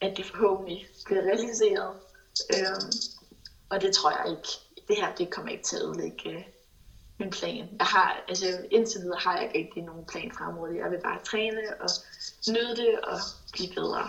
at 0.00 0.16
det 0.16 0.26
forhåbentlig 0.26 0.88
bliver 1.04 1.22
realiseret. 1.22 1.94
Øh, 2.54 2.80
og 3.70 3.80
det 3.82 3.94
tror 3.94 4.10
jeg 4.10 4.30
ikke. 4.30 4.48
Det 4.88 4.96
her 4.96 5.14
det 5.14 5.30
kommer 5.30 5.50
ikke 5.50 5.64
til 5.64 5.76
at 5.76 5.82
ødelægge 5.82 6.30
øh, 6.30 6.42
min 7.18 7.30
plan. 7.30 7.68
Jeg 7.78 7.86
har, 7.86 8.24
altså, 8.28 8.46
indtil 8.70 9.00
videre 9.00 9.18
har 9.18 9.36
jeg 9.36 9.44
ikke 9.44 9.58
rigtig 9.58 9.82
nogen 9.82 10.04
plan 10.06 10.32
fremover. 10.38 10.68
Jeg 10.68 10.90
vil 10.90 11.00
bare 11.04 11.18
træne 11.24 11.60
og 11.80 11.88
nyde 12.48 12.76
det 12.76 13.00
og 13.00 13.18
blive 13.52 13.74
bedre. 13.74 14.08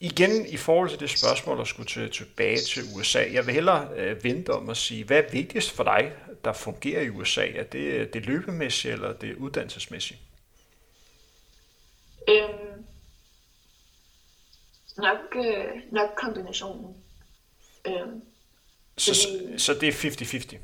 Igen 0.00 0.46
i 0.46 0.56
forhold 0.56 0.90
til 0.90 1.00
det 1.00 1.10
spørgsmål, 1.10 1.58
der 1.58 1.64
skulle 1.64 1.86
til, 1.86 2.10
tilbage 2.10 2.58
til 2.58 2.82
USA. 2.96 3.24
Jeg 3.32 3.46
vil 3.46 3.54
hellere 3.54 3.88
øh, 3.96 4.24
vente 4.24 4.50
om 4.50 4.70
at 4.70 4.76
sige, 4.76 5.04
hvad 5.04 5.18
er 5.18 5.30
vigtigst 5.30 5.70
for 5.70 5.84
dig, 5.84 6.12
der 6.44 6.52
fungerer 6.52 7.02
i 7.02 7.10
USA? 7.10 7.46
Er 7.46 7.64
det 7.64 8.14
det 8.14 8.26
løbemæssige 8.26 8.92
eller 8.92 9.12
det 9.12 9.36
uddannelsesmæssige? 9.36 10.20
Øhm, 12.28 12.84
nok, 14.96 15.36
øh, 15.36 15.92
nok 15.92 16.10
kombinationen. 16.16 16.96
Øhm, 17.86 18.22
så, 18.98 19.14
fordi, 19.14 19.58
så, 19.58 19.74
det 19.74 19.88
er 19.88 19.92
50-50? 19.92 20.58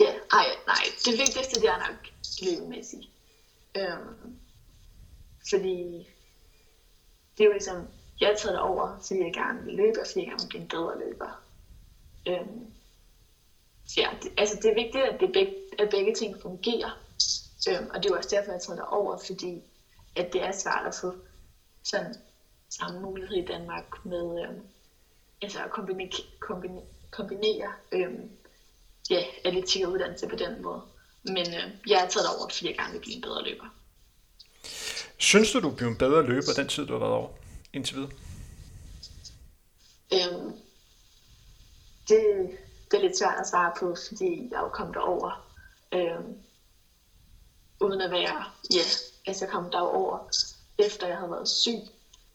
Ja, 0.00 0.12
ej, 0.32 0.46
nej. 0.66 0.84
Det 1.04 1.12
vigtigste 1.18 1.60
det 1.60 1.68
er 1.68 1.78
nok 1.78 2.08
løbemæssigt. 2.42 3.08
Øhm, 3.76 4.38
fordi 5.50 6.08
det 7.38 7.44
er 7.44 7.44
jo 7.44 7.52
ligesom, 7.52 7.86
jeg 8.20 8.28
har 8.28 8.36
taget 8.36 8.52
det 8.52 8.60
over, 8.60 8.98
fordi 9.06 9.20
jeg 9.20 9.32
gerne 9.34 9.64
vil 9.64 9.74
løbe, 9.74 10.00
og 10.00 10.06
fordi 10.06 10.20
jeg 10.20 10.28
gerne 10.28 10.42
vil 10.42 10.48
blive 10.48 10.62
en 10.62 10.68
bedre 10.68 10.98
løber. 10.98 11.42
Øhm, 12.28 12.66
så 13.86 14.00
ja, 14.00 14.08
det, 14.22 14.32
altså 14.36 14.56
det 14.56 14.70
er 14.70 14.74
vigtigt, 14.74 15.04
at, 15.04 15.20
det 15.20 15.32
begge, 15.32 15.54
at 15.78 15.90
begge 15.90 16.14
ting 16.14 16.42
fungerer. 16.42 16.98
Øhm, 17.68 17.90
og 17.90 17.96
det 17.96 18.04
er 18.04 18.10
jo 18.10 18.16
også 18.16 18.36
derfor, 18.36 18.50
jeg 18.50 18.54
har 18.54 18.58
taget 18.58 18.78
det 18.78 18.86
over, 18.86 19.18
fordi 19.26 19.62
at 20.16 20.32
det 20.32 20.42
er 20.42 20.52
svært 20.52 20.86
at 20.86 20.94
få 21.00 21.14
sådan 21.84 22.14
samme 22.70 23.00
mulighed 23.00 23.36
i 23.36 23.44
Danmark 23.46 24.04
med 24.04 24.42
øh, 24.42 24.54
altså 25.42 25.64
at 25.64 25.70
kombinere, 25.70 26.10
kombinere, 26.40 26.84
kombinere 27.10 27.72
øh, 27.92 28.10
ja, 29.10 29.24
atletik 29.44 29.84
og 29.86 29.92
uddannelse 29.92 30.28
på 30.28 30.36
den 30.36 30.62
måde. 30.62 30.82
Men 31.22 31.38
øh, 31.38 31.70
jeg 31.86 31.98
har 32.00 32.08
taget 32.08 32.28
over, 32.38 32.60
jeg 32.62 32.74
gerne 32.74 32.92
vil 32.92 33.00
blive 33.00 33.16
en 33.16 33.22
bedre 33.22 33.44
løber. 33.44 33.66
Synes 35.18 35.52
du, 35.52 35.60
du 35.60 35.70
blev 35.70 35.88
en 35.88 35.98
bedre 35.98 36.22
løber 36.22 36.52
den 36.56 36.68
tid, 36.68 36.86
du 36.86 36.92
har 36.92 37.00
været 37.00 37.12
over 37.12 37.28
indtil 37.72 37.96
videre? 37.96 38.10
Øhm, 40.12 40.52
det, 42.08 42.18
det 42.90 42.96
er 42.96 43.00
lidt 43.02 43.18
svært 43.18 43.40
at 43.40 43.48
svare 43.48 43.72
på, 43.80 43.96
fordi 44.08 44.48
jeg 44.50 44.56
er 44.56 44.60
jo 44.60 44.68
kommet 44.68 44.96
over 44.96 45.50
øhm, 45.92 46.38
uden 47.80 48.00
at 48.00 48.10
være 48.10 48.44
ja, 48.72 48.84
altså 49.30 49.44
jeg 49.44 49.52
kom 49.52 49.70
over 49.74 50.28
efter 50.78 51.06
jeg 51.06 51.16
havde 51.16 51.30
været 51.30 51.48
syg. 51.48 51.80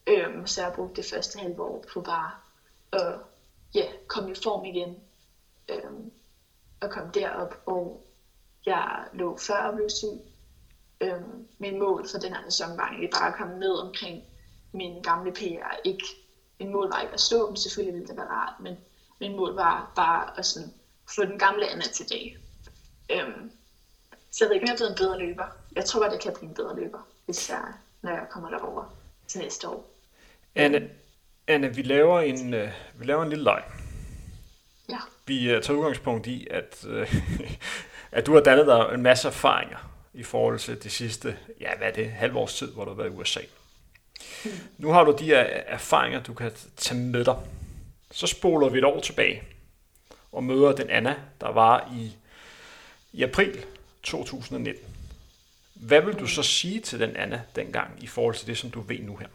Øhm, 0.07 0.47
så 0.47 0.61
jeg 0.61 0.73
brugte 0.73 1.01
det 1.01 1.09
første 1.09 1.39
halve 1.39 1.61
år 1.61 1.83
på 1.93 2.01
bare 2.01 2.31
at 2.91 3.15
ja, 3.73 3.85
komme 4.07 4.31
i 4.31 4.35
form 4.43 4.65
igen. 4.65 4.99
Øhm, 5.69 6.11
og 6.81 6.89
komme 6.89 7.11
derop, 7.13 7.53
og 7.65 8.07
jeg 8.65 9.07
lå 9.13 9.37
før 9.37 9.65
jeg 9.65 9.73
blev 9.75 9.89
syg. 9.89 10.19
Øhm, 11.01 11.47
min 11.57 11.79
mål 11.79 12.07
for 12.11 12.17
den 12.17 12.33
her 12.33 12.43
sæson 12.43 12.77
var 12.77 12.87
egentlig 12.87 13.09
bare 13.09 13.27
at 13.27 13.35
komme 13.37 13.59
ned 13.59 13.73
omkring 13.73 14.23
min 14.71 15.01
gamle 15.01 15.31
PR. 15.31 15.75
Ikke, 15.83 16.05
min 16.59 16.71
mål 16.71 16.89
var 16.89 17.01
ikke 17.01 17.13
at 17.13 17.21
stå 17.21 17.47
dem, 17.47 17.55
selvfølgelig 17.55 17.93
ville 17.93 18.07
det 18.07 18.17
være 18.17 18.29
rart, 18.29 18.59
men 18.59 18.77
min 19.19 19.35
mål 19.35 19.55
var 19.55 19.91
bare 19.95 20.39
at 20.39 20.45
sådan, 20.45 20.73
få 21.15 21.25
den 21.25 21.39
gamle 21.39 21.67
Anna 21.67 21.83
tilbage. 21.83 22.37
Øhm, 23.11 23.51
så 24.31 24.43
jeg 24.43 24.49
ved 24.49 24.55
ikke, 24.55 24.63
om 24.63 24.67
jeg 24.67 24.73
er 24.73 24.77
blevet 24.77 24.91
en 24.91 24.97
bedre 24.97 25.19
løber. 25.19 25.64
Jeg 25.75 25.85
tror 25.85 25.99
godt, 25.99 26.11
jeg 26.11 26.21
kan 26.21 26.33
blive 26.33 26.49
en 26.49 26.55
bedre 26.55 26.75
løber, 26.75 27.07
hvis 27.25 27.49
jeg, 27.49 27.61
når 28.01 28.11
jeg 28.11 28.25
kommer 28.29 28.49
derover 28.49 28.95
til 29.27 29.39
næste 29.39 29.69
år. 29.69 29.91
Anne, 30.55 30.89
Anne 31.47 31.75
vi, 31.75 31.81
laver 31.81 32.19
en, 32.19 32.53
uh, 32.53 32.69
vi 32.95 33.05
laver 33.05 33.23
en 33.23 33.29
lille 33.29 33.43
leg. 33.43 33.63
Ja. 34.89 34.97
Vi 35.25 35.55
uh, 35.55 35.61
tager 35.61 35.79
udgangspunkt 35.79 36.27
i, 36.27 36.47
at, 36.51 36.85
uh, 36.89 37.15
at 38.17 38.25
du 38.25 38.33
har 38.33 38.41
dannet 38.41 38.67
dig 38.67 38.89
en 38.93 39.01
masse 39.01 39.27
erfaringer 39.27 39.91
i 40.13 40.23
forhold 40.23 40.59
til 40.59 40.83
de 40.83 40.89
sidste, 40.89 41.37
ja 41.59 41.77
hvad 41.77 41.87
er 41.87 41.91
det, 41.91 42.11
halve 42.11 42.39
års 42.39 42.57
tid, 42.57 42.71
hvor 42.71 42.85
du 42.85 42.89
har 42.91 42.97
været 42.97 43.13
i 43.13 43.15
USA. 43.15 43.41
Nu 44.77 44.91
har 44.91 45.03
du 45.03 45.15
de 45.19 45.25
her 45.25 45.39
erfaringer, 45.67 46.23
du 46.23 46.33
kan 46.33 46.51
tage 46.77 46.99
med 46.99 47.25
dig. 47.25 47.35
Så 48.11 48.27
spoler 48.27 48.69
vi 48.69 48.77
et 48.77 48.83
år 48.83 48.99
tilbage 48.99 49.43
og 50.31 50.43
møder 50.43 50.71
den 50.71 50.89
Anna, 50.89 51.15
der 51.41 51.51
var 51.51 51.91
i, 51.97 52.15
i 53.13 53.23
april 53.23 53.65
2019. 54.03 54.94
Hvad 55.75 56.01
vil 56.01 56.19
du 56.19 56.27
så 56.27 56.43
sige 56.43 56.81
til 56.81 56.99
den 56.99 57.15
Anna 57.15 57.43
dengang 57.55 58.03
i 58.03 58.07
forhold 58.07 58.35
til 58.35 58.47
det, 58.47 58.57
som 58.57 58.71
du 58.71 58.81
ved 58.81 58.99
nu 58.99 59.17
her? 59.17 59.27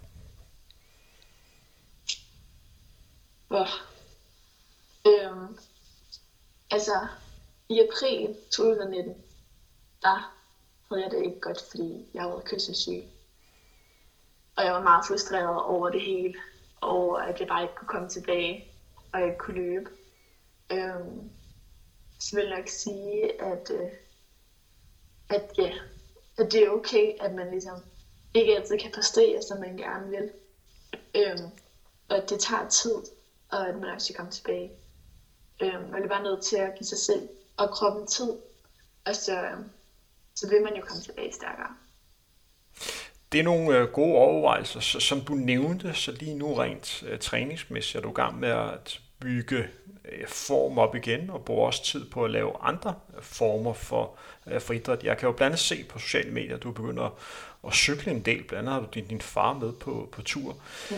Hvor? 3.49 3.66
Øhm, 5.07 5.59
altså, 6.70 7.07
i 7.68 7.80
april 7.80 8.36
2019, 8.51 9.14
der 10.03 10.36
havde 10.88 11.03
jeg 11.03 11.11
det 11.11 11.24
ikke 11.24 11.41
godt, 11.41 11.61
fordi 11.70 12.07
jeg 12.14 12.24
var 12.24 12.43
kyssesyg. 12.45 13.03
Og 14.57 14.64
jeg 14.64 14.72
var 14.72 14.82
meget 14.82 15.05
frustreret 15.09 15.62
over 15.62 15.91
det 15.91 16.01
hele, 16.01 16.34
over 16.80 17.18
at 17.18 17.41
jeg 17.41 17.49
bare 17.49 17.62
ikke 17.62 17.74
kunne 17.74 17.88
komme 17.88 18.09
tilbage, 18.09 18.72
og 19.12 19.20
jeg 19.20 19.28
ikke 19.28 19.38
kunne 19.38 19.57
løbe. 19.57 19.91
Øhm, 20.72 21.30
så 22.20 22.36
vil 22.36 22.47
jeg 22.47 22.59
nok 22.59 22.68
sige, 22.68 23.43
at, 23.43 23.70
øh, 23.70 23.91
at, 25.28 25.51
ja, 25.59 25.72
at 26.41 26.53
det 26.53 26.62
er 26.62 26.70
okay, 26.70 27.12
at 27.20 27.34
man 27.34 27.51
ligesom 27.51 27.76
ikke 28.34 28.57
altid 28.57 28.78
kan 28.78 28.93
præstere, 28.95 29.43
som 29.43 29.61
man 29.61 29.76
gerne 29.76 30.11
vil. 30.11 30.30
Øhm, 31.16 31.51
og 32.09 32.16
at 32.16 32.30
det 32.30 32.41
tager 32.41 32.68
tid, 32.68 32.95
og 33.51 33.68
at 33.68 33.74
man 33.74 33.91
også 33.91 34.05
skal 34.05 34.16
komme 34.16 34.32
tilbage. 34.32 34.70
Øhm, 35.62 35.91
man 35.91 36.03
er 36.05 36.09
bare 36.09 36.22
nødt 36.22 36.45
til 36.45 36.57
at 36.57 36.74
give 36.78 36.86
sig 36.86 36.99
selv 36.99 37.28
og 37.57 37.70
kroppen 37.70 38.07
tid, 38.07 38.30
og 39.05 39.16
så, 39.16 39.43
øhm, 39.43 39.70
så 40.34 40.49
vil 40.49 40.62
man 40.62 40.76
jo 40.76 40.82
komme 40.82 41.03
tilbage 41.03 41.32
stærkere. 41.32 41.76
Det 43.32 43.41
er 43.41 43.45
nogle 43.45 43.76
øh, 43.76 43.88
gode 43.88 44.14
overvejelser. 44.14 44.80
Så, 44.80 45.01
som 45.01 45.20
du 45.20 45.34
nævnte, 45.34 45.95
så 45.95 46.12
lige 46.12 46.34
nu 46.34 46.55
rent 46.55 47.03
øh, 47.03 47.18
træningsmæssigt 47.18 47.97
er 47.97 48.01
du 48.01 48.11
i 48.11 48.14
gang 48.14 48.38
med 48.38 48.49
at 48.49 49.01
bygge 49.21 49.68
øh, 50.05 50.29
form 50.29 50.79
op 50.79 50.95
igen, 50.95 51.31
og 51.31 51.45
bruger 51.45 51.66
også 51.66 51.85
tid 51.85 52.11
på 52.11 52.25
at 52.25 52.31
lave 52.31 52.53
andre 52.61 52.95
former 53.21 53.73
for, 53.73 54.16
øh, 54.47 54.61
for 54.61 54.73
idræt. 54.73 55.05
Jeg 55.05 55.18
kan 55.18 55.27
jo 55.27 55.33
blandt 55.33 55.53
andet 55.53 55.61
se 55.61 55.85
på 55.85 55.99
sociale 55.99 56.31
medier, 56.31 56.57
at 56.57 56.62
du 56.62 56.73
begynder 56.73 57.03
at, 57.03 57.12
at 57.66 57.75
cykle 57.75 58.12
en 58.12 58.23
del. 58.23 58.45
Blandt 58.45 58.68
andet 58.68 58.73
har 58.73 58.81
du 58.81 58.89
din, 58.95 59.07
din 59.07 59.21
far 59.21 59.53
med 59.53 59.73
på, 59.73 60.09
på 60.12 60.23
tur. 60.23 60.57
Mm. 60.91 60.97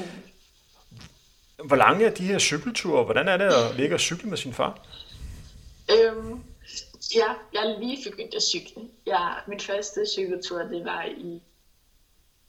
Hvor 1.66 1.77
lange 1.77 2.05
er 2.05 2.14
de 2.14 2.27
her 2.27 2.39
cykelture? 2.39 3.05
Hvordan 3.05 3.29
er 3.29 3.37
det 3.37 3.45
at 3.45 3.77
ligge 3.77 3.95
og 3.97 4.01
cykle 4.01 4.29
med 4.29 4.39
sin 4.39 4.53
far? 4.53 4.87
Øhm, 5.91 6.45
ja, 7.14 7.35
jeg 7.53 7.62
er 7.62 7.79
lige 7.81 8.11
begyndt 8.11 8.35
at 8.35 8.43
cykle. 8.43 8.83
Jeg, 9.07 9.41
min 9.49 9.61
første 9.61 10.07
cykeltur, 10.07 10.59
det 10.59 10.85
var 10.85 11.05
i... 11.05 11.43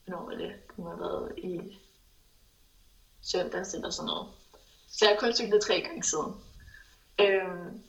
Hvornår 0.04 0.24
var 0.24 0.38
det? 0.38 0.52
Det 0.68 0.78
må 0.78 0.88
have 0.88 1.00
været 1.00 1.32
i 1.38 1.78
søndags 3.22 3.74
eller 3.74 3.90
sådan 3.90 4.06
noget. 4.06 4.28
Så 4.98 5.04
jeg 5.04 5.08
har 5.08 5.16
kun 5.16 5.34
cyklet 5.34 5.62
tre 5.62 5.80
gange 5.80 6.02
siden. 6.02 6.32
Øhm, 7.20 7.82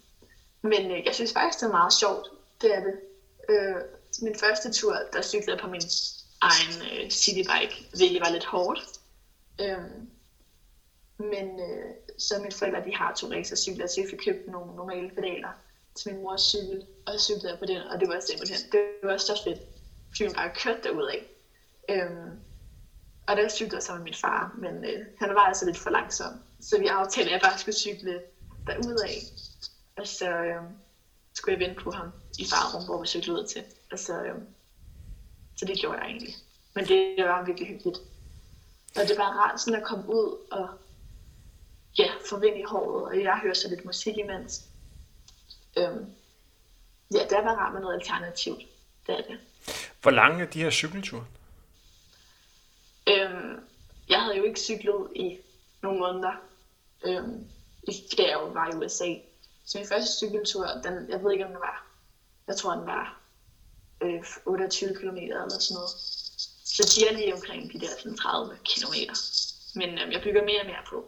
men 0.62 0.92
øh, 0.92 1.06
jeg 1.06 1.16
synes 1.16 1.34
faktisk, 1.34 1.60
det 1.60 1.68
er 1.68 1.72
meget 1.72 1.94
sjovt. 1.94 2.28
Det 2.62 2.76
er 2.76 2.80
det. 2.80 2.96
Øh, 3.50 3.82
min 4.22 4.36
første 4.36 4.72
tur, 4.72 4.98
der 5.14 5.22
cyklede 5.22 5.52
jeg 5.52 5.60
på 5.60 5.68
min 5.68 5.82
egen 6.42 6.74
øh, 6.92 7.10
citybike, 7.12 7.88
hvilket 7.96 8.22
var 8.22 8.30
lidt 8.30 8.46
hårdt. 8.46 8.80
Øhm, 9.62 10.10
men 11.18 11.60
øh, 11.60 11.92
så 12.18 12.40
mine 12.40 12.52
forældre, 12.52 12.86
de 12.86 12.96
har 12.96 13.14
to 13.14 13.28
racercykler, 13.28 13.88
så 13.88 14.02
jeg 14.02 14.10
fik 14.10 14.20
købt 14.20 14.48
nogle 14.48 14.76
normale 14.76 15.10
pedaler 15.16 15.50
til 15.96 16.14
min 16.14 16.24
mors 16.24 16.42
cykel, 16.42 16.86
og 17.06 17.14
så 17.14 17.26
cyklede 17.26 17.50
jeg 17.50 17.60
på 17.60 17.66
den, 17.66 17.82
og 17.82 18.00
det 18.00 18.08
var 18.08 18.20
simpelthen, 18.20 18.72
det 18.72 18.82
var 19.04 19.18
så 19.18 19.42
fedt, 19.44 19.60
fordi 20.10 20.24
man 20.24 20.34
bare 20.34 20.52
kørte 20.56 20.80
derudad. 20.84 21.22
Øhm, 21.90 22.30
og 23.28 23.36
der 23.38 23.50
cyklede 23.50 23.76
jeg 23.76 23.84
sammen 23.84 24.04
med 24.04 24.12
min 24.12 24.20
far, 24.22 24.56
men 24.58 24.86
øh, 24.86 25.06
han 25.20 25.30
var 25.36 25.42
altså 25.42 25.66
lidt 25.66 25.78
for 25.78 25.90
langsom, 25.90 26.34
så 26.66 26.80
vi 26.80 26.88
aftalte, 26.88 27.30
at 27.30 27.34
jeg 27.34 27.42
bare 27.42 27.58
skulle 27.58 27.76
cykle 27.76 28.22
derudad. 28.68 29.16
Og 29.96 30.08
så 30.08 30.30
øh, 30.30 30.62
skulle 31.34 31.60
jeg 31.60 31.68
vente 31.68 31.84
på 31.84 31.92
ham 31.92 32.12
i 32.40 32.46
farrum, 32.46 32.86
hvor 32.86 33.02
vi 33.02 33.08
cyklede 33.08 33.40
ud 33.40 33.48
til. 33.48 33.64
Og 33.92 34.00
så, 34.00 34.24
øh, 34.24 34.36
så 35.58 35.66
det 35.66 35.80
gjorde 35.80 35.98
jeg 35.98 36.08
egentlig. 36.08 36.36
Men 36.76 36.86
det 36.86 37.16
var 37.18 37.46
virkelig 37.46 37.70
hyggeligt. 37.70 37.98
Og 38.96 39.02
det 39.08 39.18
var 39.18 39.24
rart 39.24 39.62
sådan 39.62 39.82
at 39.82 39.88
komme 39.88 40.10
ud 40.10 40.48
og 40.52 40.70
ja, 41.98 42.12
få 42.30 42.40
vind 42.40 42.58
i 42.58 42.64
håret, 42.64 43.06
og 43.06 43.24
jeg 43.24 43.40
hører 43.44 43.54
så 43.54 43.70
lidt 43.70 43.86
musik 43.86 44.18
imens. 44.18 44.66
Øhm, 45.78 46.06
ja, 47.14 47.20
der 47.30 47.42
var 47.42 47.56
rart 47.56 47.74
med 47.74 47.82
noget 47.82 47.96
alternativt. 47.96 48.62
Det 49.08 49.20
er 49.20 49.22
det. 49.22 49.40
Hvor 50.02 50.12
lange 50.12 50.44
er 50.44 50.48
de 50.48 50.62
her 50.62 50.70
cykelture? 50.70 51.26
Øhm, 53.10 53.60
jeg 54.10 54.22
havde 54.22 54.38
jo 54.38 54.44
ikke 54.44 54.60
cyklet 54.60 55.08
i 55.16 55.38
nogle 55.82 56.00
måneder, 56.00 56.34
øhm, 57.06 57.48
da 58.18 58.24
jeg 58.24 58.34
jo 58.34 58.48
var 58.48 58.72
i 58.72 58.76
USA. 58.76 59.14
Så 59.66 59.78
min 59.78 59.88
første 59.88 60.18
cykeltur, 60.18 60.68
den, 60.84 61.10
jeg 61.10 61.24
ved 61.24 61.32
ikke 61.32 61.46
om 61.46 61.52
den 61.52 61.60
var, 61.60 61.88
jeg 62.48 62.56
tror 62.56 62.76
den 62.76 62.86
var 62.86 63.22
øh, 64.02 64.24
28 64.46 64.96
km 64.96 65.18
eller 65.18 65.50
sådan 65.50 65.76
noget. 65.76 65.90
Så 66.66 66.94
de 66.96 67.08
er 67.08 67.14
lige 67.14 67.34
omkring 67.34 67.74
de 67.74 67.80
der 67.80 68.16
30 68.18 68.58
km. 68.66 68.96
Men 69.76 69.90
øhm, 69.90 70.12
jeg 70.12 70.22
bygger 70.24 70.44
mere 70.44 70.62
og 70.62 70.66
mere 70.66 70.84
på. 70.90 71.06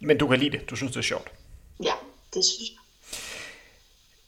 Men 0.00 0.18
du 0.18 0.28
kan 0.28 0.38
lide 0.38 0.58
det. 0.58 0.70
Du 0.70 0.76
synes, 0.76 0.92
det 0.92 0.98
er 0.98 1.02
sjovt. 1.02 1.32
Ja, 1.84 1.94
det 2.34 2.44
synes 2.44 2.70
jeg. 2.70 2.78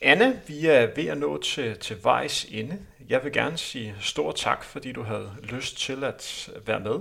Anna, 0.01 0.41
vi 0.47 0.67
er 0.67 0.95
ved 0.97 1.07
at 1.07 1.19
nå 1.19 1.43
til, 1.43 1.79
til 1.79 2.05
vejs 2.05 2.47
ende. 2.51 2.87
Jeg 3.09 3.25
vil 3.25 3.33
gerne 3.33 3.59
sige 3.59 3.97
stor 4.01 4.33
tak, 4.33 4.65
fordi 4.65 4.93
du 4.93 5.03
havde 5.03 5.31
lyst 5.43 5.79
til 5.79 6.05
at 6.05 6.51
være 6.67 6.81
med. 6.81 6.99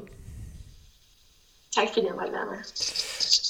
Tak 1.76 1.88
fordi 1.94 2.06
jeg 2.06 2.16
måtte 2.16 2.32
være 2.32 2.46
med. 2.46 2.58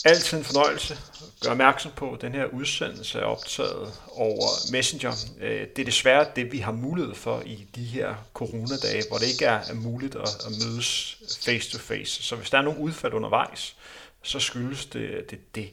Altid 0.05 0.37
en 0.37 0.43
fornøjelse. 0.43 0.97
Gør 1.41 1.51
opmærksom 1.51 1.91
på, 1.95 2.13
at 2.13 2.21
den 2.21 2.31
her 2.31 2.45
udsendelse 2.45 3.19
er 3.19 3.23
optaget 3.23 3.93
over 4.11 4.71
Messenger. 4.71 5.13
Øh, 5.41 5.67
det 5.75 5.79
er 5.79 5.85
desværre 5.85 6.27
det, 6.35 6.51
vi 6.51 6.57
har 6.57 6.71
mulighed 6.71 7.15
for 7.15 7.41
i 7.45 7.67
de 7.75 7.83
her 7.83 8.15
coronadage, 8.33 9.03
hvor 9.09 9.17
det 9.17 9.27
ikke 9.27 9.45
er 9.45 9.73
muligt 9.73 10.15
at 10.15 10.29
mødes 10.49 11.17
face 11.45 11.71
to 11.71 11.77
face. 11.77 12.23
Så 12.23 12.35
hvis 12.35 12.49
der 12.49 12.57
er 12.57 12.61
nogle 12.61 12.79
udfald 12.79 13.13
undervejs, 13.13 13.75
så 14.21 14.39
skyldes 14.39 14.85
det 14.85 15.29
det. 15.29 15.55
det. 15.55 15.69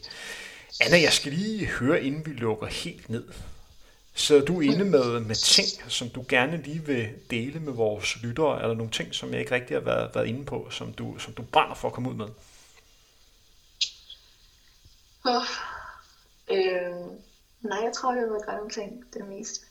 Anna, 0.80 1.00
jeg 1.00 1.12
skal 1.12 1.32
lige 1.32 1.66
høre, 1.66 2.02
inden 2.02 2.26
vi 2.26 2.30
lukker 2.30 2.66
helt 2.66 3.08
ned. 3.10 3.24
Så 4.20 4.40
du 4.40 4.60
inde 4.60 4.84
med, 4.84 5.20
med 5.20 5.34
ting, 5.34 5.90
som 5.90 6.08
du 6.08 6.24
gerne 6.28 6.62
lige 6.62 6.86
vil 6.86 7.08
dele 7.30 7.60
med 7.60 7.72
vores 7.72 8.22
lyttere? 8.22 8.62
Eller 8.62 8.74
nogle 8.74 8.92
ting, 8.92 9.14
som 9.14 9.30
jeg 9.30 9.40
ikke 9.40 9.54
rigtig 9.54 9.76
har 9.76 9.80
været, 9.80 10.14
været 10.14 10.26
inde 10.26 10.44
på, 10.44 10.70
som 10.70 10.92
du, 10.92 11.18
som 11.18 11.32
du 11.32 11.42
brænder 11.42 11.74
for 11.74 11.88
at 11.88 11.94
komme 11.94 12.10
ud 12.10 12.14
med? 12.14 12.26
Oh, 15.24 15.42
øh, 16.50 17.06
nej, 17.60 17.78
jeg 17.82 17.92
tror, 17.94 18.14
jeg 18.14 18.22
vil 18.22 18.40
gøre 18.46 18.70
ting, 18.70 19.04
det 19.14 19.24
mest. 19.28 19.62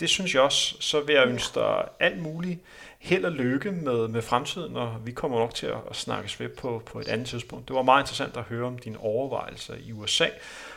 Det 0.00 0.08
synes 0.08 0.34
jeg 0.34 0.42
også. 0.42 0.76
Så 0.80 1.00
vil 1.00 1.14
jeg 1.14 1.26
ønske 1.28 1.60
dig 1.60 1.88
alt 2.00 2.22
muligt 2.22 2.60
held 2.98 3.24
og 3.24 3.32
lykke 3.32 3.72
med, 3.72 4.08
med 4.08 4.22
fremtiden, 4.22 4.76
og 4.76 5.06
vi 5.06 5.12
kommer 5.12 5.38
nok 5.38 5.54
til 5.54 5.66
at, 5.66 5.78
at 5.90 5.96
snakkes 5.96 6.40
ved 6.40 6.48
på, 6.48 6.82
på 6.86 7.00
et 7.00 7.08
andet 7.08 7.26
tidspunkt. 7.26 7.68
Det 7.68 7.76
var 7.76 7.82
meget 7.82 8.02
interessant 8.02 8.36
at 8.36 8.42
høre 8.42 8.66
om 8.66 8.78
dine 8.78 8.98
overvejelser 8.98 9.74
i 9.74 9.92
USA. 9.92 10.26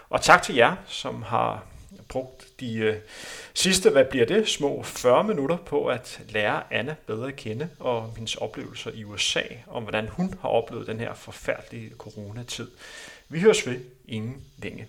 Og 0.10 0.22
tak 0.22 0.44
til 0.44 0.56
jer, 0.56 0.76
som 0.88 1.22
har 1.22 1.71
brugt 2.08 2.48
de 2.60 2.78
øh, 2.78 2.96
sidste, 3.54 3.90
hvad 3.90 4.06
bliver 4.06 4.26
det, 4.26 4.48
små 4.48 4.84
40 4.84 5.24
minutter 5.24 5.58
på 5.58 5.88
at 5.88 6.22
lære 6.30 6.74
Anna 6.74 6.96
bedre 7.08 7.28
at 7.28 7.36
kende 7.36 7.70
og 7.80 8.14
hendes 8.16 8.36
oplevelser 8.36 8.92
i 8.92 9.04
USA, 9.04 9.42
om 9.68 9.84
hvordan 9.84 10.08
hun 10.08 10.34
har 10.42 10.50
oplevet 10.50 10.88
den 10.88 11.00
her 11.00 11.14
forfærdelige 11.14 11.92
coronatid. 11.98 12.68
Vi 13.30 13.40
høres 13.40 13.68
ved 13.68 13.80
inden 14.08 14.42
længe. 14.58 14.88